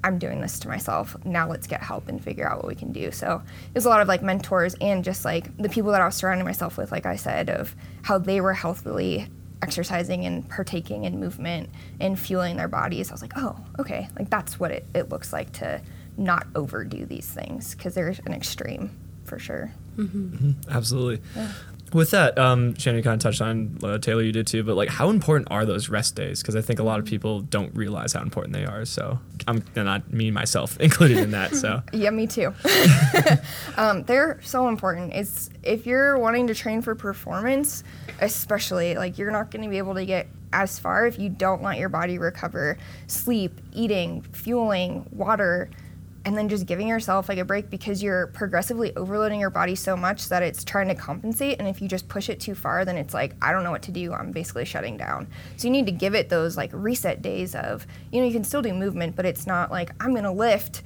I'm 0.03 0.19
doing 0.19 0.41
this 0.41 0.59
to 0.61 0.69
myself. 0.69 1.17
Now 1.25 1.49
let's 1.49 1.67
get 1.67 1.83
help 1.83 2.09
and 2.09 2.23
figure 2.23 2.49
out 2.49 2.59
what 2.59 2.67
we 2.69 2.75
can 2.75 2.93
do. 2.93 3.11
So 3.11 3.43
it 3.69 3.75
was 3.75 3.85
a 3.85 3.89
lot 3.89 4.01
of 4.01 4.09
like 4.09 4.23
mentors 4.23 4.75
and 4.81 5.05
just 5.05 5.25
like 5.25 5.57
the 5.57 5.69
people 5.69 5.93
that 5.93 6.01
I 6.01 6.07
was 6.07 6.15
surrounding 6.15 6.47
myself 6.47 6.77
with, 6.79 6.91
like 6.91 7.07
I 7.07 7.17
said, 7.17 7.51
of 7.51 7.75
how 8.03 8.19
they 8.19 8.41
were 8.41 8.55
healthily 8.55 9.29
exercising 9.63 10.25
and 10.25 10.49
partaking 10.49 11.05
in 11.05 11.21
movement 11.21 11.69
and 12.01 12.19
fueling 12.19 12.57
their 12.57 12.69
bodies. 12.69 13.11
I 13.11 13.15
was 13.15 13.23
like, 13.23 13.35
oh, 13.37 13.57
okay, 13.79 14.09
like 14.19 14.31
that's 14.31 14.59
what 14.59 14.71
it, 14.71 14.87
it 14.95 15.11
looks 15.11 15.33
like 15.33 15.53
to 15.55 15.83
not 16.17 16.47
overdo 16.55 17.05
these 17.05 17.27
things 17.27 17.75
because 17.75 17.95
there's 17.95 18.19
an 18.21 18.33
extreme 18.33 18.91
for 19.25 19.39
sure. 19.39 19.73
Mm-hmm. 19.97 20.37
Mm-hmm. 20.49 20.71
Absolutely. 20.71 21.23
With 21.93 22.11
that, 22.13 22.39
um, 22.39 22.75
Shannon 22.77 23.03
kind 23.03 23.15
of 23.15 23.21
touched 23.21 23.41
on 23.41 23.79
uh, 23.83 23.99
Taylor, 23.99 24.23
you 24.23 24.33
did 24.33 24.47
too. 24.47 24.63
But 24.63 24.77
like, 24.77 24.89
how 24.89 25.11
important 25.11 25.49
are 25.51 25.67
those 25.67 25.89
rest 25.89 26.15
days? 26.15 26.41
Because 26.41 26.55
I 26.55 26.61
think 26.61 26.79
a 26.79 26.83
lot 26.83 27.01
of 27.01 27.05
people 27.05 27.41
don't 27.41 27.75
realize 27.75 28.13
how 28.13 28.23
important 28.23 28.55
they 28.55 28.65
are. 28.65 28.85
So 28.85 29.19
I'm 29.49 29.65
not 29.75 30.13
me 30.13 30.31
myself 30.31 30.77
included 30.81 31.19
in 31.19 31.33
that. 31.33 31.55
So 31.55 31.83
Yeah, 31.93 32.11
me 32.11 32.27
too. 32.27 32.55
um, 33.77 34.05
they're 34.05 34.41
so 34.43 34.69
important. 34.69 35.13
It's 35.15 35.51
if 35.63 35.87
you're 35.87 36.19
wanting 36.19 36.47
to 36.47 36.55
train 36.55 36.81
for 36.83 36.95
performance, 36.95 37.83
especially 38.21 38.95
like 38.95 39.19
you're 39.19 39.33
not 39.33 39.51
going 39.51 39.65
to 39.65 39.69
be 39.69 39.79
able 39.79 39.95
to 39.95 40.07
get 40.07 40.29
as 40.53 40.79
far 40.79 41.07
if 41.07 41.19
you 41.19 41.29
don't 41.29 41.63
let 41.63 41.79
your 41.79 41.89
body 41.89 42.19
recover. 42.19 42.79
Sleep, 43.07 43.61
eating, 43.73 44.23
fueling, 44.33 45.07
water, 45.13 45.71
and 46.25 46.37
then 46.37 46.49
just 46.49 46.67
giving 46.67 46.89
yourself 46.89 47.29
like 47.29 47.39
a 47.39 47.45
break 47.45 47.71
because 47.71 48.03
you're 48.03 48.29
progressively 48.29 48.95
overloading 48.97 49.41
your 49.41 49.51
body 49.51 49.75
so 49.75 49.97
much 49.97 50.29
that 50.29 50.43
it's 50.43 50.65
trying 50.65 50.89
to 50.89 50.95
compensate. 50.95 51.59
And 51.59 51.67
if 51.67 51.81
you 51.81 51.89
just 51.89 52.09
push 52.09 52.29
it 52.29 52.41
too 52.41 52.55
far, 52.55 52.85
then 52.85 52.97
it's 52.97 53.15
like 53.15 53.35
I 53.41 53.53
don't 53.53 53.65
know 53.65 53.71
what 53.71 53.83
to 53.83 53.93
do. 53.93 54.13
I'm 54.13 54.31
basically 54.31 54.65
shutting 54.65 54.97
down. 54.97 55.29
So 55.57 55.69
you 55.69 55.73
need 55.73 55.87
to 55.87 55.93
give 55.93 56.15
it 56.15 56.29
those 56.29 56.57
like 56.57 56.71
reset 56.73 57.23
days 57.23 57.55
of 57.55 57.87
you 58.13 58.21
know 58.21 58.27
you 58.27 58.33
can 58.33 58.45
still 58.45 58.63
do 58.63 58.75
movement, 58.75 59.17
but 59.17 59.25
it's 59.25 59.47
not 59.47 59.71
like 59.71 59.93
I'm 60.03 60.15
gonna 60.15 60.33
lift 60.33 60.83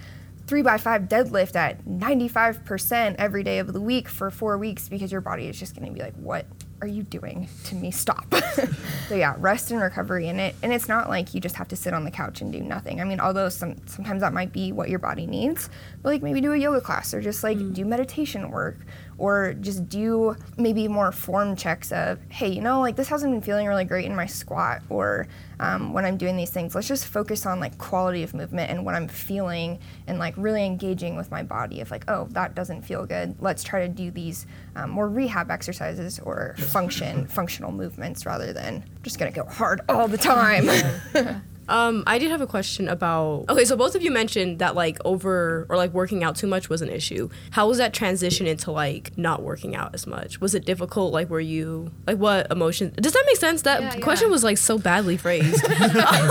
three 0.47 0.63
by 0.63 0.79
five 0.79 1.03
deadlift 1.03 1.57
at 1.57 1.85
95% 1.87 3.17
every 3.19 3.43
day 3.43 3.59
of 3.59 3.73
the 3.73 3.81
week 3.81 4.09
for 4.09 4.31
four 4.31 4.59
weeks 4.59 4.89
because 4.89 5.11
your 5.11 5.23
body 5.23 5.49
is 5.49 5.59
just 5.59 5.75
to 5.75 5.81
be 5.81 6.01
like, 6.01 6.15
what 6.17 6.47
are 6.85 6.87
you 6.87 7.03
doing 7.03 7.49
to 7.65 7.75
me? 7.75 7.91
Stop. 7.91 8.33
so 9.09 9.15
yeah, 9.15 9.35
rest 9.39 9.71
and 9.71 9.81
recovery 9.81 10.29
in 10.29 10.39
it. 10.39 10.55
And 10.63 10.71
it's 10.71 10.87
not 10.87 11.09
like 11.09 11.33
you 11.33 11.41
just 11.41 11.57
have 11.57 11.67
to 11.69 11.77
sit 11.77 11.95
on 11.95 12.05
the 12.05 12.11
couch 12.11 12.43
and 12.43 12.53
do 12.53 12.61
nothing. 12.61 13.01
I 13.01 13.05
mean, 13.05 13.21
although 13.21 13.49
some, 13.49 13.77
sometimes 13.87 14.21
that 14.21 14.35
might 14.35 14.53
be 14.53 14.71
what 14.71 14.91
your 14.91 14.99
body 14.99 15.27
needs, 15.27 15.71
but 16.03 16.11
like 16.11 16.23
maybe 16.23 16.43
do 16.43 16.53
a 16.53 16.57
yoga 16.59 16.83
class 16.83 17.15
or 17.15 17.23
just 17.23 17.43
like 17.43 17.57
mm. 17.57 17.73
do 17.73 17.87
meditation 17.87 18.51
work 18.51 18.77
or 19.17 19.55
just 19.55 19.89
do 19.89 20.37
maybe 20.59 20.87
more 20.87 21.11
form 21.11 21.57
checks 21.57 21.91
of, 21.91 22.19
hey, 22.29 22.49
you 22.49 22.61
know, 22.61 22.81
like 22.81 22.97
this 22.97 23.09
hasn't 23.09 23.33
been 23.33 23.41
feeling 23.41 23.67
really 23.67 23.85
great 23.85 24.05
in 24.05 24.15
my 24.15 24.27
squat 24.27 24.83
or 24.91 25.27
um, 25.65 25.93
when 25.93 26.05
I'm 26.05 26.17
doing 26.17 26.37
these 26.37 26.51
things. 26.51 26.75
Let's 26.75 26.89
just 26.89 27.07
focus 27.07 27.47
on 27.47 27.61
like 27.61 27.79
quality 27.79 28.23
of 28.23 28.35
movement 28.35 28.71
and 28.71 28.85
what 28.85 28.95
I'm 28.95 29.09
feeling 29.09 29.79
and 30.07 30.19
like 30.19 30.35
really 30.37 30.65
engaging 30.65 31.17
with 31.17 31.31
my 31.31 31.43
body 31.43 31.81
of 31.81 31.91
like, 31.91 32.05
oh, 32.09 32.29
that 32.33 32.55
doesn't 32.55 32.83
feel 32.83 33.07
good. 33.07 33.35
Let's 33.41 33.65
try 33.65 33.87
to 33.87 33.89
do 33.89 34.11
these 34.11 34.47
um, 34.77 34.91
more 34.91 35.09
rehab 35.09 35.51
exercises 35.51 36.19
or 36.19 36.55
function, 36.59 37.27
functional 37.27 37.73
movements 37.73 38.27
rather 38.27 38.53
than 38.53 38.85
just 39.03 39.19
gonna 39.19 39.31
go 39.31 39.45
hard 39.45 39.81
all 39.89 40.09
the 40.09 40.19
time. 40.19 40.69
Um, 41.69 42.05
I 42.07 42.19
did 42.19 42.31
have 42.31 42.41
a 42.41 42.47
question 42.47 42.89
about. 42.89 43.47
Okay, 43.49 43.65
so 43.65 43.77
both 43.77 43.95
of 43.95 44.03
you 44.03 44.11
mentioned 44.11 44.59
that 44.59 44.75
like 44.75 44.99
over 45.05 45.67
or 45.69 45.77
like 45.77 45.93
working 45.93 46.23
out 46.25 46.37
too 46.37 46.47
much 46.47 46.69
was 46.69 46.83
an 46.83 46.89
issue. 46.89 47.29
How 47.51 47.69
was 47.69 47.79
that 47.79 47.93
transition 47.95 48.47
into 48.47 48.71
like 48.71 49.17
not 49.17 49.43
working 49.43 49.75
out 49.75 49.95
as 49.95 50.07
much? 50.07 50.41
Was 50.41 50.55
it 50.55 50.65
difficult? 50.65 51.13
Like, 51.13 51.31
were 51.31 51.41
you 51.41 51.91
like 52.07 52.19
what 52.19 52.51
emotion? 52.51 52.93
Does 53.01 53.13
that 53.13 53.23
make 53.27 53.37
sense? 53.37 53.63
That 53.63 53.81
Yeah, 53.83 53.97
question 54.01 54.29
yeah. 54.29 54.33
was 54.33 54.45
like 54.45 54.59
so 54.59 54.79
badly 54.79 55.17
phrased. 55.17 55.65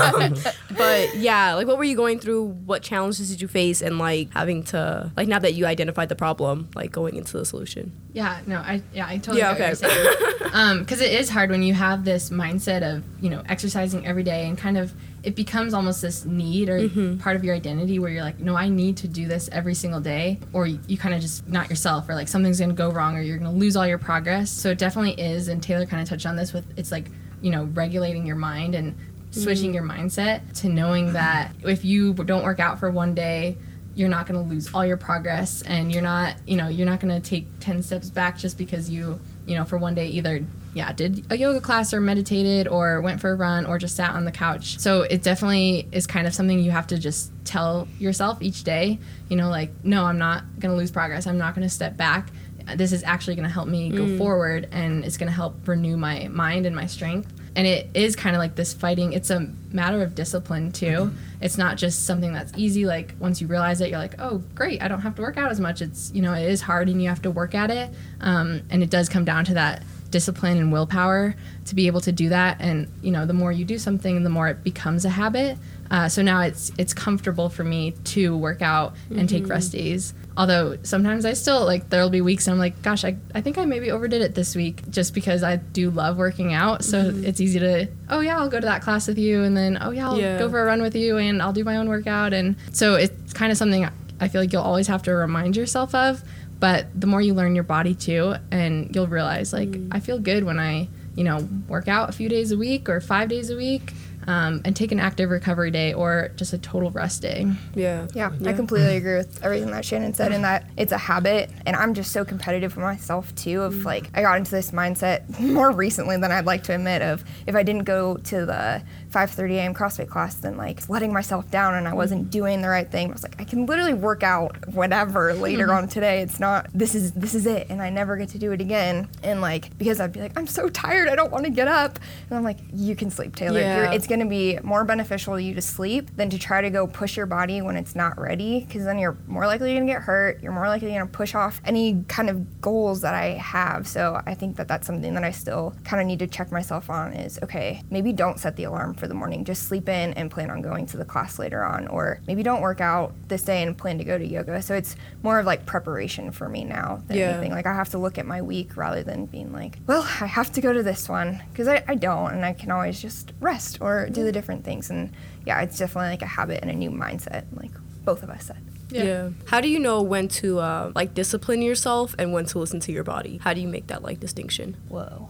Um, 0.04 0.34
but 0.76 1.14
yeah, 1.16 1.54
like 1.54 1.66
what 1.66 1.78
were 1.78 1.84
you 1.84 1.96
going 1.96 2.18
through? 2.18 2.44
What 2.66 2.82
challenges 2.82 3.30
did 3.30 3.40
you 3.40 3.48
face? 3.48 3.80
And 3.82 3.98
like 3.98 4.32
having 4.32 4.62
to 4.64 5.10
like 5.16 5.28
now 5.28 5.38
that 5.38 5.54
you 5.54 5.66
identified 5.66 6.08
the 6.08 6.16
problem, 6.16 6.68
like 6.74 6.90
going 6.92 7.16
into 7.16 7.38
the 7.38 7.44
solution. 7.44 7.92
Yeah, 8.12 8.40
no, 8.46 8.56
I 8.58 8.82
yeah, 8.92 9.06
I 9.06 9.18
totally 9.18 9.38
Yeah, 9.38 9.52
okay. 9.52 9.74
saying. 9.74 10.06
um, 10.52 10.80
because 10.80 11.00
it 11.00 11.12
is 11.12 11.30
hard 11.30 11.50
when 11.50 11.62
you 11.62 11.74
have 11.74 12.04
this 12.04 12.30
mindset 12.30 12.82
of 12.82 13.02
you 13.22 13.30
know 13.30 13.42
exercising 13.48 14.06
every 14.06 14.22
day 14.22 14.46
and 14.46 14.56
kind 14.58 14.76
of 14.78 14.92
it 15.24 15.34
becomes 15.34 15.72
almost 15.74 16.02
this 16.02 16.24
need 16.24 16.68
or 16.68 16.80
Mm-hmm. 16.80 17.18
part 17.18 17.34
of 17.36 17.44
your 17.44 17.54
identity 17.54 17.98
where 17.98 18.10
you're 18.10 18.22
like, 18.22 18.38
no, 18.40 18.54
I 18.56 18.68
need 18.68 18.98
to 18.98 19.08
do 19.08 19.26
this 19.26 19.48
every 19.50 19.74
single 19.74 20.00
day, 20.00 20.38
or 20.52 20.66
you, 20.66 20.78
you 20.86 20.98
kind 20.98 21.14
of 21.14 21.20
just 21.20 21.48
not 21.48 21.70
yourself, 21.70 22.08
or 22.08 22.14
like 22.14 22.28
something's 22.28 22.60
gonna 22.60 22.74
go 22.74 22.90
wrong, 22.90 23.16
or 23.16 23.20
you're 23.22 23.38
gonna 23.38 23.52
lose 23.52 23.76
all 23.76 23.86
your 23.86 23.98
progress. 23.98 24.50
So 24.50 24.70
it 24.70 24.78
definitely 24.78 25.20
is, 25.20 25.48
and 25.48 25.62
Taylor 25.62 25.86
kind 25.86 26.02
of 26.02 26.08
touched 26.08 26.26
on 26.26 26.36
this 26.36 26.52
with 26.52 26.66
it's 26.78 26.92
like 26.92 27.06
you 27.40 27.50
know 27.50 27.64
regulating 27.74 28.26
your 28.26 28.36
mind 28.36 28.74
and 28.74 28.94
switching 29.30 29.70
Mm. 29.72 29.74
your 29.74 29.82
mindset 29.82 30.52
to 30.60 30.68
knowing 30.68 31.12
that 31.14 31.52
if 31.64 31.84
you 31.84 32.14
don't 32.14 32.44
work 32.44 32.60
out 32.60 32.78
for 32.78 32.90
one 32.90 33.14
day 33.14 33.56
you're 33.96 34.08
not 34.08 34.26
going 34.26 34.40
to 34.42 34.48
lose 34.54 34.72
all 34.74 34.84
your 34.84 34.96
progress 34.96 35.62
and 35.62 35.92
you're 35.92 36.02
not 36.02 36.34
you 36.46 36.56
know 36.56 36.68
you're 36.68 36.86
not 36.86 37.00
going 37.00 37.20
to 37.20 37.28
take 37.28 37.46
10 37.60 37.82
steps 37.82 38.10
back 38.10 38.36
just 38.38 38.56
because 38.58 38.88
you 38.90 39.18
you 39.46 39.56
know 39.56 39.64
for 39.64 39.76
one 39.78 39.94
day 39.94 40.06
either 40.08 40.44
yeah 40.74 40.92
did 40.92 41.24
a 41.30 41.36
yoga 41.36 41.60
class 41.60 41.94
or 41.94 42.00
meditated 42.00 42.68
or 42.68 43.00
went 43.00 43.20
for 43.20 43.30
a 43.30 43.34
run 43.34 43.64
or 43.66 43.78
just 43.78 43.96
sat 43.96 44.10
on 44.10 44.24
the 44.24 44.32
couch. 44.32 44.78
So 44.78 45.02
it 45.02 45.22
definitely 45.22 45.88
is 45.92 46.06
kind 46.06 46.26
of 46.26 46.34
something 46.34 46.58
you 46.58 46.70
have 46.72 46.88
to 46.88 46.98
just 46.98 47.32
tell 47.44 47.88
yourself 47.98 48.40
each 48.40 48.64
day 48.64 48.98
you 49.28 49.36
know 49.36 49.50
like 49.50 49.70
no 49.84 50.04
i'm 50.04 50.16
not 50.18 50.42
going 50.58 50.72
to 50.72 50.76
lose 50.78 50.90
progress. 50.90 51.26
I'm 51.26 51.38
not 51.38 51.54
going 51.54 51.66
to 51.66 51.72
step 51.72 51.96
back. 51.96 52.30
This 52.76 52.92
is 52.92 53.04
actually 53.04 53.36
going 53.36 53.46
to 53.46 53.52
help 53.52 53.68
me 53.68 53.90
go 53.90 54.16
forward 54.16 54.68
and 54.72 55.04
it's 55.04 55.18
going 55.18 55.26
to 55.26 55.34
help 55.34 55.68
renew 55.68 55.98
my 55.98 56.28
mind 56.28 56.64
and 56.64 56.74
my 56.74 56.86
strength. 56.86 57.30
And 57.56 57.66
it 57.66 57.90
is 57.92 58.16
kind 58.16 58.34
of 58.34 58.40
like 58.40 58.54
this 58.54 58.72
fighting 58.72 59.12
it's 59.12 59.30
a 59.30 59.48
matter 59.70 60.02
of 60.02 60.14
discipline 60.14 60.72
too. 60.72 61.12
It's 61.42 61.58
not 61.58 61.76
just 61.76 62.06
something 62.06 62.32
that's 62.32 62.52
easy 62.56 62.86
like 62.86 63.14
once 63.20 63.40
you 63.40 63.46
realize 63.46 63.80
it 63.80 63.90
you're 63.90 63.98
like 63.98 64.14
oh 64.18 64.42
great 64.54 64.82
i 64.82 64.88
don't 64.88 65.02
have 65.02 65.14
to 65.16 65.22
work 65.22 65.36
out 65.36 65.50
as 65.50 65.60
much. 65.60 65.82
It's 65.82 66.10
you 66.14 66.22
know 66.22 66.32
it 66.32 66.48
is 66.48 66.62
hard 66.62 66.88
and 66.88 67.02
you 67.02 67.08
have 67.10 67.22
to 67.22 67.30
work 67.30 67.54
at 67.54 67.70
it 67.70 67.90
um, 68.20 68.62
and 68.70 68.82
it 68.82 68.90
does 68.90 69.08
come 69.10 69.24
down 69.26 69.44
to 69.44 69.54
that 69.54 69.82
discipline 70.18 70.56
and 70.58 70.70
willpower 70.72 71.34
to 71.66 71.74
be 71.74 71.88
able 71.88 72.00
to 72.00 72.12
do 72.12 72.28
that. 72.28 72.56
And 72.60 72.86
you 73.02 73.10
know, 73.10 73.26
the 73.26 73.32
more 73.32 73.50
you 73.50 73.64
do 73.64 73.78
something, 73.78 74.22
the 74.22 74.30
more 74.30 74.46
it 74.48 74.62
becomes 74.62 75.04
a 75.04 75.08
habit. 75.10 75.58
Uh, 75.90 76.08
so 76.08 76.22
now 76.22 76.40
it's 76.40 76.70
it's 76.78 76.94
comfortable 76.94 77.48
for 77.50 77.64
me 77.64 77.90
to 78.14 78.36
work 78.36 78.62
out 78.62 78.94
and 79.10 79.28
take 79.28 79.48
rest 79.48 79.72
days. 79.72 80.14
Although 80.36 80.78
sometimes 80.82 81.24
I 81.24 81.32
still 81.34 81.64
like 81.64 81.90
there'll 81.90 82.10
be 82.10 82.20
weeks 82.20 82.46
I'm 82.48 82.58
like, 82.58 82.80
gosh, 82.82 83.04
I, 83.04 83.16
I 83.34 83.40
think 83.40 83.58
I 83.58 83.64
maybe 83.64 83.90
overdid 83.90 84.22
it 84.22 84.34
this 84.34 84.54
week 84.56 84.88
just 84.90 85.14
because 85.14 85.42
I 85.42 85.56
do 85.56 85.90
love 85.90 86.16
working 86.16 86.52
out. 86.54 86.84
So 86.84 87.12
it's 87.28 87.40
easy 87.40 87.58
to, 87.60 87.88
oh 88.08 88.20
yeah, 88.20 88.38
I'll 88.38 88.48
go 88.48 88.58
to 88.60 88.66
that 88.66 88.82
class 88.82 89.06
with 89.08 89.18
you 89.18 89.42
and 89.42 89.56
then 89.56 89.78
oh 89.80 89.90
yeah, 89.90 90.06
I'll 90.08 90.18
Yeah. 90.18 90.38
go 90.38 90.48
for 90.48 90.60
a 90.62 90.64
run 90.64 90.80
with 90.82 90.94
you 90.96 91.18
and 91.18 91.42
I'll 91.42 91.52
do 91.52 91.64
my 91.64 91.76
own 91.76 91.88
workout. 91.88 92.32
And 92.32 92.56
so 92.72 92.94
it's 92.94 93.32
kind 93.32 93.50
of 93.52 93.58
something 93.58 93.88
I 94.20 94.28
feel 94.28 94.40
like 94.40 94.52
you'll 94.52 94.62
always 94.62 94.86
have 94.86 95.02
to 95.04 95.12
remind 95.12 95.56
yourself 95.56 95.94
of. 95.94 96.22
But 96.64 96.98
the 96.98 97.06
more 97.06 97.20
you 97.20 97.34
learn 97.34 97.54
your 97.54 97.62
body 97.64 97.94
too, 97.94 98.36
and 98.50 98.96
you'll 98.96 99.06
realize 99.06 99.52
like 99.52 99.76
I 99.92 100.00
feel 100.00 100.18
good 100.18 100.44
when 100.44 100.58
I, 100.58 100.88
you 101.14 101.22
know, 101.22 101.46
work 101.68 101.88
out 101.88 102.08
a 102.08 102.12
few 102.12 102.30
days 102.30 102.52
a 102.52 102.56
week 102.56 102.88
or 102.88 103.02
five 103.02 103.28
days 103.28 103.50
a 103.50 103.56
week. 103.56 103.92
Um, 104.26 104.62
and 104.64 104.74
take 104.74 104.90
an 104.90 104.98
active 104.98 105.28
recovery 105.28 105.70
day 105.70 105.92
or 105.92 106.30
just 106.36 106.54
a 106.54 106.58
total 106.58 106.90
rest 106.90 107.20
day. 107.20 107.46
Yeah. 107.74 108.06
Yeah, 108.14 108.32
I 108.46 108.54
completely 108.54 108.96
agree 108.96 109.16
with 109.16 109.44
everything 109.44 109.70
that 109.72 109.84
Shannon 109.84 110.14
said, 110.14 110.32
and 110.32 110.42
that 110.44 110.64
it's 110.78 110.92
a 110.92 110.96
habit. 110.96 111.50
And 111.66 111.76
I'm 111.76 111.92
just 111.92 112.10
so 112.10 112.24
competitive 112.24 112.74
with 112.74 112.82
myself 112.82 113.34
too. 113.34 113.60
Of 113.60 113.84
like, 113.84 114.08
I 114.14 114.22
got 114.22 114.38
into 114.38 114.50
this 114.50 114.70
mindset 114.70 115.38
more 115.40 115.70
recently 115.72 116.16
than 116.16 116.32
I'd 116.32 116.46
like 116.46 116.62
to 116.64 116.74
admit. 116.74 117.02
Of 117.02 117.22
if 117.46 117.54
I 117.54 117.62
didn't 117.62 117.84
go 117.84 118.16
to 118.16 118.46
the 118.46 118.82
5:30 119.14 119.52
a.m. 119.52 119.74
CrossFit 119.74 120.08
class, 120.08 120.34
than 120.34 120.56
like 120.56 120.88
letting 120.88 121.12
myself 121.12 121.50
down, 121.50 121.74
and 121.74 121.86
I 121.86 121.90
mm-hmm. 121.90 121.98
wasn't 121.98 122.30
doing 122.30 122.60
the 122.60 122.68
right 122.68 122.90
thing. 122.90 123.08
I 123.08 123.12
was 123.12 123.22
like, 123.22 123.36
I 123.38 123.44
can 123.44 123.66
literally 123.66 123.94
work 123.94 124.22
out 124.22 124.68
whatever 124.68 125.32
later 125.34 125.68
mm-hmm. 125.68 125.84
on 125.84 125.88
today. 125.88 126.20
It's 126.20 126.40
not 126.40 126.66
this 126.74 126.94
is 126.94 127.12
this 127.12 127.34
is 127.34 127.46
it, 127.46 127.68
and 127.70 127.80
I 127.80 127.90
never 127.90 128.16
get 128.16 128.30
to 128.30 128.38
do 128.38 128.52
it 128.52 128.60
again. 128.60 129.08
And 129.22 129.40
like 129.40 129.76
because 129.78 130.00
I'd 130.00 130.12
be 130.12 130.20
like, 130.20 130.36
I'm 130.36 130.46
so 130.46 130.68
tired, 130.68 131.08
I 131.08 131.14
don't 131.14 131.32
want 131.32 131.44
to 131.44 131.50
get 131.50 131.68
up, 131.68 131.98
and 132.28 132.36
I'm 132.36 132.44
like, 132.44 132.58
you 132.72 132.96
can 132.96 133.10
sleep, 133.10 133.36
Taylor. 133.36 133.60
Yeah. 133.60 133.92
It's 133.92 134.06
going 134.06 134.20
to 134.20 134.26
be 134.26 134.58
more 134.62 134.84
beneficial 134.84 135.36
to 135.36 135.42
you 135.42 135.54
to 135.54 135.62
sleep 135.62 136.16
than 136.16 136.28
to 136.30 136.38
try 136.38 136.60
to 136.60 136.70
go 136.70 136.86
push 136.86 137.16
your 137.16 137.26
body 137.26 137.62
when 137.62 137.76
it's 137.76 137.94
not 137.94 138.18
ready 138.18 138.60
because 138.60 138.84
then 138.84 138.98
you're 138.98 139.16
more 139.26 139.46
likely 139.46 139.74
going 139.74 139.86
to 139.86 139.92
get 139.92 140.02
hurt 140.02 140.42
you're 140.42 140.52
more 140.52 140.68
likely 140.68 140.88
going 140.88 141.00
to 141.00 141.06
push 141.06 141.34
off 141.34 141.60
any 141.64 142.04
kind 142.08 142.28
of 142.28 142.60
goals 142.60 143.00
that 143.00 143.14
i 143.14 143.26
have 143.32 143.86
so 143.86 144.20
i 144.26 144.34
think 144.34 144.56
that 144.56 144.68
that's 144.68 144.86
something 144.86 145.14
that 145.14 145.24
i 145.24 145.30
still 145.30 145.74
kind 145.84 146.00
of 146.00 146.06
need 146.06 146.18
to 146.18 146.26
check 146.26 146.50
myself 146.50 146.90
on 146.90 147.12
is 147.12 147.38
okay 147.42 147.82
maybe 147.90 148.12
don't 148.12 148.38
set 148.38 148.56
the 148.56 148.64
alarm 148.64 148.94
for 148.94 149.03
the 149.06 149.14
morning 149.14 149.44
just 149.44 149.64
sleep 149.64 149.88
in 149.88 150.12
and 150.14 150.30
plan 150.30 150.50
on 150.50 150.62
going 150.62 150.86
to 150.86 150.96
the 150.96 151.04
class 151.04 151.38
later 151.38 151.62
on 151.64 151.86
or 151.88 152.20
maybe 152.26 152.42
don't 152.42 152.60
work 152.60 152.80
out 152.80 153.12
this 153.28 153.42
day 153.42 153.62
and 153.62 153.76
plan 153.76 153.98
to 153.98 154.04
go 154.04 154.16
to 154.18 154.26
yoga 154.26 154.60
so 154.62 154.74
it's 154.74 154.96
more 155.22 155.38
of 155.38 155.46
like 155.46 155.64
preparation 155.66 156.30
for 156.32 156.48
me 156.48 156.64
now 156.64 157.02
than 157.08 157.16
Yeah. 157.16 157.30
anything 157.30 157.52
like 157.52 157.66
i 157.66 157.74
have 157.74 157.88
to 157.90 157.98
look 157.98 158.18
at 158.18 158.26
my 158.26 158.42
week 158.42 158.76
rather 158.76 159.02
than 159.02 159.26
being 159.26 159.52
like 159.52 159.78
well 159.86 160.02
i 160.20 160.26
have 160.26 160.50
to 160.52 160.60
go 160.60 160.72
to 160.72 160.82
this 160.82 161.08
one 161.08 161.42
because 161.52 161.68
I, 161.68 161.82
I 161.88 161.94
don't 161.94 162.32
and 162.32 162.44
i 162.44 162.52
can 162.52 162.70
always 162.70 163.00
just 163.00 163.32
rest 163.40 163.78
or 163.80 164.08
do 164.10 164.24
the 164.24 164.32
different 164.32 164.64
things 164.64 164.90
and 164.90 165.12
yeah 165.46 165.60
it's 165.62 165.78
definitely 165.78 166.10
like 166.10 166.22
a 166.22 166.26
habit 166.26 166.60
and 166.62 166.70
a 166.70 166.74
new 166.74 166.90
mindset 166.90 167.44
like 167.52 167.70
both 168.04 168.22
of 168.22 168.30
us 168.30 168.44
said 168.46 168.58
Yeah. 168.90 169.30
How 169.46 169.60
do 169.60 169.68
you 169.68 169.78
know 169.80 170.02
when 170.02 170.28
to 170.40 170.60
uh, 170.60 170.92
like 170.94 171.14
discipline 171.14 171.62
yourself 171.62 172.14
and 172.18 172.32
when 172.34 172.44
to 172.46 172.58
listen 172.60 172.78
to 172.80 172.92
your 172.92 173.02
body? 173.02 173.38
How 173.42 173.52
do 173.54 173.60
you 173.60 173.66
make 173.66 173.86
that 173.88 174.02
like 174.02 174.20
distinction? 174.20 174.76
whoa 174.88 175.28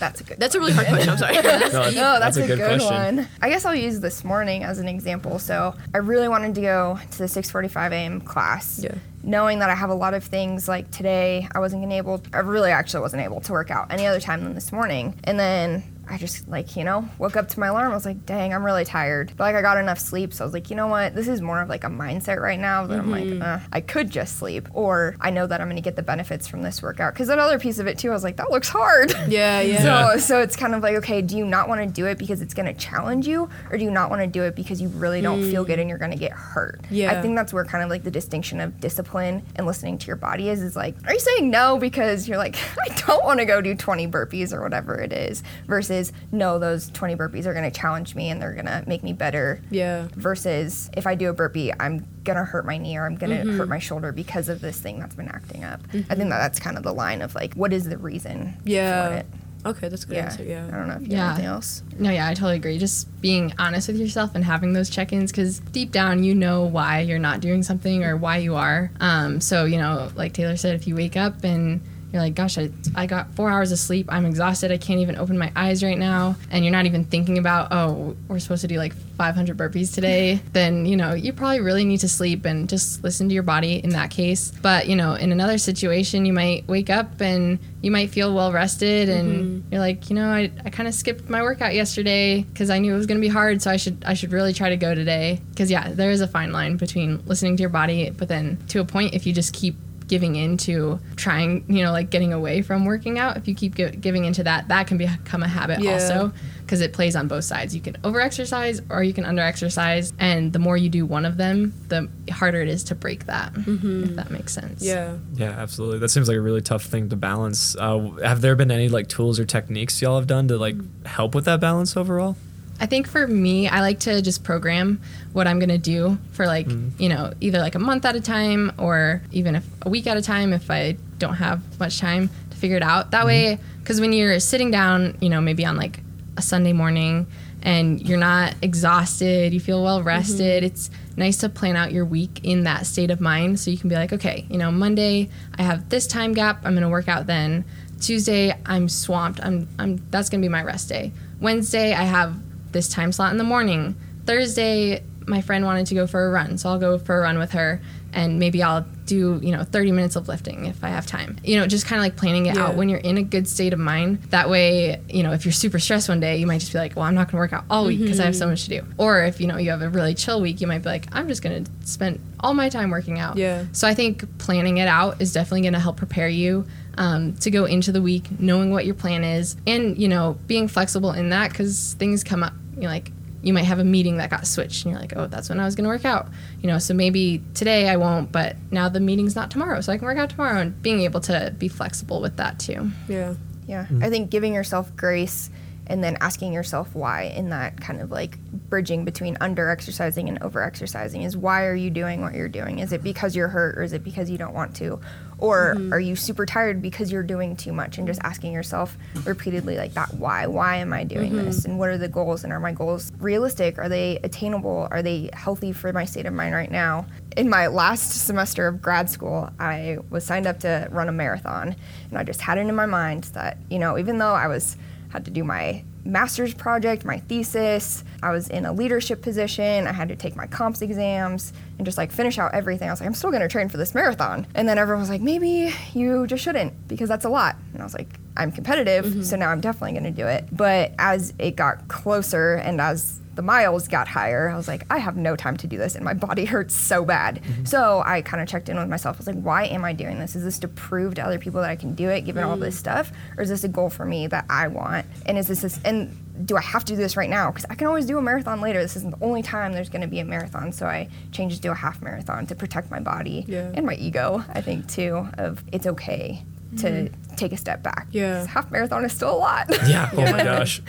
that's 0.00 0.20
a 0.20 0.24
good 0.24 0.38
That's 0.40 0.54
a 0.54 0.58
really 0.60 0.72
hard 0.72 0.88
question. 0.88 1.10
I'm 1.10 1.18
sorry. 1.18 1.34
No, 1.36 1.42
that's, 1.42 1.74
Oh, 1.74 2.18
that's, 2.18 2.36
a, 2.36 2.46
good, 2.46 2.58
question. 2.58 3.16
one. 3.16 3.28
I 3.40 3.48
guess 3.50 3.64
I'll 3.64 3.74
use 3.74 4.00
this 4.00 4.24
morning 4.24 4.64
as 4.64 4.78
an 4.78 4.88
example. 4.88 5.38
So 5.38 5.74
I 5.94 5.98
really 5.98 6.28
wanted 6.28 6.54
to 6.56 6.60
go 6.60 6.98
to 7.12 7.18
the 7.18 7.24
6:45 7.24 7.92
a.m. 7.92 8.20
class. 8.20 8.80
Yeah. 8.82 8.94
Knowing 9.22 9.58
that 9.58 9.68
I 9.68 9.74
have 9.74 9.90
a 9.90 9.94
lot 9.94 10.14
of 10.14 10.24
things 10.24 10.66
like 10.66 10.90
today, 10.90 11.46
I 11.54 11.58
wasn't 11.60 11.82
gonna 11.82 11.94
able. 11.94 12.22
I 12.32 12.38
really 12.38 12.70
actually 12.70 13.02
wasn't 13.02 13.22
able 13.22 13.40
to 13.42 13.52
work 13.52 13.70
out 13.70 13.92
any 13.92 14.06
other 14.06 14.20
time 14.20 14.42
than 14.42 14.54
this 14.54 14.72
morning. 14.72 15.14
And 15.24 15.38
then 15.38 15.84
I 16.10 16.18
just 16.18 16.48
like 16.48 16.76
you 16.76 16.84
know 16.84 17.08
woke 17.18 17.36
up 17.36 17.48
to 17.48 17.60
my 17.60 17.68
alarm. 17.68 17.90
I 17.90 17.94
was 17.94 18.04
like, 18.06 18.26
dang, 18.26 18.52
I'm 18.52 18.64
really 18.64 18.84
tired. 18.84 19.32
But 19.36 19.44
like 19.44 19.54
I 19.56 19.62
got 19.62 19.78
enough 19.78 19.98
sleep, 19.98 20.32
so 20.32 20.44
I 20.44 20.46
was 20.46 20.52
like, 20.54 20.70
you 20.70 20.76
know 20.76 20.88
what? 20.88 21.14
This 21.14 21.28
is 21.28 21.40
more 21.40 21.60
of 21.60 21.68
like 21.68 21.84
a 21.84 21.88
mindset 21.88 22.40
right 22.40 22.58
now 22.58 22.86
that 22.86 22.98
I'm 22.98 23.10
like, 23.10 23.40
uh, 23.40 23.60
I 23.72 23.80
could 23.80 24.10
just 24.10 24.38
sleep, 24.38 24.68
or 24.72 25.16
I 25.20 25.30
know 25.30 25.46
that 25.46 25.60
I'm 25.60 25.68
gonna 25.68 25.80
get 25.80 25.96
the 25.96 26.02
benefits 26.02 26.46
from 26.48 26.62
this 26.62 26.82
workout. 26.82 27.14
Because 27.14 27.28
that 27.28 27.38
other 27.38 27.58
piece 27.58 27.78
of 27.78 27.86
it 27.86 27.98
too, 27.98 28.10
I 28.10 28.12
was 28.14 28.24
like, 28.24 28.36
that 28.36 28.50
looks 28.50 28.68
hard. 28.68 29.12
yeah, 29.28 29.60
yeah. 29.60 29.80
So, 29.90 30.18
so 30.18 30.40
it's 30.40 30.56
kind 30.56 30.74
of 30.74 30.82
like, 30.82 30.96
okay, 30.96 31.20
do 31.22 31.36
you 31.36 31.44
not 31.44 31.68
want 31.68 31.80
to 31.80 31.86
do 31.86 32.06
it 32.06 32.16
because 32.18 32.40
it's 32.42 32.54
going 32.54 32.66
to 32.66 32.74
challenge 32.74 33.26
you, 33.26 33.48
or 33.70 33.76
do 33.78 33.84
you 33.84 33.90
not 33.90 34.08
want 34.08 34.22
to 34.22 34.26
do 34.26 34.44
it 34.44 34.54
because 34.54 34.80
you 34.80 34.88
really 34.88 35.20
don't 35.20 35.42
feel 35.42 35.64
good 35.64 35.78
and 35.78 35.88
you're 35.88 35.98
going 35.98 36.10
to 36.12 36.16
get 36.16 36.32
hurt? 36.32 36.80
Yeah. 36.90 37.10
I 37.12 37.20
think 37.20 37.36
that's 37.36 37.52
where 37.52 37.64
kind 37.64 37.82
of 37.82 37.90
like 37.90 38.04
the 38.04 38.10
distinction 38.10 38.60
of 38.60 38.78
discipline 38.80 39.42
and 39.56 39.66
listening 39.66 39.98
to 39.98 40.06
your 40.06 40.16
body 40.16 40.48
is. 40.48 40.62
Is 40.62 40.76
like, 40.76 40.94
are 41.06 41.12
you 41.12 41.18
saying 41.18 41.50
no 41.50 41.78
because 41.78 42.28
you're 42.28 42.38
like, 42.38 42.56
I 42.88 42.94
don't 43.06 43.24
want 43.24 43.40
to 43.40 43.44
go 43.46 43.60
do 43.60 43.74
20 43.74 44.06
burpees 44.08 44.52
or 44.52 44.62
whatever 44.62 45.00
it 45.00 45.12
is, 45.12 45.42
versus 45.66 45.99
no, 46.32 46.58
those 46.58 46.90
20 46.90 47.16
burpees 47.16 47.46
are 47.46 47.52
going 47.54 47.70
to 47.70 47.76
challenge 47.80 48.14
me 48.14 48.28
and 48.30 48.40
they're 48.40 48.54
going 48.54 48.66
to 48.66 48.82
make 48.86 49.02
me 49.02 49.12
better. 49.12 49.60
yeah. 49.70 50.08
Versus 50.14 50.90
if 50.96 51.06
I 51.06 51.14
do 51.14 51.28
a 51.30 51.32
burpee, 51.32 51.72
I'm 51.80 52.06
gonna 52.24 52.44
hurt 52.44 52.64
my 52.66 52.76
knee 52.76 52.96
or 52.98 53.06
I'm 53.06 53.16
gonna 53.16 53.42
hurt 53.56 53.68
my 53.68 53.78
shoulder 53.78 54.12
because 54.12 54.48
of 54.48 54.60
this 54.60 54.78
thing 54.78 54.98
that's 55.00 55.14
been 55.14 55.28
acting 55.28 55.64
up. 55.64 55.80
I 55.92 56.14
think 56.14 56.28
that 56.30 56.38
that's 56.38 56.60
kind 56.60 56.76
of 56.76 56.82
the 56.82 56.92
line 56.92 57.22
of 57.22 57.34
like, 57.34 57.54
what 57.54 57.72
is 57.72 57.88
the 57.88 57.96
reason? 57.98 58.52
for 58.62 58.68
Yeah. 58.68 59.08
it? 59.16 59.26
Okay, 59.66 59.88
that's 59.88 60.04
a 60.04 60.06
good 60.06 60.16
Yeah. 60.16 60.24
answer. 60.24 60.42
I 60.72 60.76
don't 60.76 60.88
know 60.88 60.94
if 60.96 61.02
you 61.02 61.08
Yeah. 61.08 61.16
have 61.18 61.28
anything 61.32 61.46
else. 61.46 61.82
No, 61.98 62.10
yeah, 62.10 62.28
I 62.28 62.34
totally 62.34 62.56
agree. 62.56 62.78
Just 62.78 63.08
being 63.20 63.52
honest 63.58 63.88
with 63.88 63.96
yourself 63.98 64.34
and 64.34 64.44
having 64.44 64.72
those 64.74 64.88
check 64.90 65.12
ins 65.12 65.32
because 65.32 65.58
deep 65.60 65.92
down 65.92 66.22
you 66.24 66.34
know 66.34 66.64
why 66.64 67.00
you're 67.00 67.18
not 67.18 67.40
doing 67.40 67.62
something 67.62 68.04
or 68.04 68.16
why 68.16 68.36
you 68.38 68.54
are. 68.54 68.90
Um, 69.00 69.40
so, 69.40 69.64
you 69.64 69.78
know, 69.78 70.10
like 70.14 70.32
Taylor 70.34 70.56
said, 70.56 70.74
if 70.76 70.86
you 70.86 70.94
wake 70.94 71.16
up 71.16 71.42
and 71.44 71.80
you're 72.12 72.22
like, 72.22 72.34
gosh, 72.34 72.58
I, 72.58 72.70
I 72.94 73.06
got 73.06 73.34
four 73.34 73.50
hours 73.50 73.70
of 73.70 73.78
sleep. 73.78 74.06
I'm 74.08 74.26
exhausted. 74.26 74.72
I 74.72 74.78
can't 74.78 75.00
even 75.00 75.16
open 75.16 75.38
my 75.38 75.52
eyes 75.54 75.82
right 75.82 75.98
now. 75.98 76.36
And 76.50 76.64
you're 76.64 76.72
not 76.72 76.86
even 76.86 77.04
thinking 77.04 77.38
about, 77.38 77.68
oh, 77.70 78.16
we're 78.26 78.40
supposed 78.40 78.62
to 78.62 78.68
do 78.68 78.78
like 78.78 78.94
500 79.16 79.56
burpees 79.56 79.94
today. 79.94 80.40
then, 80.52 80.86
you 80.86 80.96
know, 80.96 81.14
you 81.14 81.32
probably 81.32 81.60
really 81.60 81.84
need 81.84 82.00
to 82.00 82.08
sleep 82.08 82.44
and 82.44 82.68
just 82.68 83.04
listen 83.04 83.28
to 83.28 83.34
your 83.34 83.44
body 83.44 83.76
in 83.76 83.90
that 83.90 84.10
case. 84.10 84.50
But, 84.62 84.88
you 84.88 84.96
know, 84.96 85.14
in 85.14 85.30
another 85.30 85.58
situation, 85.58 86.26
you 86.26 86.32
might 86.32 86.66
wake 86.66 86.90
up 86.90 87.20
and 87.20 87.58
you 87.80 87.90
might 87.90 88.10
feel 88.10 88.34
well 88.34 88.52
rested 88.52 89.08
and 89.08 89.30
mm-hmm. 89.30 89.72
you're 89.72 89.80
like, 89.80 90.10
you 90.10 90.16
know, 90.16 90.28
I, 90.28 90.50
I 90.64 90.70
kind 90.70 90.88
of 90.88 90.94
skipped 90.94 91.30
my 91.30 91.42
workout 91.42 91.74
yesterday 91.74 92.42
because 92.42 92.70
I 92.70 92.78
knew 92.78 92.92
it 92.92 92.96
was 92.96 93.06
going 93.06 93.20
to 93.20 93.26
be 93.26 93.28
hard. 93.28 93.62
So 93.62 93.70
I 93.70 93.76
should, 93.76 94.02
I 94.04 94.14
should 94.14 94.32
really 94.32 94.52
try 94.52 94.70
to 94.70 94.76
go 94.76 94.94
today. 94.94 95.40
Because, 95.50 95.70
yeah, 95.70 95.92
there 95.92 96.10
is 96.10 96.20
a 96.20 96.28
fine 96.28 96.50
line 96.52 96.76
between 96.76 97.24
listening 97.26 97.56
to 97.56 97.60
your 97.60 97.70
body, 97.70 98.10
but 98.10 98.28
then 98.28 98.58
to 98.68 98.80
a 98.80 98.84
point, 98.84 99.14
if 99.14 99.26
you 99.26 99.32
just 99.32 99.54
keep 99.54 99.76
giving 100.10 100.34
into 100.34 100.98
trying, 101.14 101.64
you 101.68 101.84
know, 101.84 101.92
like 101.92 102.10
getting 102.10 102.32
away 102.32 102.60
from 102.62 102.84
working 102.84 103.16
out, 103.18 103.36
if 103.36 103.46
you 103.46 103.54
keep 103.54 103.76
gi- 103.76 103.92
giving 103.92 104.24
into 104.24 104.42
that, 104.42 104.66
that 104.66 104.88
can 104.88 104.98
become 104.98 105.42
a 105.44 105.48
habit 105.48 105.78
Yeah. 105.80 105.92
also 105.92 106.32
because 106.62 106.80
it 106.80 106.92
plays 106.92 107.14
on 107.14 107.28
both 107.28 107.44
sides. 107.44 107.74
You 107.76 107.80
can 107.80 107.94
overexercise 108.02 108.80
or 108.90 109.02
you 109.04 109.12
can 109.14 109.24
underexercise. 109.24 110.12
And 110.18 110.52
the 110.52 110.58
more 110.58 110.76
you 110.76 110.88
do 110.88 111.06
one 111.06 111.24
of 111.24 111.36
them, 111.36 111.72
the 111.88 112.08
harder 112.32 112.60
it 112.60 112.68
is 112.68 112.82
to 112.84 112.94
break 112.96 113.26
that, 113.26 113.52
if 113.56 114.16
that 114.16 114.30
makes 114.32 114.52
sense. 114.52 114.82
Yeah. 114.82 115.16
Yeah, 115.34 115.50
absolutely. 115.50 116.00
That 116.00 116.08
seems 116.10 116.26
like 116.26 116.36
a 116.36 116.40
really 116.40 116.60
tough 116.60 116.82
thing 116.84 117.08
to 117.10 117.16
balance. 117.16 117.76
Uh, 117.76 117.98
have 118.22 118.40
there 118.40 118.56
been 118.56 118.70
any 118.72 118.88
like 118.88 119.08
tools 119.08 119.38
or 119.38 119.44
techniques 119.44 120.02
y'all 120.02 120.16
have 120.18 120.26
done 120.26 120.48
to 120.48 120.58
like 120.58 120.76
help 121.06 121.34
with 121.36 121.44
that 121.44 121.60
balance 121.60 121.96
overall? 121.96 122.36
I 122.80 122.86
think 122.86 123.06
for 123.06 123.26
me, 123.26 123.68
I 123.68 123.82
like 123.82 124.00
to 124.00 124.22
just 124.22 124.42
program 124.42 125.00
what 125.34 125.46
I'm 125.46 125.58
gonna 125.58 125.78
do 125.78 126.18
for 126.32 126.46
like 126.46 126.66
mm-hmm. 126.66 127.00
you 127.00 127.10
know 127.10 127.32
either 127.40 127.58
like 127.58 127.74
a 127.74 127.78
month 127.78 128.06
at 128.06 128.16
a 128.16 128.20
time 128.20 128.72
or 128.78 129.22
even 129.30 129.54
if 129.54 129.66
a 129.82 129.90
week 129.90 130.06
at 130.06 130.16
a 130.16 130.22
time 130.22 130.52
if 130.52 130.70
I 130.70 130.96
don't 131.18 131.34
have 131.34 131.62
much 131.78 132.00
time 132.00 132.30
to 132.50 132.56
figure 132.56 132.78
it 132.78 132.82
out. 132.82 133.10
That 133.10 133.20
mm-hmm. 133.20 133.26
way, 133.26 133.58
because 133.80 134.00
when 134.00 134.12
you're 134.14 134.40
sitting 134.40 134.70
down, 134.70 135.16
you 135.20 135.28
know 135.28 135.42
maybe 135.42 135.64
on 135.66 135.76
like 135.76 136.00
a 136.38 136.42
Sunday 136.42 136.72
morning 136.72 137.26
and 137.62 138.00
you're 138.00 138.18
not 138.18 138.54
exhausted, 138.62 139.52
you 139.52 139.60
feel 139.60 139.82
well 139.82 139.98
mm-hmm. 139.98 140.08
rested. 140.08 140.64
It's 140.64 140.90
nice 141.18 141.36
to 141.38 141.50
plan 141.50 141.76
out 141.76 141.92
your 141.92 142.06
week 142.06 142.40
in 142.44 142.64
that 142.64 142.86
state 142.86 143.10
of 143.10 143.20
mind 143.20 143.60
so 143.60 143.70
you 143.70 143.76
can 143.76 143.90
be 143.90 143.94
like, 143.94 144.14
okay, 144.14 144.46
you 144.48 144.56
know 144.56 144.70
Monday 144.70 145.28
I 145.58 145.62
have 145.62 145.90
this 145.90 146.06
time 146.06 146.32
gap. 146.32 146.64
I'm 146.64 146.72
gonna 146.72 146.88
work 146.88 147.08
out 147.08 147.26
then. 147.26 147.66
Tuesday 148.00 148.54
I'm 148.64 148.88
swamped. 148.88 149.38
I'm 149.42 149.68
I'm 149.78 150.02
that's 150.10 150.30
gonna 150.30 150.40
be 150.40 150.48
my 150.48 150.62
rest 150.62 150.88
day. 150.88 151.12
Wednesday 151.40 151.92
I 151.92 152.04
have 152.04 152.34
this 152.72 152.88
time 152.88 153.12
slot 153.12 153.32
in 153.32 153.38
the 153.38 153.44
morning. 153.44 153.96
Thursday 154.26 155.02
my 155.26 155.40
friend 155.40 155.64
wanted 155.64 155.86
to 155.86 155.94
go 155.94 156.06
for 156.06 156.26
a 156.26 156.30
run, 156.30 156.58
so 156.58 156.68
I'll 156.68 156.78
go 156.78 156.98
for 156.98 157.18
a 157.18 157.22
run 157.22 157.38
with 157.38 157.52
her 157.52 157.80
and 158.12 158.40
maybe 158.40 158.62
I'll 158.62 158.84
do, 159.06 159.38
you 159.40 159.52
know, 159.52 159.62
30 159.62 159.92
minutes 159.92 160.16
of 160.16 160.26
lifting 160.26 160.66
if 160.66 160.82
I 160.82 160.88
have 160.88 161.06
time. 161.06 161.36
You 161.44 161.60
know, 161.60 161.66
just 161.68 161.86
kind 161.86 162.00
of 162.00 162.04
like 162.04 162.16
planning 162.16 162.46
it 162.46 162.56
Yeah. 162.56 162.66
out 162.66 162.74
when 162.74 162.88
you're 162.88 162.98
in 162.98 163.16
a 163.16 163.22
good 163.22 163.46
state 163.46 163.72
of 163.72 163.78
mind. 163.78 164.22
That 164.30 164.50
way, 164.50 165.00
you 165.08 165.22
know, 165.22 165.32
if 165.32 165.44
you're 165.44 165.52
super 165.52 165.78
stressed 165.78 166.08
one 166.08 166.18
day, 166.18 166.38
you 166.38 166.46
might 166.46 166.58
just 166.58 166.72
be 166.72 166.78
like, 166.78 166.96
well, 166.96 167.04
I'm 167.04 167.14
not 167.14 167.28
going 167.28 167.32
to 167.32 167.36
work 167.36 167.52
out 167.52 167.64
all 167.70 167.86
week 167.86 168.00
because 168.00 168.18
I 168.18 168.24
have 168.24 168.34
so 168.34 168.44
mm-hmm. 168.44 168.50
much 168.50 168.64
to 168.64 168.80
do. 168.80 168.82
Or 168.98 169.22
if, 169.22 169.40
you 169.40 169.46
know, 169.46 169.58
you 169.58 169.70
have 169.70 169.82
a 169.82 169.88
really 169.88 170.14
chill 170.14 170.40
week, 170.40 170.60
you 170.60 170.66
might 170.66 170.82
be 170.82 170.88
like, 170.88 171.06
I'm 171.12 171.28
just 171.28 171.40
going 171.40 171.64
to 171.64 171.70
spend 171.86 172.20
all 172.40 172.52
my 172.52 172.68
time 172.68 172.90
working 172.90 173.20
out. 173.20 173.36
Yeah. 173.36 173.66
So 173.70 173.86
I 173.86 173.94
think 173.94 174.38
planning 174.38 174.78
it 174.78 174.88
out 174.88 175.20
is 175.22 175.32
definitely 175.32 175.62
going 175.62 175.74
to 175.74 175.80
help 175.80 175.96
prepare 175.96 176.28
you 176.28 176.66
um, 176.98 177.34
to 177.36 177.50
go 177.50 177.64
into 177.64 177.92
the 177.92 178.02
week 178.02 178.40
knowing 178.40 178.70
what 178.70 178.86
your 178.86 178.94
plan 178.94 179.24
is 179.24 179.56
and, 179.66 179.98
you 179.98 180.08
know, 180.08 180.38
being 180.46 180.68
flexible 180.68 181.12
in 181.12 181.30
that 181.30 181.50
because 181.50 181.94
things 181.98 182.24
come 182.24 182.42
up. 182.42 182.52
You 182.74 182.82
know, 182.82 182.88
like 182.88 183.12
you 183.42 183.52
might 183.52 183.64
have 183.64 183.78
a 183.78 183.84
meeting 183.84 184.18
that 184.18 184.30
got 184.30 184.46
switched 184.46 184.84
and 184.84 184.92
you're 184.92 185.00
like, 185.00 185.14
oh, 185.16 185.26
that's 185.26 185.48
when 185.48 185.60
I 185.60 185.64
was 185.64 185.74
going 185.74 185.84
to 185.84 185.88
work 185.88 186.04
out. 186.04 186.28
You 186.60 186.68
know, 186.68 186.78
so 186.78 186.94
maybe 186.94 187.42
today 187.54 187.88
I 187.88 187.96
won't, 187.96 188.32
but 188.32 188.56
now 188.70 188.88
the 188.88 189.00
meeting's 189.00 189.34
not 189.34 189.50
tomorrow, 189.50 189.80
so 189.80 189.92
I 189.92 189.98
can 189.98 190.06
work 190.06 190.18
out 190.18 190.30
tomorrow 190.30 190.60
and 190.60 190.80
being 190.82 191.00
able 191.00 191.20
to 191.22 191.54
be 191.58 191.68
flexible 191.68 192.20
with 192.20 192.36
that 192.36 192.58
too. 192.58 192.90
Yeah. 193.08 193.34
Yeah. 193.66 193.86
I 194.00 194.10
think 194.10 194.30
giving 194.30 194.52
yourself 194.52 194.94
grace 194.96 195.48
and 195.86 196.04
then 196.04 196.16
asking 196.20 196.52
yourself 196.52 196.94
why 196.94 197.22
in 197.22 197.50
that 197.50 197.80
kind 197.80 198.00
of 198.00 198.10
like 198.10 198.38
bridging 198.68 199.04
between 199.04 199.36
under 199.40 199.68
exercising 199.68 200.28
and 200.28 200.40
over 200.42 200.62
exercising 200.62 201.22
is 201.22 201.36
why 201.36 201.64
are 201.64 201.74
you 201.74 201.90
doing 201.90 202.20
what 202.20 202.34
you're 202.34 202.48
doing? 202.48 202.78
Is 202.78 202.92
it 202.92 203.02
because 203.02 203.34
you're 203.34 203.48
hurt 203.48 203.76
or 203.76 203.82
is 203.82 203.92
it 203.92 204.04
because 204.04 204.30
you 204.30 204.38
don't 204.38 204.54
want 204.54 204.76
to? 204.76 205.00
Or 205.40 205.74
mm-hmm. 205.74 205.92
are 205.92 206.00
you 206.00 206.16
super 206.16 206.46
tired 206.46 206.82
because 206.82 207.10
you're 207.10 207.22
doing 207.22 207.56
too 207.56 207.72
much 207.72 207.98
and 207.98 208.06
just 208.06 208.20
asking 208.22 208.52
yourself 208.52 208.96
repeatedly 209.24 209.76
like 209.76 209.94
that 209.94 210.14
why? 210.14 210.46
Why 210.46 210.76
am 210.76 210.92
I 210.92 211.04
doing 211.04 211.32
mm-hmm. 211.32 211.46
this? 211.46 211.64
And 211.64 211.78
what 211.78 211.88
are 211.88 211.98
the 211.98 212.08
goals? 212.08 212.44
And 212.44 212.52
are 212.52 212.60
my 212.60 212.72
goals 212.72 213.10
realistic? 213.18 213.78
Are 213.78 213.88
they 213.88 214.18
attainable? 214.22 214.88
Are 214.90 215.02
they 215.02 215.30
healthy 215.32 215.72
for 215.72 215.92
my 215.92 216.04
state 216.04 216.26
of 216.26 216.34
mind 216.34 216.54
right 216.54 216.70
now? 216.70 217.06
In 217.36 217.48
my 217.48 217.66
last 217.68 218.26
semester 218.26 218.68
of 218.68 218.82
grad 218.82 219.08
school, 219.08 219.50
I 219.58 219.98
was 220.10 220.24
signed 220.24 220.46
up 220.46 220.60
to 220.60 220.88
run 220.90 221.08
a 221.08 221.12
marathon 221.12 221.74
and 222.10 222.18
I 222.18 222.24
just 222.24 222.40
had 222.40 222.58
it 222.58 222.66
in 222.66 222.74
my 222.74 222.86
mind 222.86 223.24
that, 223.34 223.56
you 223.70 223.78
know, 223.78 223.98
even 223.98 224.18
though 224.18 224.34
I 224.34 224.46
was 224.46 224.76
had 225.10 225.24
to 225.24 225.30
do 225.30 225.42
my 225.42 225.82
master's 226.04 226.54
project, 226.54 227.04
my 227.04 227.18
thesis. 227.18 228.04
I 228.22 228.30
was 228.30 228.48
in 228.48 228.64
a 228.64 228.72
leadership 228.72 229.22
position. 229.22 229.86
I 229.86 229.92
had 229.92 230.08
to 230.08 230.16
take 230.16 230.36
my 230.36 230.46
comps 230.46 230.82
exams 230.82 231.52
and 231.80 231.86
just 231.86 231.96
like 231.96 232.12
finish 232.12 232.38
out 232.38 232.52
everything. 232.52 232.88
I 232.88 232.92
was 232.92 233.00
like, 233.00 233.06
I'm 233.06 233.14
still 233.14 233.30
gonna 233.30 233.48
train 233.48 233.70
for 233.70 233.78
this 233.78 233.94
marathon. 233.94 234.46
And 234.54 234.68
then 234.68 234.76
everyone 234.76 235.00
was 235.00 235.08
like, 235.08 235.22
maybe 235.22 235.74
you 235.94 236.26
just 236.26 236.44
shouldn't 236.44 236.88
because 236.88 237.08
that's 237.08 237.24
a 237.24 237.30
lot. 237.30 237.56
And 237.72 237.80
I 237.80 237.84
was 237.84 237.94
like, 237.94 238.18
I'm 238.36 238.52
competitive, 238.52 239.06
mm-hmm. 239.06 239.22
so 239.22 239.36
now 239.36 239.48
I'm 239.48 239.62
definitely 239.62 239.94
gonna 239.94 240.10
do 240.10 240.26
it. 240.26 240.44
But 240.52 240.92
as 240.98 241.32
it 241.38 241.56
got 241.56 241.88
closer 241.88 242.56
and 242.56 242.82
as 242.82 243.18
the 243.34 243.40
miles 243.40 243.88
got 243.88 244.08
higher, 244.08 244.50
I 244.50 244.56
was 244.58 244.68
like, 244.68 244.84
I 244.90 244.98
have 244.98 245.16
no 245.16 245.36
time 245.36 245.56
to 245.56 245.66
do 245.66 245.78
this, 245.78 245.94
and 245.94 246.04
my 246.04 246.12
body 246.12 246.44
hurts 246.54 246.74
so 246.74 247.02
bad. 247.02 247.42
Mm-hmm. 247.42 247.64
So 247.64 248.02
I 248.04 248.20
kind 248.20 248.42
of 248.42 248.48
checked 248.48 248.68
in 248.68 248.76
with 248.76 248.88
myself. 248.90 249.16
I 249.16 249.18
was 249.18 249.26
like, 249.26 249.40
why 249.40 249.64
am 249.64 249.82
I 249.82 249.94
doing 249.94 250.18
this? 250.18 250.36
Is 250.36 250.44
this 250.44 250.58
to 250.58 250.68
prove 250.68 251.14
to 251.14 251.22
other 251.22 251.38
people 251.38 251.62
that 251.62 251.70
I 251.70 251.76
can 251.76 251.94
do 251.94 252.10
it, 252.10 252.26
given 252.26 252.44
all 252.44 252.58
this 252.58 252.76
mm. 252.76 252.80
stuff, 252.80 253.10
or 253.38 253.42
is 253.42 253.48
this 253.48 253.64
a 253.64 253.68
goal 253.68 253.88
for 253.88 254.04
me 254.04 254.26
that 254.26 254.44
I 254.50 254.68
want? 254.68 255.06
And 255.24 255.38
is 255.38 255.48
this, 255.48 255.62
this 255.62 255.80
and 255.82 256.14
do 256.44 256.56
I 256.56 256.60
have 256.62 256.84
to 256.86 256.92
do 256.92 256.96
this 256.96 257.16
right 257.16 257.30
now? 257.30 257.50
Because 257.50 257.66
I 257.70 257.74
can 257.74 257.86
always 257.86 258.06
do 258.06 258.18
a 258.18 258.22
marathon 258.22 258.60
later. 258.60 258.80
This 258.82 258.96
isn't 258.96 259.18
the 259.18 259.24
only 259.24 259.42
time 259.42 259.72
there's 259.72 259.88
going 259.88 260.02
to 260.02 260.08
be 260.08 260.20
a 260.20 260.24
marathon. 260.24 260.72
So 260.72 260.86
I 260.86 261.08
changed 261.32 261.58
it 261.58 261.62
to 261.62 261.70
a 261.70 261.74
half 261.74 262.00
marathon 262.02 262.46
to 262.46 262.54
protect 262.54 262.90
my 262.90 263.00
body 263.00 263.44
Yeah. 263.48 263.70
and 263.74 263.84
my 263.86 263.94
ego. 263.94 264.44
I 264.52 264.60
think 264.60 264.88
too 264.88 265.28
of 265.38 265.62
it's 265.72 265.86
okay 265.86 266.42
to 266.78 267.08
take 267.36 267.52
a 267.52 267.56
step 267.56 267.82
back. 267.82 268.06
Yeah. 268.12 268.46
half 268.46 268.70
marathon 268.70 269.04
is 269.04 269.12
still 269.12 269.34
a 269.34 269.38
lot. 269.38 269.66
Yeah. 269.88 270.08
Oh 270.12 270.22
my 270.22 270.44
gosh. 270.44 270.80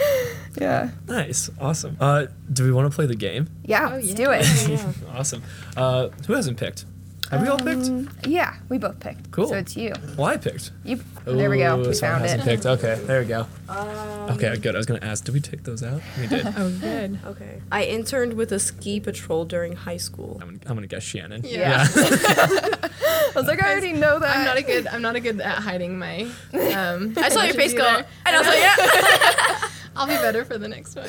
yeah. 0.60 0.92
Nice. 1.08 1.50
Awesome. 1.60 1.98
Uh, 2.00 2.28
do 2.54 2.64
we 2.64 2.72
want 2.72 2.90
to 2.92 2.96
play 2.96 3.08
the 3.08 3.16
game? 3.16 3.50
Yeah. 3.66 3.90
Oh, 3.92 3.96
let's 3.96 4.08
yeah. 4.08 4.16
do 4.16 4.32
it. 4.32 4.86
Awesome. 5.16 5.42
Uh, 5.76 6.10
who 6.28 6.34
hasn't 6.34 6.58
picked? 6.58 6.86
Have 7.32 7.42
we 7.42 7.48
all 7.48 7.58
picked? 7.58 8.28
yeah, 8.28 8.56
we 8.70 8.78
both 8.78 9.00
picked. 9.00 9.32
Cool. 9.32 9.48
So 9.48 9.56
it's 9.56 9.76
you. 9.78 9.94
Well, 10.18 10.28
I 10.28 10.38
picked. 10.38 10.72
You. 10.84 11.00
there 11.26 11.50
we 11.50 11.58
go. 11.60 11.80
Ooh, 11.80 11.88
We 11.88 11.94
someone 11.94 12.20
found 12.20 12.22
hasn't 12.24 12.42
it. 12.42 12.46
picked. 12.46 12.66
Okay, 12.66 12.96
there 13.06 13.22
we 13.22 13.26
go. 13.26 13.48
okay, 13.70 14.58
good. 14.58 14.76
I 14.76 14.78
was 14.78 14.86
gonna 14.86 15.00
ask, 15.02 15.24
did 15.24 15.34
we 15.34 15.40
take 15.40 15.64
those 15.64 15.82
out? 15.82 16.02
We 16.20 16.28
did. 16.28 16.46
I'm, 16.46 16.54
Oh, 16.58 16.70
good. 16.82 17.20
Okay. 17.26 17.62
I 17.72 17.86
interned 17.86 18.34
with 18.34 18.52
a 18.52 18.60
ski 18.60 19.00
patrol 19.00 19.46
during 19.46 19.74
high 19.78 19.98
school. 19.98 20.36
gonna, 20.40 20.52
I'm 20.66 20.76
gonna 20.76 20.88
guess 20.88 21.04
Shannon. 21.04 21.42
Yeah. 21.46 21.88
I 21.96 23.32
was 23.34 23.48
like, 23.48 23.64
I 23.64 23.72
already 23.72 23.94
know 23.94 24.20
that. 24.20 24.38
I'm 24.38 24.46
not 24.46 24.58
a 24.58 24.62
good. 24.62 24.88
I'm 24.88 25.02
not 25.02 25.16
a 25.16 25.20
good 25.22 25.40
at 25.40 25.60
hiding 25.60 25.98
my. 25.98 26.24
Um, 26.54 27.14
I 27.18 27.30
saw 27.30 27.44
your 27.44 27.54
face 27.54 27.74
go, 27.74 27.86
either. 27.88 28.06
and 28.26 28.36
I 28.36 28.40
was 28.40 28.48
like, 28.48 28.60
yeah. 28.60 29.70
I'll 29.96 30.08
be 30.08 30.14
better 30.16 30.44
for 30.46 30.58
the 30.58 30.68
next 30.68 30.96
one. 30.96 31.06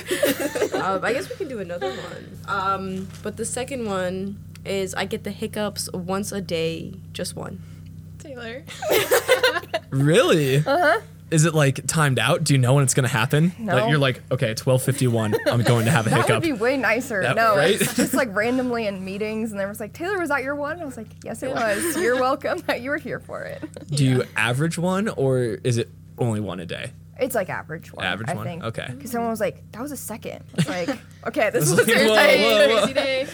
um, 0.83 1.05
I 1.05 1.13
guess 1.13 1.29
we 1.29 1.37
can 1.37 1.49
do 1.49 1.59
another 1.61 1.91
one. 1.91 2.39
Um, 2.47 3.09
but 3.23 3.37
the 3.37 3.45
second 3.45 3.87
one 3.87 4.39
is 4.65 4.95
I 4.95 5.05
get 5.05 5.25
the 5.25 5.31
hiccups 5.31 5.91
once 5.93 6.33
a 6.33 6.41
day, 6.41 6.95
just 7.13 7.37
one. 7.37 7.63
Taylor. 8.19 8.65
Really? 9.91 10.57
Uh 10.57 10.63
huh. 10.65 11.01
Is 11.31 11.45
it 11.47 11.55
like 11.55 11.87
timed 11.87 12.19
out? 12.19 12.45
Do 12.45 12.53
you 12.55 12.59
know 12.59 12.75
when 12.75 12.85
it's 12.85 12.95
gonna 12.95 13.09
happen? 13.09 13.53
No. 13.59 13.75
Like 13.75 13.91
you're 13.91 13.99
like, 13.99 14.23
okay, 14.31 14.55
12:51. 14.55 15.37
I'm 15.47 15.63
going 15.63 15.85
to 15.87 15.91
have 15.91 16.07
a 16.07 16.11
hiccup. 16.11 16.27
That 16.29 16.35
would 16.37 16.43
be 16.43 16.53
way 16.53 16.77
nicer. 16.77 17.23
That- 17.23 17.37
no, 17.37 17.57
right? 17.57 17.79
it's 17.81 17.95
just 17.95 18.15
like 18.15 18.29
randomly 18.35 18.87
in 18.87 19.05
meetings, 19.05 19.51
and 19.51 19.61
there 19.61 19.69
was 19.69 19.81
like, 19.81 19.93
Taylor, 19.93 20.19
was 20.19 20.29
that 20.31 20.43
your 20.43 20.55
one? 20.55 20.81
I 20.81 20.85
was 20.85 20.97
like, 20.97 21.09
yes, 21.25 21.43
it 21.43 21.51
was. 21.51 21.97
You're 21.97 22.17
welcome. 22.21 22.63
you 22.79 22.91
were 22.91 22.99
here 22.99 23.19
for 23.21 23.43
it. 23.45 23.63
Do 23.89 24.05
you 24.05 24.25
average 24.37 24.79
one 24.79 25.09
or 25.09 25.39
is 25.63 25.79
it 25.79 25.91
only 26.19 26.41
one 26.41 26.61
a 26.61 26.67
day? 26.67 26.93
It's 27.21 27.35
like 27.35 27.51
average 27.51 27.93
one. 27.93 28.05
Average 28.05 28.31
I 28.31 28.35
one? 28.35 28.45
think. 28.47 28.65
Okay. 28.65 28.87
Because 28.91 29.11
someone 29.11 29.31
was 29.31 29.39
like, 29.41 29.71
that 29.73 29.83
was 29.83 29.93
a 29.93 29.97
second. 29.97 30.45
It's 30.55 30.69
like, 30.69 30.89
okay, 31.27 31.51
this 31.51 31.71
It's 31.71 31.79
was 31.79 31.87
like, 31.87 31.97
a 31.97 32.09
whoa, 32.09 32.15
Thursday. 32.15 32.69
whoa, 32.69 32.81
Crazy 32.81 32.93
day. 32.95 33.27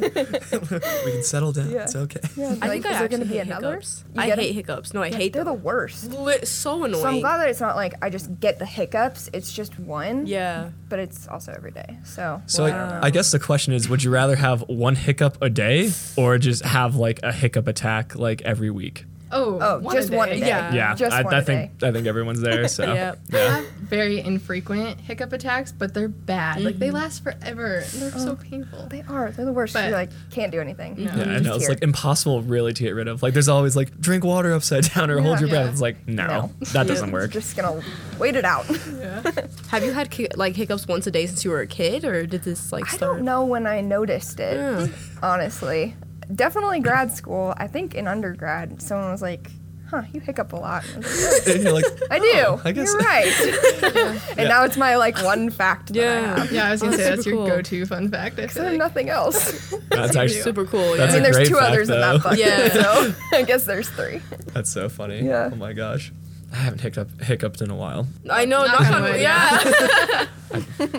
We 1.04 1.12
can 1.12 1.22
settle 1.22 1.52
down. 1.52 1.70
Yeah. 1.70 1.82
It's 1.84 1.94
okay. 1.96 2.20
Yeah, 2.36 2.46
I 2.46 2.66
like, 2.66 2.70
think 2.82 2.86
I 2.86 2.92
is 2.92 2.98
there 2.98 3.08
going 3.08 3.20
to 3.22 3.26
be 3.26 3.34
hate 3.34 3.40
another? 3.46 3.70
hiccups. 3.74 4.04
You 4.14 4.20
I 4.20 4.26
get 4.26 4.38
hate 4.38 4.48
'em? 4.50 4.54
hiccups. 4.56 4.94
No, 4.94 5.02
I 5.02 5.06
Yeah, 5.06 5.16
hate 5.16 5.32
They're 5.32 5.44
them. 5.44 5.56
the 5.56 5.62
worst. 5.62 6.10
Li- 6.12 6.44
so 6.44 6.84
annoying. 6.84 7.02
So 7.02 7.08
I'm 7.08 7.20
glad 7.20 7.38
that 7.38 7.48
it's 7.48 7.60
not 7.60 7.76
like 7.76 7.94
I 8.02 8.10
just 8.10 8.40
get 8.40 8.58
the 8.58 8.66
hiccups. 8.66 9.30
It's 9.32 9.52
just 9.52 9.78
one. 9.78 10.26
Yeah. 10.26 10.70
But 10.88 10.98
it's 10.98 11.28
also 11.28 11.52
every 11.52 11.70
day. 11.70 11.98
So. 12.04 12.42
So 12.46 12.66
I, 12.66 13.06
I 13.06 13.10
guess 13.10 13.30
the 13.30 13.38
question 13.38 13.72
is, 13.72 13.88
would 13.88 14.02
you 14.02 14.10
rather 14.10 14.36
have 14.36 14.62
one 14.68 14.96
hiccup 14.96 15.38
a 15.40 15.48
day 15.48 15.92
or 16.16 16.36
just 16.38 16.64
have 16.64 16.96
like 16.96 17.20
a 17.22 17.32
hiccup 17.32 17.68
attack 17.68 18.16
like 18.16 18.42
every 18.42 18.70
week? 18.70 19.04
Oh, 19.32 19.58
Oh, 19.60 19.78
one 19.78 19.94
just 19.96 20.12
a 20.12 20.16
one 20.16 20.28
a 20.28 20.32
day. 20.34 20.40
day. 20.40 20.46
Yeah. 20.48 20.74
Yeah, 20.74 20.94
Just 20.94 21.14
I, 21.14 21.22
one 21.22 21.34
I 21.34 21.38
a 21.38 21.42
think 21.42 21.82
I 21.82 21.92
think 21.92 22.06
everyone's 22.06 22.40
there. 22.40 22.66
So 22.68 22.84
Yep. 22.94 23.18
I 23.32 23.36
yeah. 23.36 23.56
have 23.56 23.64
very 23.66 24.20
infrequent 24.20 25.00
hiccup 25.00 25.32
attacks, 25.32 25.70
but 25.72 25.94
they're 25.94 26.08
bad. 26.08 26.62
Like 26.62 26.74
Mm-hmm. 26.74 26.80
they 26.80 26.90
last 26.90 27.22
forever. 27.22 27.82
They're 27.94 28.12
Oh. 28.14 28.18
so 28.24 28.36
painful. 28.36 28.86
They 28.88 29.02
are. 29.08 29.30
They're 29.30 29.44
the 29.44 29.52
worst. 29.52 29.74
But- 29.74 29.86
you 29.86 29.92
like 29.92 30.10
can't 30.30 30.50
do 30.50 30.60
anything. 30.60 30.96
No. 30.96 31.12
Yeah, 31.14 31.22
I 31.22 31.38
know. 31.38 31.54
It's 31.54 31.68
like 31.68 31.82
impossible 31.82 32.42
really 32.42 32.72
to 32.72 32.82
get 32.82 32.90
rid 32.94 33.06
of. 33.08 33.22
Like 33.22 33.32
there's 33.34 33.48
always 33.48 33.76
like 33.76 34.00
drink 34.00 34.24
water 34.24 34.52
upside 34.52 34.84
down 34.92 35.10
or 35.10 35.20
hold 35.20 35.34
Yeah. 35.36 35.40
your 35.40 35.48
breath. 35.48 35.70
It's 35.72 35.80
like 35.80 36.08
no, 36.08 36.26
No. 36.26 36.50
that 36.72 36.86
doesn't 36.86 37.12
work. 37.12 37.30
Just 37.30 37.56
gonna 37.56 37.82
wait 38.18 38.34
it 38.36 38.44
out. 38.44 38.66
Yeah. 38.98 39.22
Have 39.68 39.84
you 39.84 39.92
had 39.92 40.12
like 40.36 40.56
hiccups 40.56 40.88
once 40.88 41.06
a 41.06 41.10
day 41.10 41.26
since 41.26 41.44
you 41.44 41.50
were 41.52 41.60
a 41.60 41.66
kid, 41.66 42.04
or 42.04 42.26
did 42.26 42.42
this 42.42 42.72
like 42.72 42.84
I 42.92 42.96
start? 42.96 43.16
don't 43.18 43.24
know 43.24 43.44
when 43.44 43.66
I 43.66 43.80
noticed 43.80 44.40
it. 44.40 44.56
Yeah. 44.56 44.86
Honestly, 45.22 45.94
definitely 46.34 46.80
grad 46.80 47.12
school. 47.12 47.54
I 47.56 47.66
think 47.66 47.94
in 47.94 48.06
undergrad, 48.08 48.80
someone 48.82 49.10
was 49.10 49.22
like, 49.22 49.50
"Huh, 49.88 50.02
you 50.12 50.20
hiccup 50.20 50.52
a 50.52 50.56
lot." 50.56 50.84
I, 50.94 50.98
like, 50.98 51.46
And 51.48 51.62
you're 51.62 51.72
like, 51.72 51.84
I 52.10 52.18
do. 52.18 52.30
"Oh, 52.46 52.60
I 52.64 52.72
guess 52.72 52.88
You're 52.92 52.98
right. 53.00 54.20
and 54.30 54.38
Yeah. 54.38 54.48
now 54.48 54.64
it's 54.64 54.76
my 54.76 54.96
like 54.96 55.22
one 55.22 55.50
fact. 55.50 55.92
That 55.92 55.98
I 55.98 56.20
Yeah. 56.20 56.38
have. 56.38 56.52
Yeah, 56.52 56.66
I 56.68 56.70
was 56.72 56.80
gonna 56.82 56.94
Oh, 56.94 56.96
say 56.96 57.02
that's 57.10 57.24
super 57.24 57.36
your 57.36 57.46
cool. 57.46 57.56
go-to 57.56 57.86
fun 57.86 58.08
fact. 58.10 58.38
I 58.38 58.44
I 58.44 58.46
feel 58.46 58.64
like. 58.64 58.78
nothing 58.78 59.08
else. 59.10 59.74
that's 59.90 60.16
actually 60.16 60.40
Super 60.42 60.64
cool. 60.66 60.96
That's 60.96 61.12
I 61.12 61.14
mean, 61.16 61.22
there's 61.24 61.36
great 61.36 61.48
two 61.48 61.54
fact, 61.56 61.66
others 61.72 61.88
in 61.88 62.00
though. 62.00 62.12
that 62.18 62.22
bucket, 62.22 62.38
Yeah. 62.38 62.68
so 62.68 63.14
I 63.32 63.42
guess 63.42 63.64
there's 63.64 63.88
three. 63.90 64.20
that's 64.54 64.70
so 64.70 64.88
funny. 64.88 65.22
Yeah. 65.24 65.50
Oh 65.52 65.56
my 65.56 65.72
gosh. 65.72 66.12
I 66.52 66.56
haven't 66.56 66.80
hiccuped 66.80 67.22
hiccuped 67.22 67.60
in 67.62 67.70
a 67.70 67.76
while. 67.76 68.06
I 68.28 68.44
know. 68.44 68.64
Knock 68.64 68.80
knock 68.80 68.88
on 68.88 68.94
on 68.94 69.02
wood, 69.02 69.12
wood, 69.12 69.20
yeah. 69.20 70.26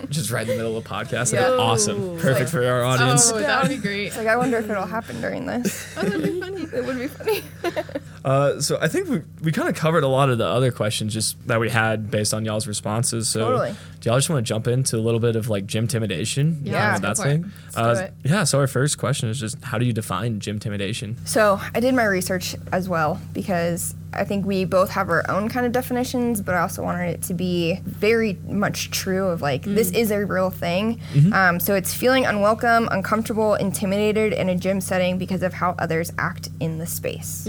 Just 0.08 0.30
right 0.30 0.42
in 0.42 0.48
the 0.48 0.56
middle 0.56 0.76
of 0.78 0.84
a 0.86 0.88
podcast. 0.88 1.32
Yeah. 1.32 1.42
That'd 1.42 1.56
be 1.58 1.62
awesome. 1.62 2.16
Perfect 2.18 2.40
Like- 2.40 2.48
for 2.48 2.64
our 2.66 2.82
audience. 2.84 3.30
Oh, 3.30 3.38
that 3.38 3.62
would 3.62 3.68
be 3.68 3.76
great. 3.76 4.06
It's 4.06 4.16
like 4.16 4.26
I 4.28 4.36
wonder 4.36 4.56
if 4.58 4.70
it'll 4.70 4.86
happen 4.86 5.20
during 5.20 5.44
this. 5.46 5.94
Oh, 5.98 6.02
that'd 6.02 6.22
be 6.22 6.40
funny. 6.40 6.62
It 6.62 6.84
would 6.86 6.98
be 6.98 7.08
funny. 7.08 7.42
Uh, 8.24 8.60
so 8.60 8.78
I 8.80 8.88
think 8.88 9.08
we, 9.08 9.22
we 9.42 9.52
kind 9.52 9.68
of 9.68 9.74
covered 9.74 10.04
a 10.04 10.08
lot 10.08 10.30
of 10.30 10.38
the 10.38 10.46
other 10.46 10.70
questions 10.70 11.12
just 11.12 11.44
that 11.48 11.58
we 11.60 11.70
had 11.70 12.10
based 12.10 12.32
on 12.32 12.44
y'all's 12.44 12.66
responses. 12.66 13.28
So 13.28 13.40
Totally. 13.40 13.74
do 14.00 14.08
y'all 14.10 14.18
just 14.18 14.30
want 14.30 14.44
to 14.46 14.48
jump 14.48 14.68
into 14.68 14.96
a 14.96 15.00
little 15.00 15.20
bit 15.20 15.34
of 15.36 15.48
like 15.48 15.66
gym 15.66 15.84
intimidation? 15.84 16.60
Yeah, 16.64 16.92
Kind 16.92 16.96
of 16.96 17.02
that 17.02 17.16
go 17.16 17.22
for 17.22 17.28
it. 17.28 17.32
thing. 17.32 17.52
Let's 17.64 17.76
Uh, 17.76 17.94
do 17.94 18.00
it. 18.00 18.14
Yeah. 18.24 18.44
So 18.44 18.58
our 18.60 18.66
first 18.66 18.98
question 18.98 19.28
is 19.28 19.40
just 19.40 19.62
how 19.64 19.78
do 19.78 19.84
you 19.84 19.92
define 19.92 20.38
gym 20.40 20.56
intimidation? 20.56 21.16
So 21.26 21.60
I 21.74 21.80
did 21.80 21.94
my 21.94 22.04
research 22.04 22.54
as 22.72 22.88
well 22.88 23.20
because 23.32 23.94
I 24.14 24.24
think 24.24 24.44
we 24.44 24.66
both 24.66 24.90
have 24.90 25.08
our 25.08 25.24
own 25.30 25.48
kind 25.48 25.64
of 25.64 25.72
definitions, 25.72 26.42
but 26.42 26.54
I 26.54 26.60
also 26.60 26.82
wanted 26.82 27.08
it 27.14 27.22
to 27.22 27.34
be 27.34 27.80
very 27.86 28.38
much 28.46 28.90
true 28.90 29.28
of 29.28 29.40
like 29.40 29.62
this 29.64 29.90
is 29.90 30.10
a 30.10 30.26
real 30.26 30.50
thing. 30.50 31.00
Um, 31.32 31.58
so 31.58 31.74
it's 31.74 31.94
feeling 31.94 32.26
unwelcome, 32.26 32.88
uncomfortable, 32.92 33.54
intimidated 33.54 34.34
in 34.34 34.50
a 34.50 34.54
gym 34.54 34.82
setting 34.82 35.16
because 35.16 35.42
of 35.42 35.54
how 35.54 35.74
others 35.78 36.12
act 36.18 36.50
in 36.60 36.76
the 36.76 36.86
space. 36.86 37.48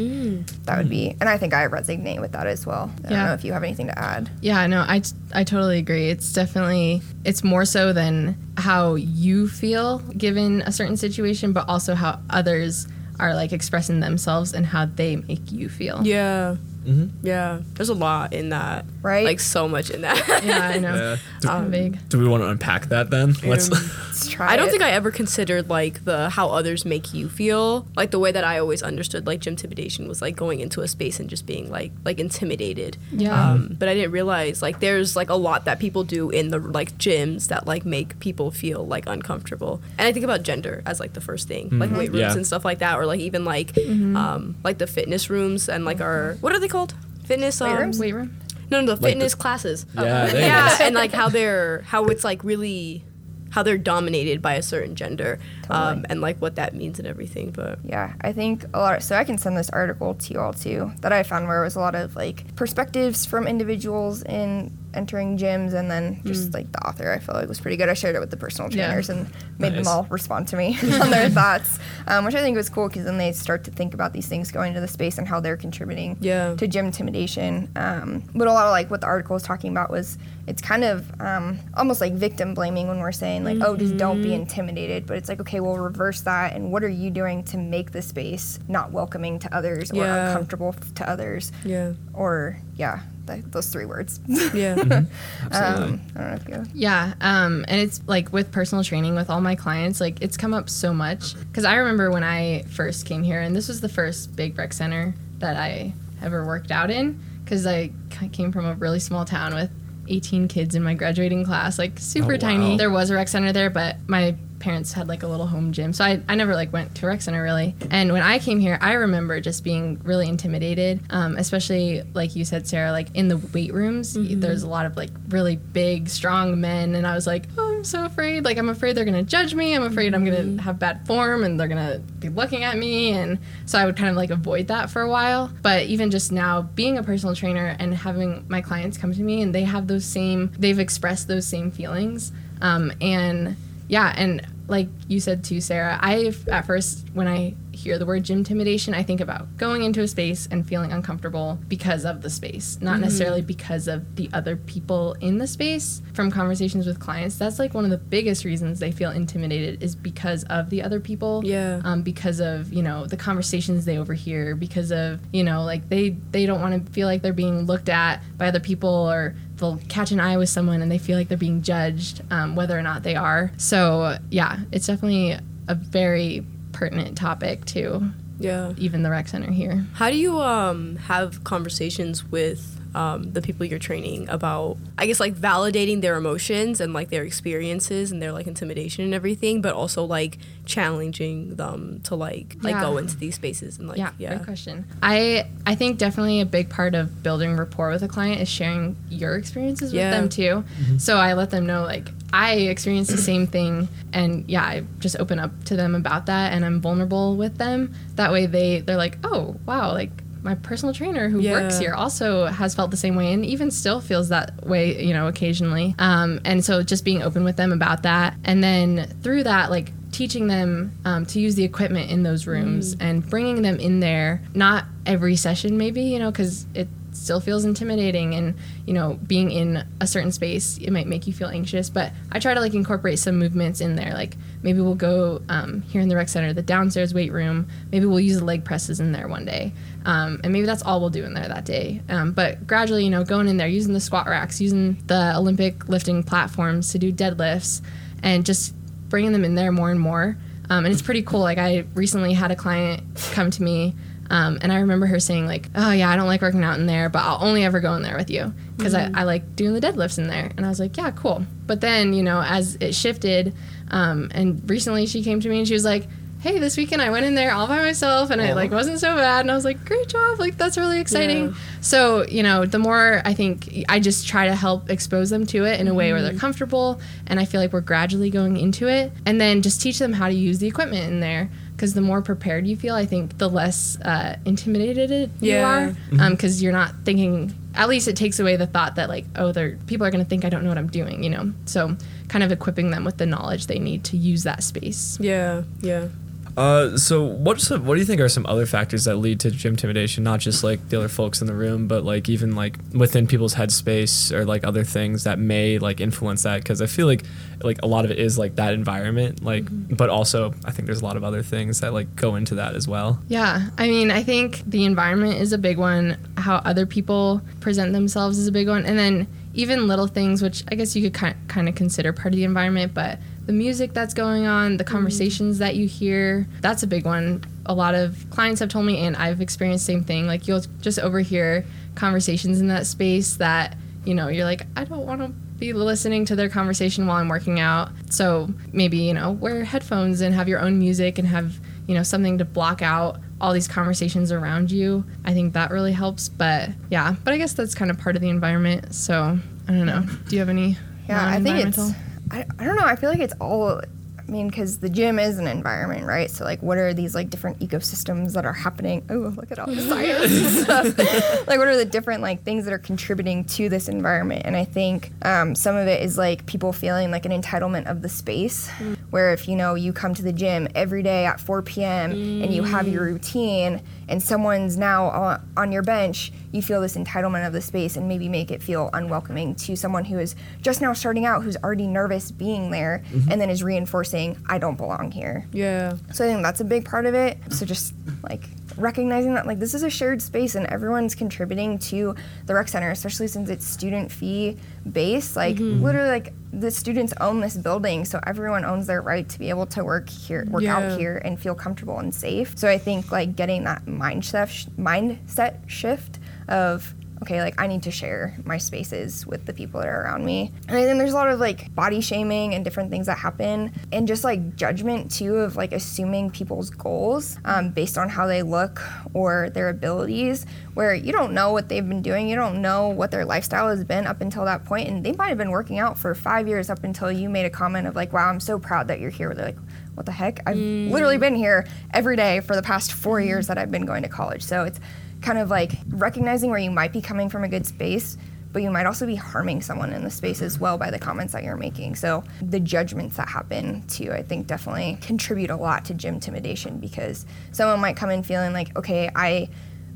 That 0.66 0.78
would 0.78 0.86
hmm. 0.86 0.92
be, 0.92 1.16
and 1.20 1.28
I 1.28 1.38
think 1.38 1.54
I 1.54 1.68
resonate 1.68 2.22
with 2.22 2.32
that 2.32 2.48
as 2.48 2.66
well. 2.66 2.90
I 3.06 3.10
don't 3.10 3.26
know 3.26 3.34
if 3.34 3.44
you 3.44 3.52
have 3.52 3.64
anything 3.64 3.88
to 3.88 4.00
add. 4.00 4.30
Yeah, 4.42 4.66
no, 4.68 4.82
I, 4.82 5.02
I 5.34 5.44
totally 5.44 5.78
agree. 5.78 6.10
It's 6.10 6.32
definitely 6.32 7.02
it's 7.26 7.44
more 7.44 7.66
so 7.66 7.92
than 7.92 8.38
how 8.58 8.96
you 8.96 9.50
feel 9.50 10.00
given 10.00 10.62
a 10.62 10.72
certain 10.72 10.96
situation, 10.96 11.52
but 11.52 11.68
also 11.68 11.96
how 11.96 12.20
others 12.30 12.88
are 13.20 13.36
like 13.36 13.52
expressing 13.52 14.00
themselves 14.00 14.54
and 14.54 14.66
how 14.66 14.86
they 14.86 15.18
make 15.18 15.52
you 15.52 15.70
feel. 15.70 16.02
Yeah. 16.04 16.56
Mm-hmm. 16.86 17.26
Yeah. 17.26 17.60
There's 17.74 17.90
a 17.90 17.94
lot 17.94 18.34
in 18.34 18.50
that. 18.50 18.86
Right? 19.02 19.26
Like 19.26 19.40
so 19.40 19.68
much 19.68 19.90
in 19.90 20.02
that. 20.02 20.44
Yeah, 20.44 20.68
I 20.70 20.80
know. 20.80 20.94
Yeah. 21.04 21.18
It's 21.38 21.46
kind 21.46 21.66
of 21.66 21.72
big. 21.72 22.10
Do 22.10 22.20
we 22.20 22.28
want 22.28 22.44
to 22.44 22.48
unpack 22.50 22.88
that 22.88 23.10
then? 23.10 23.34
Let's. 23.44 23.70
Let's 23.70 24.28
try 24.30 24.52
I 24.54 24.56
don't 24.56 24.68
it. 24.68 24.72
think 24.72 24.84
I 24.84 24.92
ever 24.92 25.12
considered 25.12 25.70
like 25.70 26.06
the 26.06 26.30
how 26.30 26.50
others 26.50 26.86
make 26.86 27.14
you 27.14 27.28
feel. 27.30 27.88
Like 27.96 28.12
the 28.12 28.20
way 28.20 28.32
that 28.32 28.44
I 28.44 28.60
always 28.60 28.82
understood 28.84 29.26
like 29.28 29.40
gym 29.42 29.54
intimidation 29.54 30.08
was 30.08 30.22
like 30.22 30.36
going 30.36 30.60
into 30.62 30.82
a 30.82 30.88
space 30.88 31.20
and 31.20 31.30
just 31.30 31.46
being 31.46 31.70
like 31.70 31.92
like 32.06 32.20
intimidated. 32.20 32.98
Yeah. 33.12 33.52
Um, 33.52 33.76
but 33.80 33.88
I 33.90 33.94
didn't 33.94 34.12
realize 34.12 34.62
like 34.62 34.80
there's 34.80 35.16
like 35.16 35.30
a 35.30 35.36
lot 35.36 35.66
that 35.66 35.80
people 35.80 36.04
do 36.04 36.30
in 36.30 36.50
the 36.50 36.60
like 36.60 36.98
gyms 36.98 37.48
that 37.50 37.68
like 37.68 37.86
make 37.86 38.20
people 38.20 38.50
feel 38.52 38.86
like 38.86 39.06
uncomfortable. 39.08 39.82
And 39.98 40.08
I 40.08 40.12
think 40.12 40.24
about 40.24 40.44
gender 40.44 40.82
as 40.86 41.00
like 41.00 41.14
the 41.14 41.22
first 41.22 41.48
thing, 41.48 41.70
like 41.78 41.92
weight 41.92 42.10
rooms 42.10 42.20
Yeah. 42.20 42.34
and 42.34 42.46
stuff 42.48 42.66
like 42.66 42.80
that, 42.80 42.98
or 42.98 43.06
like 43.06 43.20
even 43.20 43.46
like 43.46 43.78
um 43.78 44.56
like 44.64 44.78
the 44.80 44.88
fitness 44.88 45.30
rooms 45.30 45.70
and 45.70 45.86
like 45.86 46.02
our 46.02 46.36
what 46.42 46.54
are 46.54 46.60
they 46.60 46.68
called? 46.74 46.94
Fitness 47.24 47.62
Weight 47.62 47.72
um, 47.72 47.78
rooms? 47.78 48.00
Weight 48.00 48.14
room. 48.14 48.38
No, 48.70 48.82
no, 48.82 48.88
the 48.88 49.02
Like 49.02 49.14
fitness 49.14 49.34
the- 49.34 49.42
classes. 49.42 49.86
Yeah, 49.96 50.26
there 50.26 50.42
yeah, 50.42 50.78
and 50.82 50.96
like 50.96 51.12
how 51.14 51.30
they're 51.30 51.82
how 51.88 52.06
it's 52.06 52.24
like 52.24 52.44
really 52.44 53.04
how 53.52 53.62
they're 53.62 53.78
dominated 53.78 54.42
by 54.42 54.56
a 54.56 54.64
certain 54.64 54.96
gender, 54.96 55.38
um, 55.70 56.06
and 56.10 56.22
like 56.22 56.38
what 56.42 56.56
that 56.56 56.74
means 56.74 56.98
and 56.98 57.08
everything. 57.08 57.52
But 57.52 57.78
Yeah, 57.86 58.14
I 58.22 58.34
think 58.34 58.66
a 58.74 58.80
lot. 58.80 58.98
Of, 58.98 59.04
so 59.04 59.16
I 59.16 59.24
can 59.24 59.38
send 59.38 59.56
this 59.56 59.70
article 59.70 60.16
to 60.16 60.34
you 60.34 60.40
all 60.40 60.54
too 60.54 60.92
that 61.02 61.14
I 61.14 61.22
found 61.24 61.48
where 61.48 61.62
it 61.62 61.66
was 61.66 61.76
a 61.76 61.80
lot 61.80 61.94
of 61.94 62.16
like 62.16 62.56
perspectives 62.56 63.26
from 63.28 63.46
individuals 63.48 64.24
in 64.24 64.76
entering 64.94 65.38
gyms, 65.38 65.74
and 65.74 65.90
then 65.90 66.22
just 66.26 66.52
Mm. 66.52 66.54
like 66.54 66.72
the 66.72 66.86
author 66.88 67.12
I 67.12 67.20
feel 67.20 67.36
like 67.36 67.48
was 67.48 67.60
pretty 67.60 67.78
good. 67.78 67.90
I 67.90 67.94
shared 67.94 68.16
it 68.16 68.20
with 68.20 68.30
the 68.32 68.38
personal 68.38 68.72
Yeah. 68.72 68.88
trainers 68.88 69.10
and 69.10 69.28
made 69.60 69.74
Nice. 69.74 69.86
them 69.86 69.88
all 69.94 70.08
respond 70.10 70.48
to 70.50 70.56
me 70.58 70.78
on 71.02 71.10
their 71.10 71.30
thoughts, 71.40 71.80
um, 72.08 72.26
which 72.26 72.36
I 72.36 72.42
think 72.42 72.56
was 72.58 72.70
cool 72.70 72.88
because 72.88 73.06
then 73.06 73.18
they 73.18 73.32
start 73.32 73.64
to 73.66 73.72
think 73.72 73.94
about 73.94 74.14
these 74.14 74.28
things 74.28 74.52
going 74.52 74.70
into 74.70 74.82
the 74.82 74.88
space 74.88 75.18
and 75.18 75.28
how 75.28 75.40
they're 75.40 75.58
contributing 75.58 76.18
Yeah. 76.20 76.56
to 76.56 76.68
gym 76.68 76.86
intimidation. 76.88 77.70
Um, 77.76 78.24
but 78.36 78.48
a 78.48 78.54
lot 78.54 78.66
of 78.66 78.72
like 78.72 78.90
what 78.92 79.02
the 79.02 79.08
article 79.08 79.34
was 79.34 79.44
talking 79.44 79.72
about 79.72 79.90
was 79.90 80.18
it's 80.48 80.62
kind 80.62 80.84
of 80.84 81.10
um, 81.22 81.58
almost 81.76 82.02
like 82.02 82.14
victim 82.14 82.54
blaming 82.54 82.88
when 82.88 83.00
we're 83.00 83.12
saying 83.14 83.44
like, 83.46 83.60
oh, 83.62 83.76
just 83.78 83.96
don't 83.98 84.14
Mm-hmm. 84.18 84.24
be 84.24 84.34
intimidated. 84.34 85.06
But 85.08 85.18
it's 85.18 85.30
like, 85.30 85.40
okay, 85.42 85.60
we'll 85.60 85.78
reverse 85.78 86.22
that. 86.22 86.54
And 86.54 86.72
what 86.72 86.84
are 86.84 86.90
you 86.90 87.10
doing 87.10 87.44
to 87.46 87.58
make 87.58 87.92
the 87.92 88.02
space 88.02 88.60
not 88.68 88.92
welcoming 88.92 89.40
to 89.40 89.56
others 89.56 89.92
or 89.92 90.04
uncomfortable 90.06 90.74
to 90.96 91.10
others? 91.10 91.52
yeah, 91.64 91.94
Or 92.14 92.58
yeah, 92.76 93.00
th- 93.28 93.44
those 93.48 93.68
three 93.70 93.86
words. 93.86 94.20
yeah, 94.28 94.76
um, 95.52 96.02
I 96.16 96.20
don't 96.22 96.30
know 96.30 96.34
if 96.34 96.48
you. 96.48 96.66
Yeah, 96.74 97.14
um, 97.22 97.66
and 97.68 97.80
it's 97.82 98.02
like 98.08 98.32
with 98.34 98.52
personal 98.52 98.84
training 98.84 99.16
with 99.16 99.30
all 99.30 99.42
my 99.42 99.56
clients, 99.56 100.00
like 100.02 100.22
it's 100.22 100.38
come 100.38 100.54
up 100.54 100.70
so 100.70 100.94
much 100.94 101.36
because 101.48 101.66
I 101.66 101.76
remember 101.76 102.12
when 102.12 102.24
I 102.24 102.64
first 102.70 103.06
came 103.06 103.24
here, 103.24 103.42
and 103.42 103.56
this 103.56 103.68
was 103.68 103.82
the 103.82 103.90
first 103.90 104.36
big 104.36 104.58
rec 104.58 104.74
center 104.74 105.14
that 105.40 105.58
I 105.58 105.94
ever 106.22 106.46
worked 106.46 106.72
out 106.72 106.90
in 106.90 107.20
because 107.44 107.66
I 107.68 107.92
came 108.32 108.52
from 108.52 108.66
a 108.66 108.74
really 108.76 109.00
small 109.00 109.26
town 109.26 109.54
with 109.54 109.70
18 110.08 110.48
kids 110.48 110.76
in 110.76 110.84
my 110.84 110.94
graduating 110.94 111.46
class, 111.46 111.78
like 111.80 111.98
super 112.00 112.34
Oh, 112.34 112.38
tiny. 112.38 112.78
There 112.78 112.90
was 112.90 113.10
a 113.10 113.16
rec 113.16 113.28
center 113.28 113.52
there, 113.54 113.70
but 113.70 113.98
my 114.08 114.36
parents 114.64 114.94
had 114.94 115.10
like 115.10 115.24
a 115.24 115.28
little 115.28 115.46
home 115.46 115.74
gym, 115.74 115.92
so 115.92 116.06
I, 116.06 116.22
I 116.30 116.36
never 116.36 116.56
like 116.56 116.72
went 116.72 116.96
to 116.96 117.06
rec 117.06 117.22
center 117.22 117.44
really. 117.44 117.76
And 117.92 118.14
when 118.14 118.24
I 118.24 118.40
came 118.40 118.62
here, 118.62 118.78
I 118.80 118.94
remember 118.94 119.42
just 119.42 119.62
being 119.62 120.00
really 120.04 120.30
intimidated, 120.30 121.02
um, 121.10 121.36
especially 121.36 122.02
like 122.14 122.34
you 122.36 122.46
said, 122.46 122.66
Sarah, 122.66 122.92
like 122.92 123.10
in 123.14 123.28
the 123.28 123.38
weight 123.38 123.74
rooms. 123.74 124.14
There's 124.18 124.64
a 124.64 124.70
lot 124.70 124.86
of 124.86 124.96
like 124.96 125.10
really 125.28 125.58
big, 125.58 126.08
strong 126.08 126.62
men, 126.62 126.96
and 126.96 127.06
I 127.06 127.14
was 127.14 127.28
like, 127.28 127.48
oh, 127.58 127.76
I'm 127.76 127.84
so 127.84 128.06
afraid. 128.06 128.46
Like 128.46 128.58
I'm 128.58 128.70
afraid 128.70 128.96
they're 128.96 129.04
gonna 129.04 129.22
judge 129.22 129.54
me. 129.54 129.76
I'm 129.76 129.84
afraid 129.84 130.16
I'm 130.16 130.24
gonna 130.24 130.62
have 130.62 130.80
bad 130.80 131.06
form, 131.06 131.44
and 131.44 131.60
they're 131.60 131.68
gonna 131.68 132.00
be 132.20 132.30
looking 132.30 132.64
at 132.64 132.78
me. 132.78 133.12
And 133.12 133.40
so 133.66 133.78
I 133.78 133.86
would 133.86 133.98
kind 133.98 134.10
of 134.10 134.16
like 134.16 134.30
avoid 134.30 134.68
that 134.68 134.90
for 134.90 135.02
a 135.02 135.10
while. 135.10 135.52
But 135.62 135.88
even 135.88 136.10
just 136.10 136.32
now, 136.32 136.62
being 136.62 136.98
a 136.98 137.04
personal 137.04 137.36
trainer 137.36 137.76
and 137.80 137.94
having 137.94 138.46
my 138.48 138.62
clients 138.62 138.98
come 138.98 139.14
to 139.14 139.22
me, 139.22 139.42
and 139.42 139.54
they 139.54 139.64
have 139.64 139.88
those 139.88 140.06
same, 140.06 140.54
they've 140.58 140.80
expressed 140.80 141.28
those 141.28 141.46
same 141.46 141.70
feelings, 141.70 142.32
um, 142.62 142.94
and 143.02 143.58
yeah, 143.90 144.14
and 144.16 144.48
like 144.68 144.88
you 145.08 145.20
said 145.20 145.44
too, 145.44 145.62
Sarah, 145.62 145.98
I 146.02 146.34
at 146.52 146.66
first 146.66 147.08
when 147.14 147.28
I 147.28 147.56
hear 147.74 147.98
the 147.98 148.06
word 148.06 148.24
gym 148.24 148.44
intimidation, 148.44 148.94
I 148.94 149.04
think 149.04 149.22
about 149.22 149.56
going 149.58 149.84
into 149.84 150.02
a 150.02 150.08
space 150.08 150.48
and 150.52 150.68
feeling 150.68 150.92
uncomfortable 150.92 151.58
because 151.70 152.04
of 152.04 152.22
the 152.22 152.30
space, 152.30 152.78
not 152.82 153.00
necessarily 153.00 153.42
because 153.42 153.88
of 153.88 154.16
the 154.18 154.30
other 154.34 154.58
people 154.58 155.14
in 155.22 155.38
the 155.38 155.48
space. 155.48 156.02
From 156.14 156.30
conversations 156.30 156.86
with 156.86 157.00
clients, 157.00 157.38
that's 157.38 157.60
like 157.60 157.74
one 157.74 157.86
of 157.86 157.90
the 157.90 157.98
biggest 157.98 158.44
reasons 158.44 158.80
they 158.80 158.92
feel 158.92 159.12
intimidated 159.12 159.82
is 159.82 159.96
because 159.96 160.44
of 160.46 160.70
the 160.70 160.84
other 160.84 161.00
people. 161.00 161.42
Yeah. 161.46 161.82
Um, 161.86 162.04
because 162.04 162.42
of 162.42 162.74
you 162.74 162.84
know 162.84 163.06
the 163.06 163.18
conversations 163.18 163.86
they 163.86 163.98
overhear, 163.98 164.56
because 164.56 164.92
of 164.92 165.22
you 165.32 165.44
know 165.44 165.64
like 165.64 165.88
they 165.88 166.12
they 166.32 166.46
don't 166.46 166.62
want 166.62 166.86
to 166.86 166.92
feel 166.92 167.08
like 167.08 167.22
they're 167.22 167.34
being 167.34 167.66
looked 167.66 167.90
at 167.90 168.22
by 168.38 168.48
other 168.48 168.60
people 168.60 168.90
or 168.90 169.36
they'll 169.56 169.80
catch 169.88 170.12
an 170.12 170.20
eye 170.20 170.36
with 170.36 170.50
someone 170.50 170.82
and 170.82 170.92
they 170.92 170.98
feel 170.98 171.18
like 171.18 171.30
they're 171.30 171.38
being 171.38 171.62
judged, 171.62 172.22
um, 172.30 172.56
whether 172.56 172.78
or 172.78 172.82
not 172.82 173.04
they 173.04 173.16
are. 173.16 173.52
So 173.58 174.18
yeah, 174.30 174.60
it's 174.72 174.88
definitely 174.88 175.38
a 175.68 175.76
very 175.76 176.46
pertinent 176.74 177.18
topic 177.18 177.64
to 177.66 178.12
yeah. 178.40 178.74
even 178.78 179.04
the 179.04 179.10
rec 179.10 179.28
center 179.30 179.52
here. 179.52 179.86
How 179.94 180.10
do 180.10 180.18
you 180.18 180.40
um 180.42 180.98
have 180.98 181.44
conversations 181.44 182.26
with 182.26 182.80
um, 182.96 183.34
the 183.34 183.42
people 183.42 183.66
you're 183.66 183.80
training 183.80 184.30
about 184.30 184.78
I 185.00 185.08
guess 185.08 185.20
like 185.20 185.34
validating 185.34 186.02
their 186.02 186.16
emotions 186.16 186.80
and 186.80 186.94
like 186.94 187.10
their 187.10 187.24
experiences 187.24 188.12
and 188.12 188.22
their 188.22 188.32
like 188.32 188.46
intimidation 188.46 189.04
and 189.04 189.16
everything, 189.16 189.62
but 189.62 189.74
also 189.74 190.04
like 190.04 190.38
challenging 190.68 191.56
them 191.56 192.02
to 192.04 192.14
like 192.16 192.58
like 192.62 192.76
Yeah. 192.76 192.82
go 192.82 192.98
into 193.00 193.18
these 193.18 193.34
spaces 193.34 193.80
and 193.80 193.88
like 193.88 193.98
yeah, 193.98 194.12
yeah. 194.20 194.36
great 194.36 194.46
question. 194.46 194.86
I 195.02 195.48
I 195.66 195.74
think 195.74 195.98
definitely 195.98 196.40
a 196.40 196.46
big 196.46 196.70
part 196.70 196.94
of 196.94 197.24
building 197.24 197.56
rapport 197.58 197.90
with 197.90 198.04
a 198.04 198.08
client 198.08 198.42
is 198.42 198.50
sharing 198.50 198.96
your 199.10 199.36
experiences 199.38 199.92
Yeah. 199.92 200.10
with 200.12 200.20
them 200.20 200.30
too. 200.30 201.00
So 201.00 201.18
I 201.18 201.34
let 201.34 201.50
them 201.50 201.66
know 201.66 201.84
like 201.84 202.12
I 202.34 202.54
experienced 202.54 203.12
the 203.12 203.18
same 203.18 203.46
thing, 203.46 203.88
and 204.12 204.50
yeah, 204.50 204.64
I 204.64 204.84
just 205.00 205.16
open 205.20 205.38
up 205.38 205.52
to 205.66 205.76
them 205.76 205.94
about 205.94 206.26
that, 206.26 206.52
and 206.52 206.66
I'm 206.66 206.82
vulnerable 206.82 207.38
with 207.38 207.58
them. 207.60 207.94
That 208.16 208.32
way, 208.32 208.48
they 208.48 208.80
they're 208.80 208.98
like, 208.98 209.20
oh 209.24 209.56
wow, 209.68 209.94
like 209.94 210.10
my 210.42 210.56
personal 210.56 210.94
trainer 210.94 211.30
who 211.30 211.42
works 211.62 211.78
here 211.80 211.94
also 211.94 212.48
has 212.48 212.74
felt 212.74 212.90
the 212.90 212.98
same 212.98 213.16
way, 213.16 213.32
and 213.34 213.46
even 213.46 213.70
still 213.70 214.02
feels 214.02 214.30
that 214.30 214.66
way, 214.66 215.06
you 215.06 215.14
know, 215.14 215.28
occasionally. 215.28 215.94
Um, 216.00 216.42
and 216.44 216.66
so 216.66 216.82
just 216.82 217.06
being 217.06 217.22
open 217.22 217.44
with 217.44 217.56
them 217.56 217.72
about 217.72 218.02
that, 218.02 218.36
and 218.44 218.64
then 218.64 219.14
through 219.22 219.44
that, 219.44 219.70
like 219.70 219.92
teaching 220.12 220.48
them 220.48 220.92
um, 221.06 221.26
to 221.28 221.40
use 221.40 221.54
the 221.54 221.64
equipment 221.64 222.10
in 222.10 222.24
those 222.24 222.46
rooms 222.48 222.96
and 223.00 223.28
bringing 223.28 223.64
them 223.64 223.80
in 223.80 224.00
there 224.00 224.44
not 224.54 224.86
every 225.08 225.36
session 225.36 225.76
maybe 225.76 226.04
you 226.04 226.20
know 226.20 226.30
because 226.30 226.68
it 226.76 226.88
still 227.16 227.40
feels 227.40 227.66
intimidating 227.66 228.34
and 228.34 228.56
you 228.86 228.94
know 228.94 229.20
being 229.28 229.52
in 229.52 229.86
a 230.02 230.08
certain 230.08 230.32
space 230.32 230.78
it 230.80 230.92
might 230.92 231.08
make 231.08 231.28
you 231.28 231.34
feel 231.34 231.48
anxious 231.48 231.90
but 231.90 232.12
i 232.32 232.40
try 232.40 232.54
to 232.54 232.60
like 232.60 232.74
incorporate 232.74 233.20
some 233.20 233.38
movements 233.38 233.82
in 233.82 233.96
there 233.96 234.14
like 234.14 234.36
maybe 234.62 234.80
we'll 234.80 234.96
go 234.96 235.42
um, 235.50 235.82
here 235.84 236.02
in 236.02 236.08
the 236.08 236.16
rec 236.16 236.30
center 236.30 236.54
the 236.54 236.62
downstairs 236.62 237.14
weight 237.14 237.32
room 237.32 237.68
maybe 237.92 238.06
we'll 238.06 238.20
use 238.20 238.40
the 238.40 238.46
leg 238.46 238.64
presses 238.64 239.00
in 239.00 239.12
there 239.12 239.28
one 239.28 239.46
day 239.46 239.72
um, 240.06 240.40
and 240.44 240.52
maybe 240.52 240.66
that's 240.66 240.84
all 240.84 241.00
we'll 241.00 241.10
do 241.10 241.24
in 241.24 241.34
there 241.34 241.48
that 241.48 241.66
day 241.66 242.02
um, 242.10 242.32
but 242.32 242.66
gradually 242.68 243.04
you 243.04 243.10
know 243.10 243.24
going 243.24 243.48
in 243.48 243.58
there 243.58 243.68
using 243.68 243.94
the 243.94 244.00
squat 244.00 244.28
racks 244.28 244.60
using 244.60 244.98
the 245.08 245.34
olympic 245.36 245.88
lifting 245.88 246.24
platforms 246.24 246.92
to 246.92 247.00
do 247.00 247.12
deadlifts 247.12 247.82
and 248.24 248.46
just 248.46 248.74
bringing 249.14 249.32
them 249.32 249.46
in 249.46 249.54
there 249.54 249.72
more 249.72 249.92
and 249.92 250.00
more. 250.00 250.36
Um, 250.72 250.86
and 250.86 250.92
it's 250.92 251.04
pretty 251.04 251.22
cool. 251.22 251.42
Like 251.42 251.60
I 251.60 251.86
recently 251.94 252.34
had 252.34 252.50
a 252.50 252.56
client 252.56 253.04
come 253.32 253.52
to 253.52 253.62
me, 253.62 253.94
um, 254.30 254.58
and 254.62 254.72
I 254.72 254.80
remember 254.80 255.06
her 255.06 255.20
saying 255.20 255.46
like, 255.46 255.70
"Oh 255.76 255.92
yeah, 255.92 256.10
I 256.10 256.16
don't 256.16 256.28
like 256.28 256.42
working 256.42 256.64
out 256.64 256.80
in 256.80 256.86
there, 256.86 257.10
but 257.10 257.20
I'll 257.20 257.44
only 257.46 257.64
ever 257.64 257.80
go 257.80 257.94
in 257.96 258.04
there 258.04 258.18
with 258.18 258.30
you 258.30 258.54
because 258.78 258.94
I, 258.94 259.12
I 259.14 259.24
like 259.24 259.56
doing 259.56 259.74
the 259.74 259.82
deadlifts 259.82 260.18
in 260.18 260.28
there." 260.28 260.52
And 260.56 260.66
I 260.66 260.70
was 260.70 260.80
like, 260.80 260.96
"Yeah, 260.98 261.12
cool." 261.12 261.46
But 261.68 261.82
then 261.82 262.14
you 262.14 262.24
know, 262.24 262.42
as 262.42 262.76
it 262.76 262.96
shifted, 262.96 263.54
um, 263.92 264.32
and 264.34 264.68
recently 264.70 265.06
she 265.06 265.24
came 265.24 265.40
to 265.42 265.50
me 265.50 265.60
and 265.60 265.68
she 265.68 265.74
was 265.74 265.86
like. 265.86 266.08
Hey, 266.40 266.60
this 266.60 266.76
weekend 266.76 267.02
I 267.02 267.10
went 267.10 267.26
in 267.26 267.36
there 267.36 267.54
all 267.54 267.68
by 267.68 267.78
myself 267.78 268.30
and 268.30 268.42
it 268.42 268.54
like 268.54 268.70
wasn't 268.70 269.00
so 269.00 269.16
bad 269.16 269.46
and 269.46 269.50
I 269.50 269.56
was 269.56 269.64
like, 269.64 269.86
great 269.86 270.10
job, 270.10 270.40
like 270.40 270.58
that's 270.58 270.78
really 270.78 271.00
exciting. 271.00 271.46
Yeah. 271.46 271.54
So, 271.80 272.28
you 272.28 272.44
know, 272.44 272.66
the 272.66 272.80
more 272.80 273.22
I 273.24 273.34
think 273.34 273.86
I 273.88 274.02
just 274.02 274.28
try 274.28 274.48
to 274.48 274.54
help 274.54 274.90
expose 274.90 275.30
them 275.30 275.46
to 275.46 275.64
it 275.64 275.80
in 275.80 275.88
a 275.88 275.94
way 275.94 276.12
where 276.12 276.22
they're 276.22 276.34
comfortable 276.34 277.00
and 277.28 277.40
I 277.40 277.46
feel 277.46 277.62
like 277.62 277.72
we're 277.72 277.80
gradually 277.80 278.30
going 278.30 278.58
into 278.58 278.90
it 278.90 279.14
and 279.26 279.40
then 279.40 279.62
just 279.62 279.82
teach 279.82 280.00
them 280.00 280.12
how 280.12 280.28
to 280.28 280.34
use 280.34 280.60
the 280.60 280.68
equipment 280.68 281.06
in 281.06 281.22
there 281.22 281.50
because 281.84 281.94
the 281.96 282.00
more 282.02 282.22
prepared 282.22 282.66
you 282.66 282.78
feel, 282.78 282.96
I 282.96 283.06
think 283.06 283.38
the 283.40 283.50
less 283.50 284.00
uh, 284.00 284.38
intimidated 284.46 285.12
it, 285.12 285.30
Yeah. 285.42 285.90
you 285.90 286.18
are 286.22 286.30
because 286.30 286.64
you're 286.64 286.72
not 286.72 286.96
thinking 287.04 287.54
at 287.76 287.90
least 287.90 288.08
it 288.08 288.16
takes 288.16 288.40
away 288.40 288.56
the 288.56 288.68
thought 288.68 288.96
that 288.96 289.10
like 289.10 289.26
oh 289.36 289.52
they're 289.52 289.76
people 289.88 290.08
are 290.08 290.12
going 290.12 290.24
to 290.24 290.30
think 290.30 290.46
I 290.46 290.50
don't 290.50 290.64
know 290.64 290.70
what 290.70 290.78
I'm 290.78 290.88
doing, 290.88 291.26
you 291.26 291.30
know. 291.30 291.52
So, 291.66 291.98
kind 292.30 292.42
of 292.42 292.54
equipping 292.54 292.92
them 292.92 293.04
with 293.04 293.18
the 293.18 293.26
knowledge 293.26 293.68
they 293.68 293.80
need 293.80 294.06
to 294.06 294.18
use 294.18 294.44
that 294.44 294.64
space. 294.64 295.18
Yeah, 295.20 295.64
yeah. 295.82 296.08
Uh, 296.56 296.98
so 296.98 297.24
what's 297.24 297.70
the, 297.70 297.80
what 297.80 297.96
do 297.96 298.00
you 298.00 298.06
think 298.06 298.22
are 298.22 298.30
some 298.30 298.46
other 298.46 298.66
factors 298.66 299.06
that 299.06 299.16
lead 299.16 299.40
to 299.42 299.52
gym 299.52 299.74
intimidation? 299.74 300.24
Not 300.24 300.40
just 300.40 300.64
like 300.64 300.90
the 300.90 300.98
other 300.98 301.08
folks 301.08 301.42
in 301.42 301.48
the 301.48 301.54
room, 301.54 301.88
but 301.88 302.04
like 302.04 302.30
even 302.30 302.56
like 302.56 302.78
within 302.94 303.28
people's 303.28 303.56
headspace 303.56 304.32
or 304.32 304.46
like 304.46 304.64
other 304.64 304.84
things 304.84 305.24
that 305.24 305.40
may 305.40 305.80
like 305.80 306.00
influence 306.00 306.44
that. 306.44 306.58
Because 306.58 306.82
I 306.82 306.86
feel 306.86 307.08
like 307.08 307.24
like 307.64 307.82
a 307.82 307.88
lot 307.88 308.06
of 308.06 308.12
it 308.12 308.20
is 308.20 308.38
like 308.38 308.56
that 308.56 308.74
environment, 308.74 309.44
like, 309.44 309.66
but 309.70 310.10
also 310.10 310.54
I 310.66 310.72
think 310.72 310.86
there's 310.86 311.02
a 311.02 311.06
lot 311.06 311.18
of 311.18 311.24
other 311.24 311.42
things 311.42 311.80
that 311.80 311.94
like 311.94 312.16
go 312.16 312.36
into 312.36 312.56
that 312.56 312.76
as 312.76 312.88
well. 312.88 313.22
Yeah, 313.28 313.70
I 313.78 313.88
mean, 313.88 314.12
I 314.12 314.24
think 314.24 314.64
the 314.66 314.86
environment 314.86 315.40
is 315.40 315.54
a 315.54 315.58
big 315.58 315.78
one. 315.78 316.18
How 316.38 316.58
other 316.58 316.86
people 316.86 317.42
present 317.62 317.94
themselves 317.94 318.38
is 318.38 318.48
a 318.48 318.52
big 318.52 318.68
one, 318.68 318.86
and 318.86 319.00
then 319.00 319.28
even 319.54 319.88
little 319.88 320.08
things, 320.08 320.42
which 320.42 320.64
I 320.72 320.76
guess 320.76 320.96
you 320.96 321.04
could 321.04 321.14
kind 321.14 321.36
kind 321.48 321.70
of 321.70 321.76
consider 321.76 322.14
part 322.14 322.28
of 322.28 322.36
the 322.36 322.44
environment, 322.44 322.94
but 322.94 323.20
the 323.46 323.54
music 323.54 323.94
that's 323.94 324.14
going 324.14 324.46
on, 324.46 324.78
the 324.78 324.84
mm. 324.84 324.88
conversations 324.88 325.58
that 325.60 325.76
you 325.76 325.88
hear, 325.88 326.48
that's 326.62 326.84
a 326.84 326.88
big 326.88 327.06
one. 327.06 327.44
A 327.66 327.74
lot 327.74 327.96
of 327.96 328.26
clients 328.30 328.60
have 328.60 328.70
told 328.70 328.86
me, 328.86 329.00
and 329.00 329.16
I've 329.16 329.42
experienced 329.42 329.86
the 329.86 329.94
same 329.94 330.04
thing. 330.04 330.28
Like 330.28 330.48
you'll 330.48 330.64
just 330.82 331.00
overhear 331.00 331.66
conversations 331.96 332.60
in 332.60 332.68
that 332.68 332.88
space 332.88 333.36
that 333.38 333.78
you 334.06 334.14
know 334.14 334.28
you're 334.28 334.46
like, 334.46 334.64
I 334.76 334.84
don't 334.84 335.06
want 335.06 335.22
to 335.22 335.30
be 335.60 335.74
listening 335.74 336.26
to 336.26 336.36
their 336.36 336.50
conversation 336.50 337.08
while 337.08 337.18
I'm 337.18 337.30
working 337.30 337.60
out. 337.60 337.90
So 338.10 338.50
maybe 338.72 338.98
you 338.98 339.14
know 339.14 339.32
wear 339.32 339.64
headphones 339.64 340.22
and 340.22 340.34
have 340.36 340.48
your 340.48 340.60
own 340.60 340.80
music 340.80 341.18
and 341.18 341.28
have 341.28 341.60
you 341.88 341.96
know 341.96 342.04
something 342.04 342.38
to 342.38 342.46
block 342.46 342.82
out 342.82 343.20
all 343.40 343.54
these 343.54 343.68
conversations 343.68 344.32
around 344.32 344.72
you. 344.72 345.04
I 345.26 345.34
think 345.34 345.54
that 345.54 345.72
really 345.72 345.92
helps. 345.92 346.30
But 346.30 346.70
yeah, 346.90 347.16
but 347.24 347.34
I 347.34 347.38
guess 347.38 347.54
that's 347.54 347.76
kind 347.76 347.92
of 347.92 347.98
part 347.98 348.16
of 348.16 348.22
the 348.22 348.30
environment. 348.30 348.96
So 348.96 349.38
I 349.68 349.72
don't 349.72 349.86
know. 349.86 350.06
Do 350.28 350.36
you 350.36 350.40
have 350.40 350.50
any? 350.50 350.78
Yeah, 351.08 351.28
I 351.28 351.42
think 351.42 351.66
it's. 351.66 351.92
I, 352.34 352.46
I 352.58 352.66
don't 352.66 352.76
know. 352.76 352.86
I 352.86 352.96
feel 352.96 353.10
like 353.10 353.20
it's 353.20 353.36
all. 353.40 353.80
I 354.26 354.32
mean, 354.32 354.48
because 354.48 354.80
the 354.80 354.90
gym 354.90 355.20
is 355.20 355.38
an 355.38 355.48
environment, 355.48 356.06
right? 356.06 356.32
So, 356.32 356.46
like, 356.46 356.64
what 356.64 356.78
are 356.78 356.94
these 356.94 357.14
like 357.14 357.30
different 357.30 357.60
ecosystems 357.60 358.34
that 358.34 358.46
are 358.46 358.54
happening? 358.54 359.06
Oh, 359.10 359.34
look 359.36 359.52
at 359.52 359.60
all 359.60 359.68
the 359.68 359.82
science 359.82 360.62
stuff. 360.64 360.98
like, 361.48 361.60
what 361.60 361.68
are 361.68 361.76
the 361.76 361.84
different 361.86 362.22
like 362.22 362.42
things 362.44 362.64
that 362.64 362.74
are 362.74 362.80
contributing 362.80 363.44
to 363.46 363.68
this 363.68 363.90
environment? 363.90 364.44
And 364.46 364.56
I 364.56 364.64
think 364.64 365.12
um, 365.24 365.56
some 365.56 365.76
of 365.76 365.88
it 365.90 366.02
is 366.02 366.18
like 366.18 366.46
people 366.46 366.72
feeling 366.72 367.12
like 367.12 367.26
an 367.26 367.34
entitlement 367.40 367.88
of 367.88 368.02
the 368.02 368.08
space, 368.10 368.70
where 369.10 369.34
if 369.34 369.48
you 369.50 369.58
know 369.58 369.76
you 369.76 369.92
come 369.92 370.14
to 370.16 370.24
the 370.24 370.34
gym 370.34 370.70
every 370.74 371.04
day 371.04 371.26
at 371.26 371.42
4 371.42 371.62
p.m. 371.62 372.12
and 372.14 372.54
you 372.54 372.64
have 372.64 372.88
your 372.88 373.04
routine, 373.04 373.82
and 374.08 374.22
someone's 374.22 374.78
now 374.78 375.06
on, 375.06 375.50
on 375.58 375.72
your 375.72 375.84
bench, 375.84 376.32
you 376.52 376.62
feel 376.62 376.82
this 376.82 376.96
entitlement 376.96 377.48
of 377.48 377.54
the 377.54 377.62
space 377.62 377.98
and 377.98 378.08
maybe 378.08 378.30
make 378.30 378.52
it 378.52 378.62
feel 378.62 378.90
unwelcoming 378.94 379.56
to 379.56 379.76
someone 379.76 380.06
who 380.06 380.20
is 380.20 380.36
just 380.62 380.82
now 380.82 380.94
starting 380.94 381.26
out, 381.26 381.44
who's 381.44 381.58
already 381.58 381.88
nervous 381.88 382.32
being 382.32 382.72
there, 382.72 383.04
mm-hmm. 383.12 383.32
and 383.32 383.42
then 383.42 383.50
is 383.50 383.64
reinforcing, 383.64 384.38
I 384.48 384.58
don't 384.58 384.76
belong 384.76 385.12
here. 385.12 385.48
Yeah. 385.52 385.98
So 386.14 386.26
I 386.26 386.28
think 386.28 386.44
that's 386.44 386.60
a 386.60 386.66
big 386.66 386.86
part 386.86 387.06
of 387.06 387.16
it. 387.16 387.38
So 387.50 387.66
just 387.66 387.94
like 388.24 388.44
recognizing 388.78 389.34
that 389.34 389.46
like 389.46 389.60
this 389.60 389.74
is 389.74 389.84
a 389.84 389.90
shared 389.90 390.22
space 390.22 390.56
and 390.56 390.66
everyone's 390.68 391.16
contributing 391.16 391.78
to 391.78 392.16
the 392.46 392.54
rec 392.54 392.68
center, 392.68 392.92
especially 392.92 393.28
since 393.28 393.50
it's 393.50 393.66
student 393.66 394.12
fee 394.12 394.58
based. 394.92 395.36
Like 395.36 395.58
mm-hmm. 395.58 395.84
literally 395.84 396.10
like 396.10 396.34
the 396.52 396.72
students 396.72 397.14
own 397.20 397.40
this 397.40 397.58
building, 397.58 398.06
so 398.06 398.20
everyone 398.26 398.66
owns 398.66 398.88
their 398.88 399.02
right 399.02 399.28
to 399.28 399.40
be 399.40 399.50
able 399.50 399.66
to 399.68 399.84
work 399.84 400.10
here, 400.10 400.46
work 400.50 400.64
Yeah. 400.64 400.78
out 400.78 401.00
here 401.00 401.22
and 401.24 401.40
feel 401.40 401.56
comfortable 401.56 402.00
and 402.00 402.14
safe. 402.14 402.58
So 402.58 402.70
I 402.70 402.78
think 402.78 403.12
like 403.12 403.36
getting 403.36 403.64
that 403.66 403.86
mindset 403.86 404.70
mindset 404.78 405.58
shift 405.68 406.20
of 406.48 406.94
okay, 407.24 407.42
like 407.42 407.60
I 407.60 407.68
need 407.68 407.84
to 407.84 407.92
share 407.92 408.38
my 408.44 408.58
spaces 408.58 409.26
with 409.26 409.46
the 409.46 409.54
people 409.54 409.80
that 409.80 409.90
are 409.90 410.04
around 410.04 410.26
me. 410.26 410.52
And 410.68 410.78
then 410.78 410.98
there's 410.98 411.14
a 411.14 411.16
lot 411.16 411.30
of 411.30 411.40
like 411.40 411.74
body 411.74 412.02
shaming 412.02 412.54
and 412.54 412.64
different 412.64 412.92
things 412.92 413.08
that 413.08 413.18
happen, 413.18 413.72
and 413.92 414.08
just 414.08 414.24
like 414.24 414.56
judgment 414.56 415.10
too 415.10 415.38
of 415.38 415.56
like 415.56 415.72
assuming 415.72 416.30
people's 416.32 416.70
goals 416.70 417.38
um, 417.46 417.72
based 417.72 417.98
on 417.98 418.10
how 418.10 418.28
they 418.28 418.44
look 418.44 418.82
or 419.14 419.50
their 419.50 419.70
abilities, 419.70 420.46
where 420.74 420.94
you 420.94 421.12
don't 421.12 421.34
know 421.34 421.52
what 421.52 421.70
they've 421.70 421.88
been 421.88 422.02
doing, 422.02 422.28
you 422.28 422.36
don't 422.36 422.62
know 422.62 422.90
what 422.90 423.10
their 423.10 423.26
lifestyle 423.26 423.70
has 423.70 423.84
been 423.84 424.06
up 424.06 424.22
until 424.22 424.46
that 424.46 424.66
point, 424.66 424.90
and 424.90 425.04
they 425.04 425.14
might 425.14 425.30
have 425.30 425.38
been 425.38 425.52
working 425.52 425.80
out 425.80 425.98
for 425.98 426.14
five 426.14 426.48
years 426.48 426.70
up 426.70 426.84
until 426.84 427.12
you 427.12 427.30
made 427.30 427.46
a 427.46 427.50
comment 427.50 427.88
of 427.88 427.96
like, 427.96 428.12
wow, 428.12 428.30
I'm 428.30 428.40
so 428.42 428.60
proud 428.60 428.90
that 428.90 429.00
you're 429.00 429.10
here. 429.10 429.34
They're 429.34 429.46
like, 429.46 429.58
what 429.96 430.06
the 430.06 430.12
heck? 430.12 430.42
I've 430.46 430.58
literally 430.58 431.18
been 431.18 431.36
here 431.36 431.68
every 431.94 432.16
day 432.16 432.42
for 432.42 432.56
the 432.56 432.64
past 432.64 432.92
four 432.92 433.22
years 433.22 433.48
that 433.48 433.58
I've 433.58 433.72
been 433.72 433.86
going 433.86 434.04
to 434.04 434.10
college. 434.10 434.44
So 434.44 434.64
it's 434.64 434.80
kind 435.24 435.40
of 435.40 435.50
like 435.50 435.74
recognizing 435.88 436.50
where 436.50 436.60
you 436.60 436.72
might 436.72 436.94
be 436.94 437.02
coming 437.02 437.30
from 437.30 437.44
a 437.44 437.48
good 437.48 437.66
space, 437.66 438.18
but 438.52 438.62
you 438.62 438.70
might 438.70 438.86
also 438.86 439.08
be 439.08 439.16
harming 439.16 439.62
someone 439.62 439.92
in 439.94 440.04
the 440.04 440.12
space 440.12 440.42
as 440.42 440.60
well 440.60 440.78
by 440.78 440.92
the 440.92 441.00
comments 441.00 441.34
that 441.34 441.44
you're 441.44 441.58
making. 441.58 441.96
So 441.96 442.24
the 442.42 442.60
judgments 442.60 443.18
that 443.18 443.28
happen 443.28 443.82
too, 443.88 444.12
I 444.12 444.22
think 444.22 444.46
definitely 444.46 445.00
contribute 445.02 445.50
a 445.50 445.56
lot 445.56 445.86
to 445.86 445.94
gym 445.96 446.16
intimidation 446.16 446.80
because 446.80 447.26
someone 447.52 447.80
might 447.80 447.96
come 447.96 448.12
in 448.12 448.22
feeling 448.22 448.54
like, 448.54 448.78
okay, 448.78 449.10
I 449.16 449.50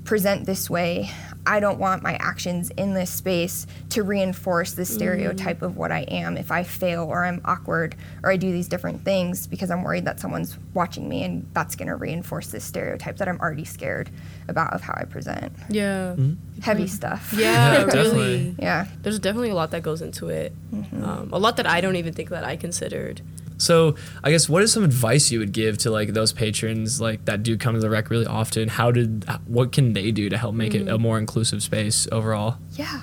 present 0.05 0.45
this 0.45 0.69
way. 0.69 1.11
I 1.47 1.61
don't 1.61 1.79
want 1.79 2.03
my 2.03 2.15
actions 2.15 2.71
in 2.71 2.93
this 2.93 3.09
space 3.09 3.65
to 3.91 4.03
reinforce 4.03 4.73
the 4.73 4.83
stereotype 4.83 5.61
of 5.61 5.77
what 5.77 5.93
I 5.93 6.01
am 6.01 6.35
if 6.35 6.51
I 6.51 6.63
fail 6.63 7.05
or 7.05 7.23
I'm 7.23 7.39
awkward 7.45 7.95
or 8.21 8.29
I 8.29 8.35
do 8.35 8.51
these 8.51 8.67
different 8.67 9.05
things 9.05 9.47
because 9.47 9.71
I'm 9.71 9.81
worried 9.81 10.03
that 10.05 10.19
someone's 10.19 10.57
watching 10.73 11.07
me 11.07 11.23
and 11.23 11.47
that's 11.53 11.77
going 11.77 11.87
to 11.87 11.95
reinforce 11.95 12.47
this 12.47 12.65
stereotype 12.65 13.15
that 13.17 13.29
I'm 13.29 13.39
already 13.39 13.63
scared 13.63 14.09
about 14.49 14.73
of 14.73 14.81
how 14.81 14.93
I 14.97 15.05
present. 15.05 15.53
Yeah. 15.69 16.17
Heavy 16.61 16.87
stuff. 16.87 17.33
Yeah, 17.35 17.85
definitely. 17.85 18.17
really. 18.17 18.55
Yeah. 18.59 18.87
There's 19.01 19.17
definitely 19.19 19.51
a 19.51 19.55
lot 19.55 19.71
that 19.71 19.83
goes 19.83 20.01
into 20.01 20.27
it. 20.27 20.51
Um, 21.01 21.29
a 21.31 21.39
lot 21.39 21.55
that 21.57 21.65
I 21.65 21.79
don't 21.79 21.95
even 21.95 22.13
think 22.13 22.27
that 22.29 22.43
I 22.43 22.57
considered. 22.57 23.21
So 23.57 23.95
I 24.23 24.31
guess 24.31 24.47
what 24.47 24.63
is 24.63 24.71
some 24.71 24.83
advice 24.83 25.31
you 25.31 25.39
would 25.39 25.51
give 25.51 25.77
to 25.79 25.91
like 25.91 26.13
those 26.13 26.31
patrons 26.31 27.01
like 27.01 27.25
that 27.25 27.43
do 27.43 27.57
come 27.57 27.73
to 27.73 27.79
the 27.79 27.89
rec 27.89 28.09
really 28.09 28.25
often? 28.25 28.69
How 28.69 28.91
did 28.91 29.25
what 29.45 29.71
can 29.71 29.93
they 29.93 30.11
do 30.11 30.29
to 30.29 30.37
help 30.37 30.55
make 30.55 30.73
it 30.73 30.81
a 30.81 30.93
mm-hmm. 30.93 31.01
more 31.01 31.17
inclusive 31.17 31.63
space 31.63 32.07
overall? 32.11 32.57
Yeah. 32.73 33.01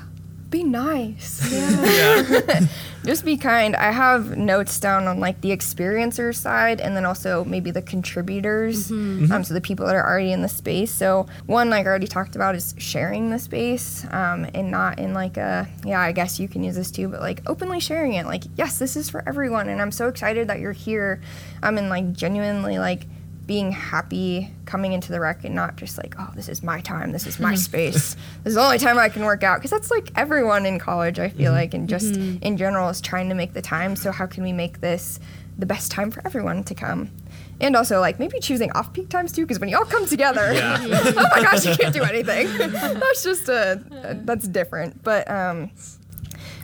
Be 0.54 0.62
nice. 0.62 1.40
Yeah. 1.52 2.60
Just 3.04 3.24
be 3.24 3.36
kind. 3.36 3.74
I 3.74 3.90
have 3.90 4.38
notes 4.38 4.78
down 4.78 5.08
on 5.08 5.18
like 5.18 5.40
the 5.40 5.50
experiencer 5.50 6.34
side 6.34 6.80
and 6.80 6.96
then 6.96 7.04
also 7.04 7.44
maybe 7.44 7.72
the 7.72 7.82
contributors. 7.82 8.88
Um, 8.90 9.42
so 9.44 9.52
the 9.52 9.60
people 9.60 9.84
that 9.86 9.96
are 9.96 10.08
already 10.08 10.30
in 10.32 10.42
the 10.42 10.48
space. 10.48 10.92
So 10.92 11.26
one, 11.46 11.70
like 11.70 11.84
I 11.86 11.88
already 11.88 12.06
talked 12.06 12.36
about, 12.36 12.54
is 12.54 12.72
sharing 12.78 13.30
the 13.30 13.38
space 13.38 14.06
um, 14.12 14.46
and 14.54 14.70
not 14.70 15.00
in 15.00 15.12
like 15.12 15.36
a, 15.36 15.68
yeah, 15.84 16.00
I 16.00 16.12
guess 16.12 16.38
you 16.38 16.46
can 16.48 16.62
use 16.62 16.76
this 16.76 16.90
too, 16.92 17.08
but 17.08 17.20
like 17.20 17.42
openly 17.46 17.80
sharing 17.80 18.14
it. 18.14 18.24
Like, 18.24 18.44
yes, 18.56 18.78
this 18.78 18.96
is 18.96 19.10
for 19.10 19.28
everyone. 19.28 19.68
And 19.68 19.82
I'm 19.82 19.92
so 19.92 20.06
excited 20.08 20.48
that 20.48 20.60
you're 20.60 20.72
here. 20.72 21.20
I'm 21.62 21.76
in 21.78 21.88
like 21.88 22.12
genuinely 22.12 22.78
like, 22.78 23.06
being 23.46 23.72
happy 23.72 24.50
coming 24.64 24.92
into 24.92 25.12
the 25.12 25.20
rec 25.20 25.44
and 25.44 25.54
not 25.54 25.76
just 25.76 25.98
like, 25.98 26.14
oh, 26.18 26.30
this 26.34 26.48
is 26.48 26.62
my 26.62 26.80
time, 26.80 27.12
this 27.12 27.26
is 27.26 27.38
my 27.38 27.52
mm-hmm. 27.52 27.56
space, 27.56 28.14
this 28.42 28.52
is 28.52 28.54
the 28.54 28.60
only 28.60 28.78
time 28.78 28.98
I 28.98 29.08
can 29.08 29.24
work 29.24 29.42
out. 29.42 29.58
Because 29.58 29.70
that's 29.70 29.90
like 29.90 30.10
everyone 30.16 30.64
in 30.66 30.78
college, 30.78 31.18
I 31.18 31.28
feel 31.28 31.46
mm-hmm. 31.46 31.54
like, 31.54 31.74
and 31.74 31.88
just 31.88 32.14
mm-hmm. 32.14 32.42
in 32.42 32.56
general 32.56 32.88
is 32.88 33.00
trying 33.00 33.28
to 33.28 33.34
make 33.34 33.52
the 33.52 33.62
time. 33.62 33.96
So, 33.96 34.12
how 34.12 34.26
can 34.26 34.42
we 34.42 34.52
make 34.52 34.80
this 34.80 35.20
the 35.58 35.66
best 35.66 35.90
time 35.90 36.10
for 36.10 36.24
everyone 36.26 36.64
to 36.64 36.74
come? 36.74 37.10
And 37.60 37.76
also, 37.76 38.00
like, 38.00 38.18
maybe 38.18 38.40
choosing 38.40 38.72
off 38.72 38.92
peak 38.92 39.08
times 39.08 39.32
too, 39.32 39.42
because 39.42 39.60
when 39.60 39.68
you 39.68 39.76
all 39.76 39.84
come 39.84 40.06
together, 40.06 40.52
oh 40.54 41.28
my 41.30 41.42
gosh, 41.42 41.64
you 41.66 41.76
can't 41.76 41.94
do 41.94 42.02
anything. 42.02 42.48
that's 42.58 43.22
just 43.22 43.48
a, 43.48 43.80
that's 44.24 44.48
different. 44.48 45.02
But, 45.02 45.30
um, 45.30 45.70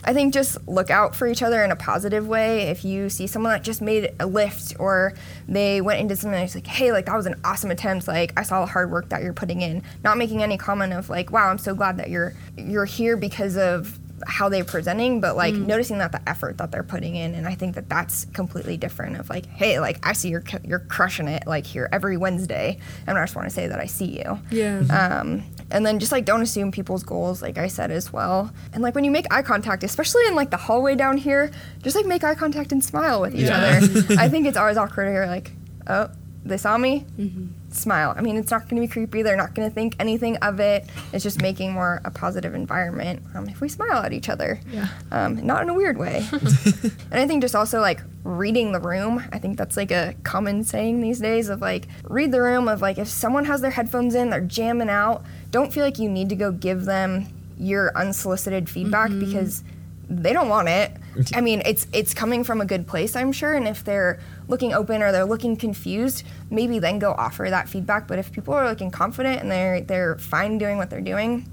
I 0.03 0.13
think 0.13 0.33
just 0.33 0.67
look 0.67 0.89
out 0.89 1.15
for 1.15 1.27
each 1.27 1.43
other 1.43 1.63
in 1.63 1.71
a 1.71 1.75
positive 1.75 2.27
way. 2.27 2.63
If 2.63 2.83
you 2.83 3.09
see 3.09 3.27
someone 3.27 3.51
that 3.51 3.63
just 3.63 3.81
made 3.81 4.13
a 4.19 4.25
lift 4.25 4.73
or 4.79 5.13
they 5.47 5.81
went 5.81 5.99
into 5.99 6.15
something 6.15 6.39
that's 6.39 6.55
like, 6.55 6.67
hey, 6.67 6.91
like 6.91 7.05
that 7.05 7.15
was 7.15 7.25
an 7.25 7.39
awesome 7.43 7.71
attempt. 7.71 8.07
Like 8.07 8.33
I 8.37 8.43
saw 8.43 8.61
the 8.61 8.71
hard 8.71 8.91
work 8.91 9.09
that 9.09 9.21
you're 9.21 9.33
putting 9.33 9.61
in. 9.61 9.83
Not 10.03 10.17
making 10.17 10.41
any 10.41 10.57
comment 10.57 10.93
of 10.93 11.09
like, 11.09 11.31
wow, 11.31 11.49
I'm 11.49 11.57
so 11.57 11.75
glad 11.75 11.97
that 11.97 12.09
you're 12.09 12.33
you're 12.57 12.85
here 12.85 13.15
because 13.15 13.57
of 13.57 13.99
how 14.27 14.49
they're 14.49 14.63
presenting, 14.63 15.21
but 15.21 15.35
like 15.35 15.53
noticing 15.53 15.97
that 15.99 16.11
the 16.11 16.27
effort 16.29 16.57
that 16.57 16.71
they're 16.71 16.83
putting 16.83 17.15
in, 17.15 17.35
and 17.35 17.47
I 17.47 17.55
think 17.55 17.75
that 17.75 17.89
that's 17.89 18.25
completely 18.33 18.77
different. 18.77 19.17
Of 19.19 19.29
like, 19.29 19.45
hey, 19.45 19.79
like 19.79 20.05
I 20.05 20.13
see 20.13 20.29
you're 20.29 20.43
you're 20.63 20.79
crushing 20.79 21.27
it 21.27 21.45
like 21.47 21.65
here 21.65 21.89
every 21.91 22.17
Wednesday, 22.17 22.77
and 23.07 23.17
I 23.17 23.23
just 23.23 23.35
want 23.35 23.47
to 23.47 23.53
say 23.53 23.67
that 23.67 23.79
I 23.79 23.85
see 23.85 24.19
you. 24.19 24.39
Yeah. 24.51 24.79
Um, 24.89 25.43
and 25.71 25.85
then 25.85 25.99
just 25.99 26.11
like 26.11 26.25
don't 26.25 26.41
assume 26.41 26.71
people's 26.71 27.03
goals, 27.03 27.41
like 27.41 27.57
I 27.57 27.67
said 27.67 27.91
as 27.91 28.11
well. 28.11 28.51
And 28.73 28.83
like 28.83 28.93
when 28.95 29.03
you 29.03 29.11
make 29.11 29.25
eye 29.33 29.41
contact, 29.41 29.83
especially 29.83 30.25
in 30.27 30.35
like 30.35 30.49
the 30.49 30.57
hallway 30.57 30.95
down 30.95 31.17
here, 31.17 31.49
just 31.81 31.95
like 31.95 32.05
make 32.05 32.23
eye 32.23 32.35
contact 32.35 32.71
and 32.71 32.83
smile 32.83 33.21
with 33.21 33.33
each 33.35 33.47
Yeah. 33.47 33.79
other. 33.81 34.15
I 34.19 34.27
think 34.29 34.47
it's 34.47 34.57
always 34.57 34.77
awkward 34.77 35.05
to 35.05 35.11
hear 35.11 35.27
like, 35.27 35.51
oh, 35.87 36.09
they 36.43 36.57
saw 36.57 36.77
me. 36.77 37.05
Smile. 37.73 38.13
I 38.17 38.21
mean, 38.21 38.37
it's 38.37 38.51
not 38.51 38.67
going 38.67 38.81
to 38.81 38.87
be 38.87 38.91
creepy. 38.91 39.21
They're 39.21 39.37
not 39.37 39.55
going 39.55 39.67
to 39.67 39.73
think 39.73 39.95
anything 39.99 40.37
of 40.37 40.59
it. 40.59 40.85
It's 41.13 41.23
just 41.23 41.41
making 41.41 41.73
more 41.73 42.01
a 42.03 42.11
positive 42.11 42.53
environment 42.53 43.23
um, 43.33 43.47
if 43.47 43.61
we 43.61 43.69
smile 43.69 43.97
at 44.03 44.13
each 44.13 44.29
other. 44.29 44.59
Yeah. 44.71 44.87
Um, 45.11 45.45
not 45.45 45.61
in 45.63 45.69
a 45.69 45.73
weird 45.73 45.97
way. 45.97 46.25
and 46.31 47.19
I 47.19 47.27
think 47.27 47.41
just 47.41 47.55
also 47.55 47.79
like 47.79 48.01
reading 48.23 48.71
the 48.71 48.79
room. 48.79 49.23
I 49.31 49.39
think 49.39 49.57
that's 49.57 49.77
like 49.77 49.91
a 49.91 50.15
common 50.23 50.63
saying 50.63 51.01
these 51.01 51.19
days 51.19 51.49
of 51.49 51.61
like 51.61 51.87
read 52.03 52.31
the 52.31 52.41
room 52.41 52.67
of 52.67 52.81
like 52.81 52.97
if 52.97 53.07
someone 53.07 53.45
has 53.45 53.61
their 53.61 53.71
headphones 53.71 54.15
in, 54.15 54.29
they're 54.29 54.41
jamming 54.41 54.89
out. 54.89 55.23
Don't 55.49 55.73
feel 55.73 55.83
like 55.83 55.99
you 55.99 56.09
need 56.09 56.29
to 56.29 56.35
go 56.35 56.51
give 56.51 56.85
them 56.85 57.27
your 57.57 57.95
unsolicited 57.95 58.69
feedback 58.69 59.11
because 59.19 59.63
they 60.09 60.33
don't 60.33 60.49
want 60.49 60.67
it. 60.67 60.91
I 61.33 61.41
mean, 61.41 61.61
it's 61.65 61.87
it's 61.93 62.13
coming 62.13 62.43
from 62.43 62.61
a 62.61 62.65
good 62.65 62.87
place, 62.87 63.15
I'm 63.15 63.31
sure. 63.31 63.53
And 63.53 63.67
if 63.67 63.83
they're 63.83 64.19
looking 64.47 64.73
open 64.73 65.01
or 65.01 65.11
they're 65.11 65.25
looking 65.25 65.55
confused, 65.55 66.23
maybe 66.49 66.79
then 66.79 66.99
go 66.99 67.11
offer 67.13 67.47
that 67.49 67.69
feedback. 67.69 68.07
But 68.07 68.19
if 68.19 68.31
people 68.31 68.53
are 68.53 68.67
looking 68.67 68.91
confident 68.91 69.41
and 69.41 69.51
they're 69.51 69.81
they're 69.81 70.17
fine 70.17 70.57
doing 70.57 70.77
what 70.77 70.89
they're 70.89 71.01
doing, 71.01 71.47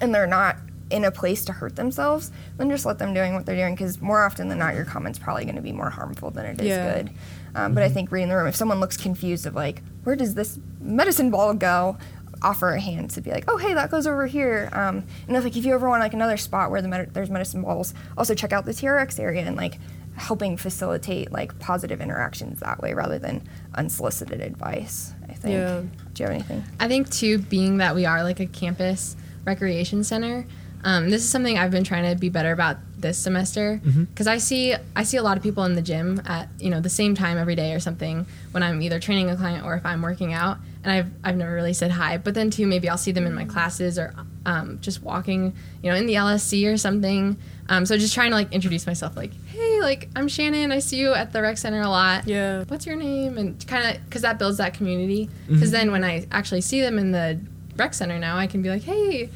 and 0.00 0.14
they're 0.14 0.26
not 0.26 0.56
in 0.90 1.04
a 1.04 1.10
place 1.12 1.44
to 1.44 1.52
hurt 1.52 1.76
themselves, 1.76 2.32
then 2.56 2.68
just 2.68 2.84
let 2.84 2.98
them 2.98 3.14
doing 3.14 3.34
what 3.34 3.46
they're 3.46 3.54
doing. 3.56 3.74
Because 3.74 4.00
more 4.00 4.24
often 4.24 4.48
than 4.48 4.58
not, 4.58 4.74
your 4.74 4.84
comment's 4.84 5.18
probably 5.20 5.44
going 5.44 5.54
to 5.56 5.62
be 5.62 5.72
more 5.72 5.90
harmful 5.90 6.30
than 6.30 6.46
it 6.46 6.60
is 6.60 6.66
Yeah. 6.66 6.94
good. 6.94 7.10
Um, 7.54 7.74
but 7.74 7.82
I 7.82 7.88
think 7.88 8.10
reading 8.10 8.28
the 8.28 8.36
room, 8.36 8.46
if 8.48 8.56
someone 8.56 8.80
looks 8.80 8.96
confused 8.96 9.46
of 9.46 9.54
like, 9.54 9.82
where 10.04 10.16
does 10.16 10.34
this 10.34 10.58
medicine 10.80 11.30
ball 11.30 11.54
go? 11.54 11.96
Offer 12.42 12.70
a 12.70 12.80
hand 12.80 13.10
to 13.10 13.20
be 13.20 13.30
like, 13.30 13.44
oh 13.48 13.58
hey, 13.58 13.74
that 13.74 13.90
goes 13.90 14.06
over 14.06 14.26
here. 14.26 14.70
Um, 14.72 15.04
and 15.28 15.36
if 15.36 15.44
like 15.44 15.56
if 15.56 15.64
you 15.66 15.74
ever 15.74 15.88
want 15.88 16.00
like 16.00 16.14
another 16.14 16.38
spot 16.38 16.70
where 16.70 16.80
the 16.80 16.88
med- 16.88 17.12
there's 17.12 17.28
medicine 17.28 17.60
balls, 17.62 17.92
also 18.16 18.34
check 18.34 18.52
out 18.52 18.64
the 18.64 18.72
TRX 18.72 19.20
area 19.20 19.42
and 19.42 19.56
like 19.56 19.78
helping 20.20 20.56
facilitate 20.56 21.32
like 21.32 21.58
positive 21.58 22.00
interactions 22.00 22.60
that 22.60 22.80
way 22.80 22.92
rather 22.92 23.18
than 23.18 23.42
unsolicited 23.74 24.40
advice. 24.40 25.12
I 25.28 25.32
think. 25.32 25.54
Yeah. 25.54 25.82
Do 26.12 26.22
you 26.22 26.26
have 26.26 26.34
anything? 26.34 26.64
I 26.78 26.88
think 26.88 27.10
too, 27.10 27.38
being 27.38 27.78
that 27.78 27.94
we 27.94 28.04
are 28.04 28.22
like 28.22 28.38
a 28.38 28.46
campus 28.46 29.16
recreation 29.46 30.04
center, 30.04 30.46
um, 30.84 31.08
this 31.10 31.22
is 31.22 31.30
something 31.30 31.58
I've 31.58 31.70
been 31.70 31.84
trying 31.84 32.12
to 32.12 32.18
be 32.18 32.28
better 32.28 32.52
about 32.52 32.76
this 32.98 33.16
semester 33.16 33.80
because 33.82 34.26
I 34.26 34.36
see 34.36 34.74
I 34.94 35.04
see 35.04 35.16
a 35.16 35.22
lot 35.22 35.38
of 35.38 35.42
people 35.42 35.64
in 35.64 35.74
the 35.74 35.82
gym 35.82 36.20
at 36.26 36.48
you 36.58 36.68
know 36.68 36.80
the 36.80 36.90
same 36.90 37.14
time 37.14 37.38
every 37.38 37.54
day 37.54 37.72
or 37.72 37.80
something 37.80 38.26
when 38.50 38.62
I'm 38.62 38.82
either 38.82 39.00
training 39.00 39.30
a 39.30 39.36
client 39.36 39.64
or 39.64 39.74
if 39.74 39.86
I'm 39.86 40.02
working 40.02 40.34
out, 40.34 40.58
and 40.82 40.92
I've 40.92 41.10
I've 41.22 41.36
never 41.36 41.52
really 41.54 41.72
said 41.72 41.90
hi. 41.90 42.16
But 42.18 42.34
then 42.34 42.50
too, 42.50 42.66
maybe 42.66 42.88
I'll 42.88 42.98
see 42.98 43.12
them 43.12 43.26
in 43.26 43.34
my 43.34 43.44
classes 43.44 43.98
or 43.98 44.14
um, 44.46 44.78
just 44.80 45.02
walking, 45.02 45.54
you 45.82 45.90
know, 45.90 45.96
in 45.96 46.06
the 46.06 46.14
LSC 46.14 46.72
or 46.72 46.76
something. 46.76 47.36
Um, 47.68 47.86
so 47.86 47.96
just 47.96 48.14
trying 48.14 48.30
to 48.30 48.36
like 48.36 48.52
introduce 48.52 48.86
myself, 48.86 49.16
like, 49.16 49.32
hey, 49.46 49.80
like 49.80 50.08
I'm 50.16 50.26
Shannon. 50.26 50.72
I 50.72 50.78
see 50.78 50.96
you 50.96 51.12
at 51.12 51.32
the 51.32 51.42
rec 51.42 51.58
center 51.58 51.82
a 51.82 51.88
lot. 51.88 52.26
Yeah. 52.26 52.64
What's 52.68 52.86
your 52.86 52.96
name? 52.96 53.38
And 53.38 53.64
kind 53.66 53.94
of 53.96 54.04
because 54.04 54.22
that 54.22 54.38
builds 54.38 54.58
that 54.58 54.74
community. 54.74 55.28
Because 55.48 55.70
then 55.70 55.92
when 55.92 56.02
I 56.02 56.26
actually 56.32 56.62
see 56.62 56.80
them 56.80 56.98
in 56.98 57.12
the 57.12 57.38
rec 57.76 57.94
center 57.94 58.18
now, 58.18 58.36
I 58.36 58.46
can 58.46 58.62
be 58.62 58.70
like, 58.70 58.82
hey. 58.82 59.28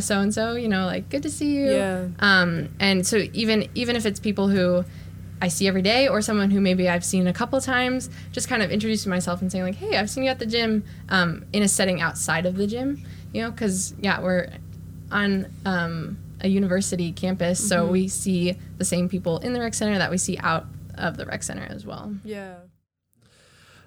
So 0.00 0.20
and 0.20 0.32
so, 0.32 0.54
you 0.54 0.68
know, 0.68 0.86
like 0.86 1.10
good 1.10 1.24
to 1.24 1.30
see 1.30 1.56
you. 1.56 1.72
Yeah. 1.72 2.06
Um, 2.20 2.68
and 2.78 3.04
so 3.06 3.24
even 3.32 3.68
even 3.74 3.96
if 3.96 4.06
it's 4.06 4.20
people 4.20 4.48
who 4.48 4.84
I 5.40 5.48
see 5.48 5.68
every 5.68 5.82
day 5.82 6.08
or 6.08 6.22
someone 6.22 6.50
who 6.50 6.60
maybe 6.60 6.88
I've 6.88 7.04
seen 7.04 7.26
a 7.26 7.32
couple 7.32 7.60
times, 7.60 8.10
just 8.32 8.48
kind 8.48 8.62
of 8.62 8.70
introducing 8.70 9.10
myself 9.10 9.42
and 9.42 9.50
saying 9.50 9.64
like, 9.64 9.74
"Hey, 9.74 9.96
I've 9.96 10.10
seen 10.10 10.24
you 10.24 10.30
at 10.30 10.38
the 10.38 10.46
gym," 10.46 10.84
um, 11.08 11.44
in 11.52 11.62
a 11.62 11.68
setting 11.68 12.00
outside 12.00 12.46
of 12.46 12.56
the 12.56 12.66
gym, 12.66 13.02
you 13.32 13.42
know, 13.42 13.50
because 13.50 13.94
yeah, 14.00 14.20
we're 14.20 14.48
on 15.10 15.46
um, 15.64 16.18
a 16.40 16.48
university 16.48 17.12
campus, 17.12 17.66
so 17.66 17.86
we 17.86 18.08
see 18.08 18.56
the 18.78 18.84
same 18.84 19.08
people 19.08 19.38
in 19.38 19.52
the 19.52 19.60
rec 19.60 19.74
center 19.74 19.98
that 19.98 20.10
we 20.10 20.18
see 20.18 20.38
out 20.38 20.66
of 20.96 21.16
the 21.16 21.26
rec 21.26 21.42
center 21.42 21.66
as 21.68 21.84
well. 21.84 22.14
Yeah. 22.24 22.54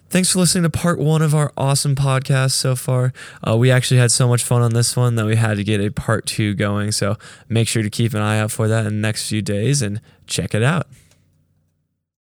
Thanks 0.10 0.32
for 0.32 0.40
listening 0.40 0.64
to 0.64 0.70
part 0.70 1.00
one 1.00 1.22
of 1.22 1.36
our 1.36 1.52
awesome 1.58 1.94
podcast 1.94 2.52
so 2.52 2.78
far. 2.78 3.12
Uh, 3.46 3.58
we 3.58 3.70
actually 3.70 4.00
had 4.00 4.10
so 4.10 4.26
much 4.26 4.42
fun 4.42 4.62
on 4.62 4.74
this 4.74 4.96
one 4.96 5.16
that 5.16 5.26
we 5.26 5.36
had 5.36 5.58
to 5.58 5.66
get 5.66 5.82
a 5.82 5.92
part 5.92 6.26
two 6.26 6.54
going. 6.54 6.94
So 6.94 7.18
make 7.50 7.68
sure 7.68 7.84
to 7.84 7.90
keep 7.90 8.14
an 8.14 8.22
eye 8.22 8.40
out 8.40 8.50
for 8.50 8.70
that 8.70 8.86
in 8.86 8.96
the 8.96 9.02
next 9.02 9.28
few 9.28 9.42
days 9.42 9.82
and 9.82 10.00
check 10.26 10.56
it 10.56 10.64
out. 10.64 10.88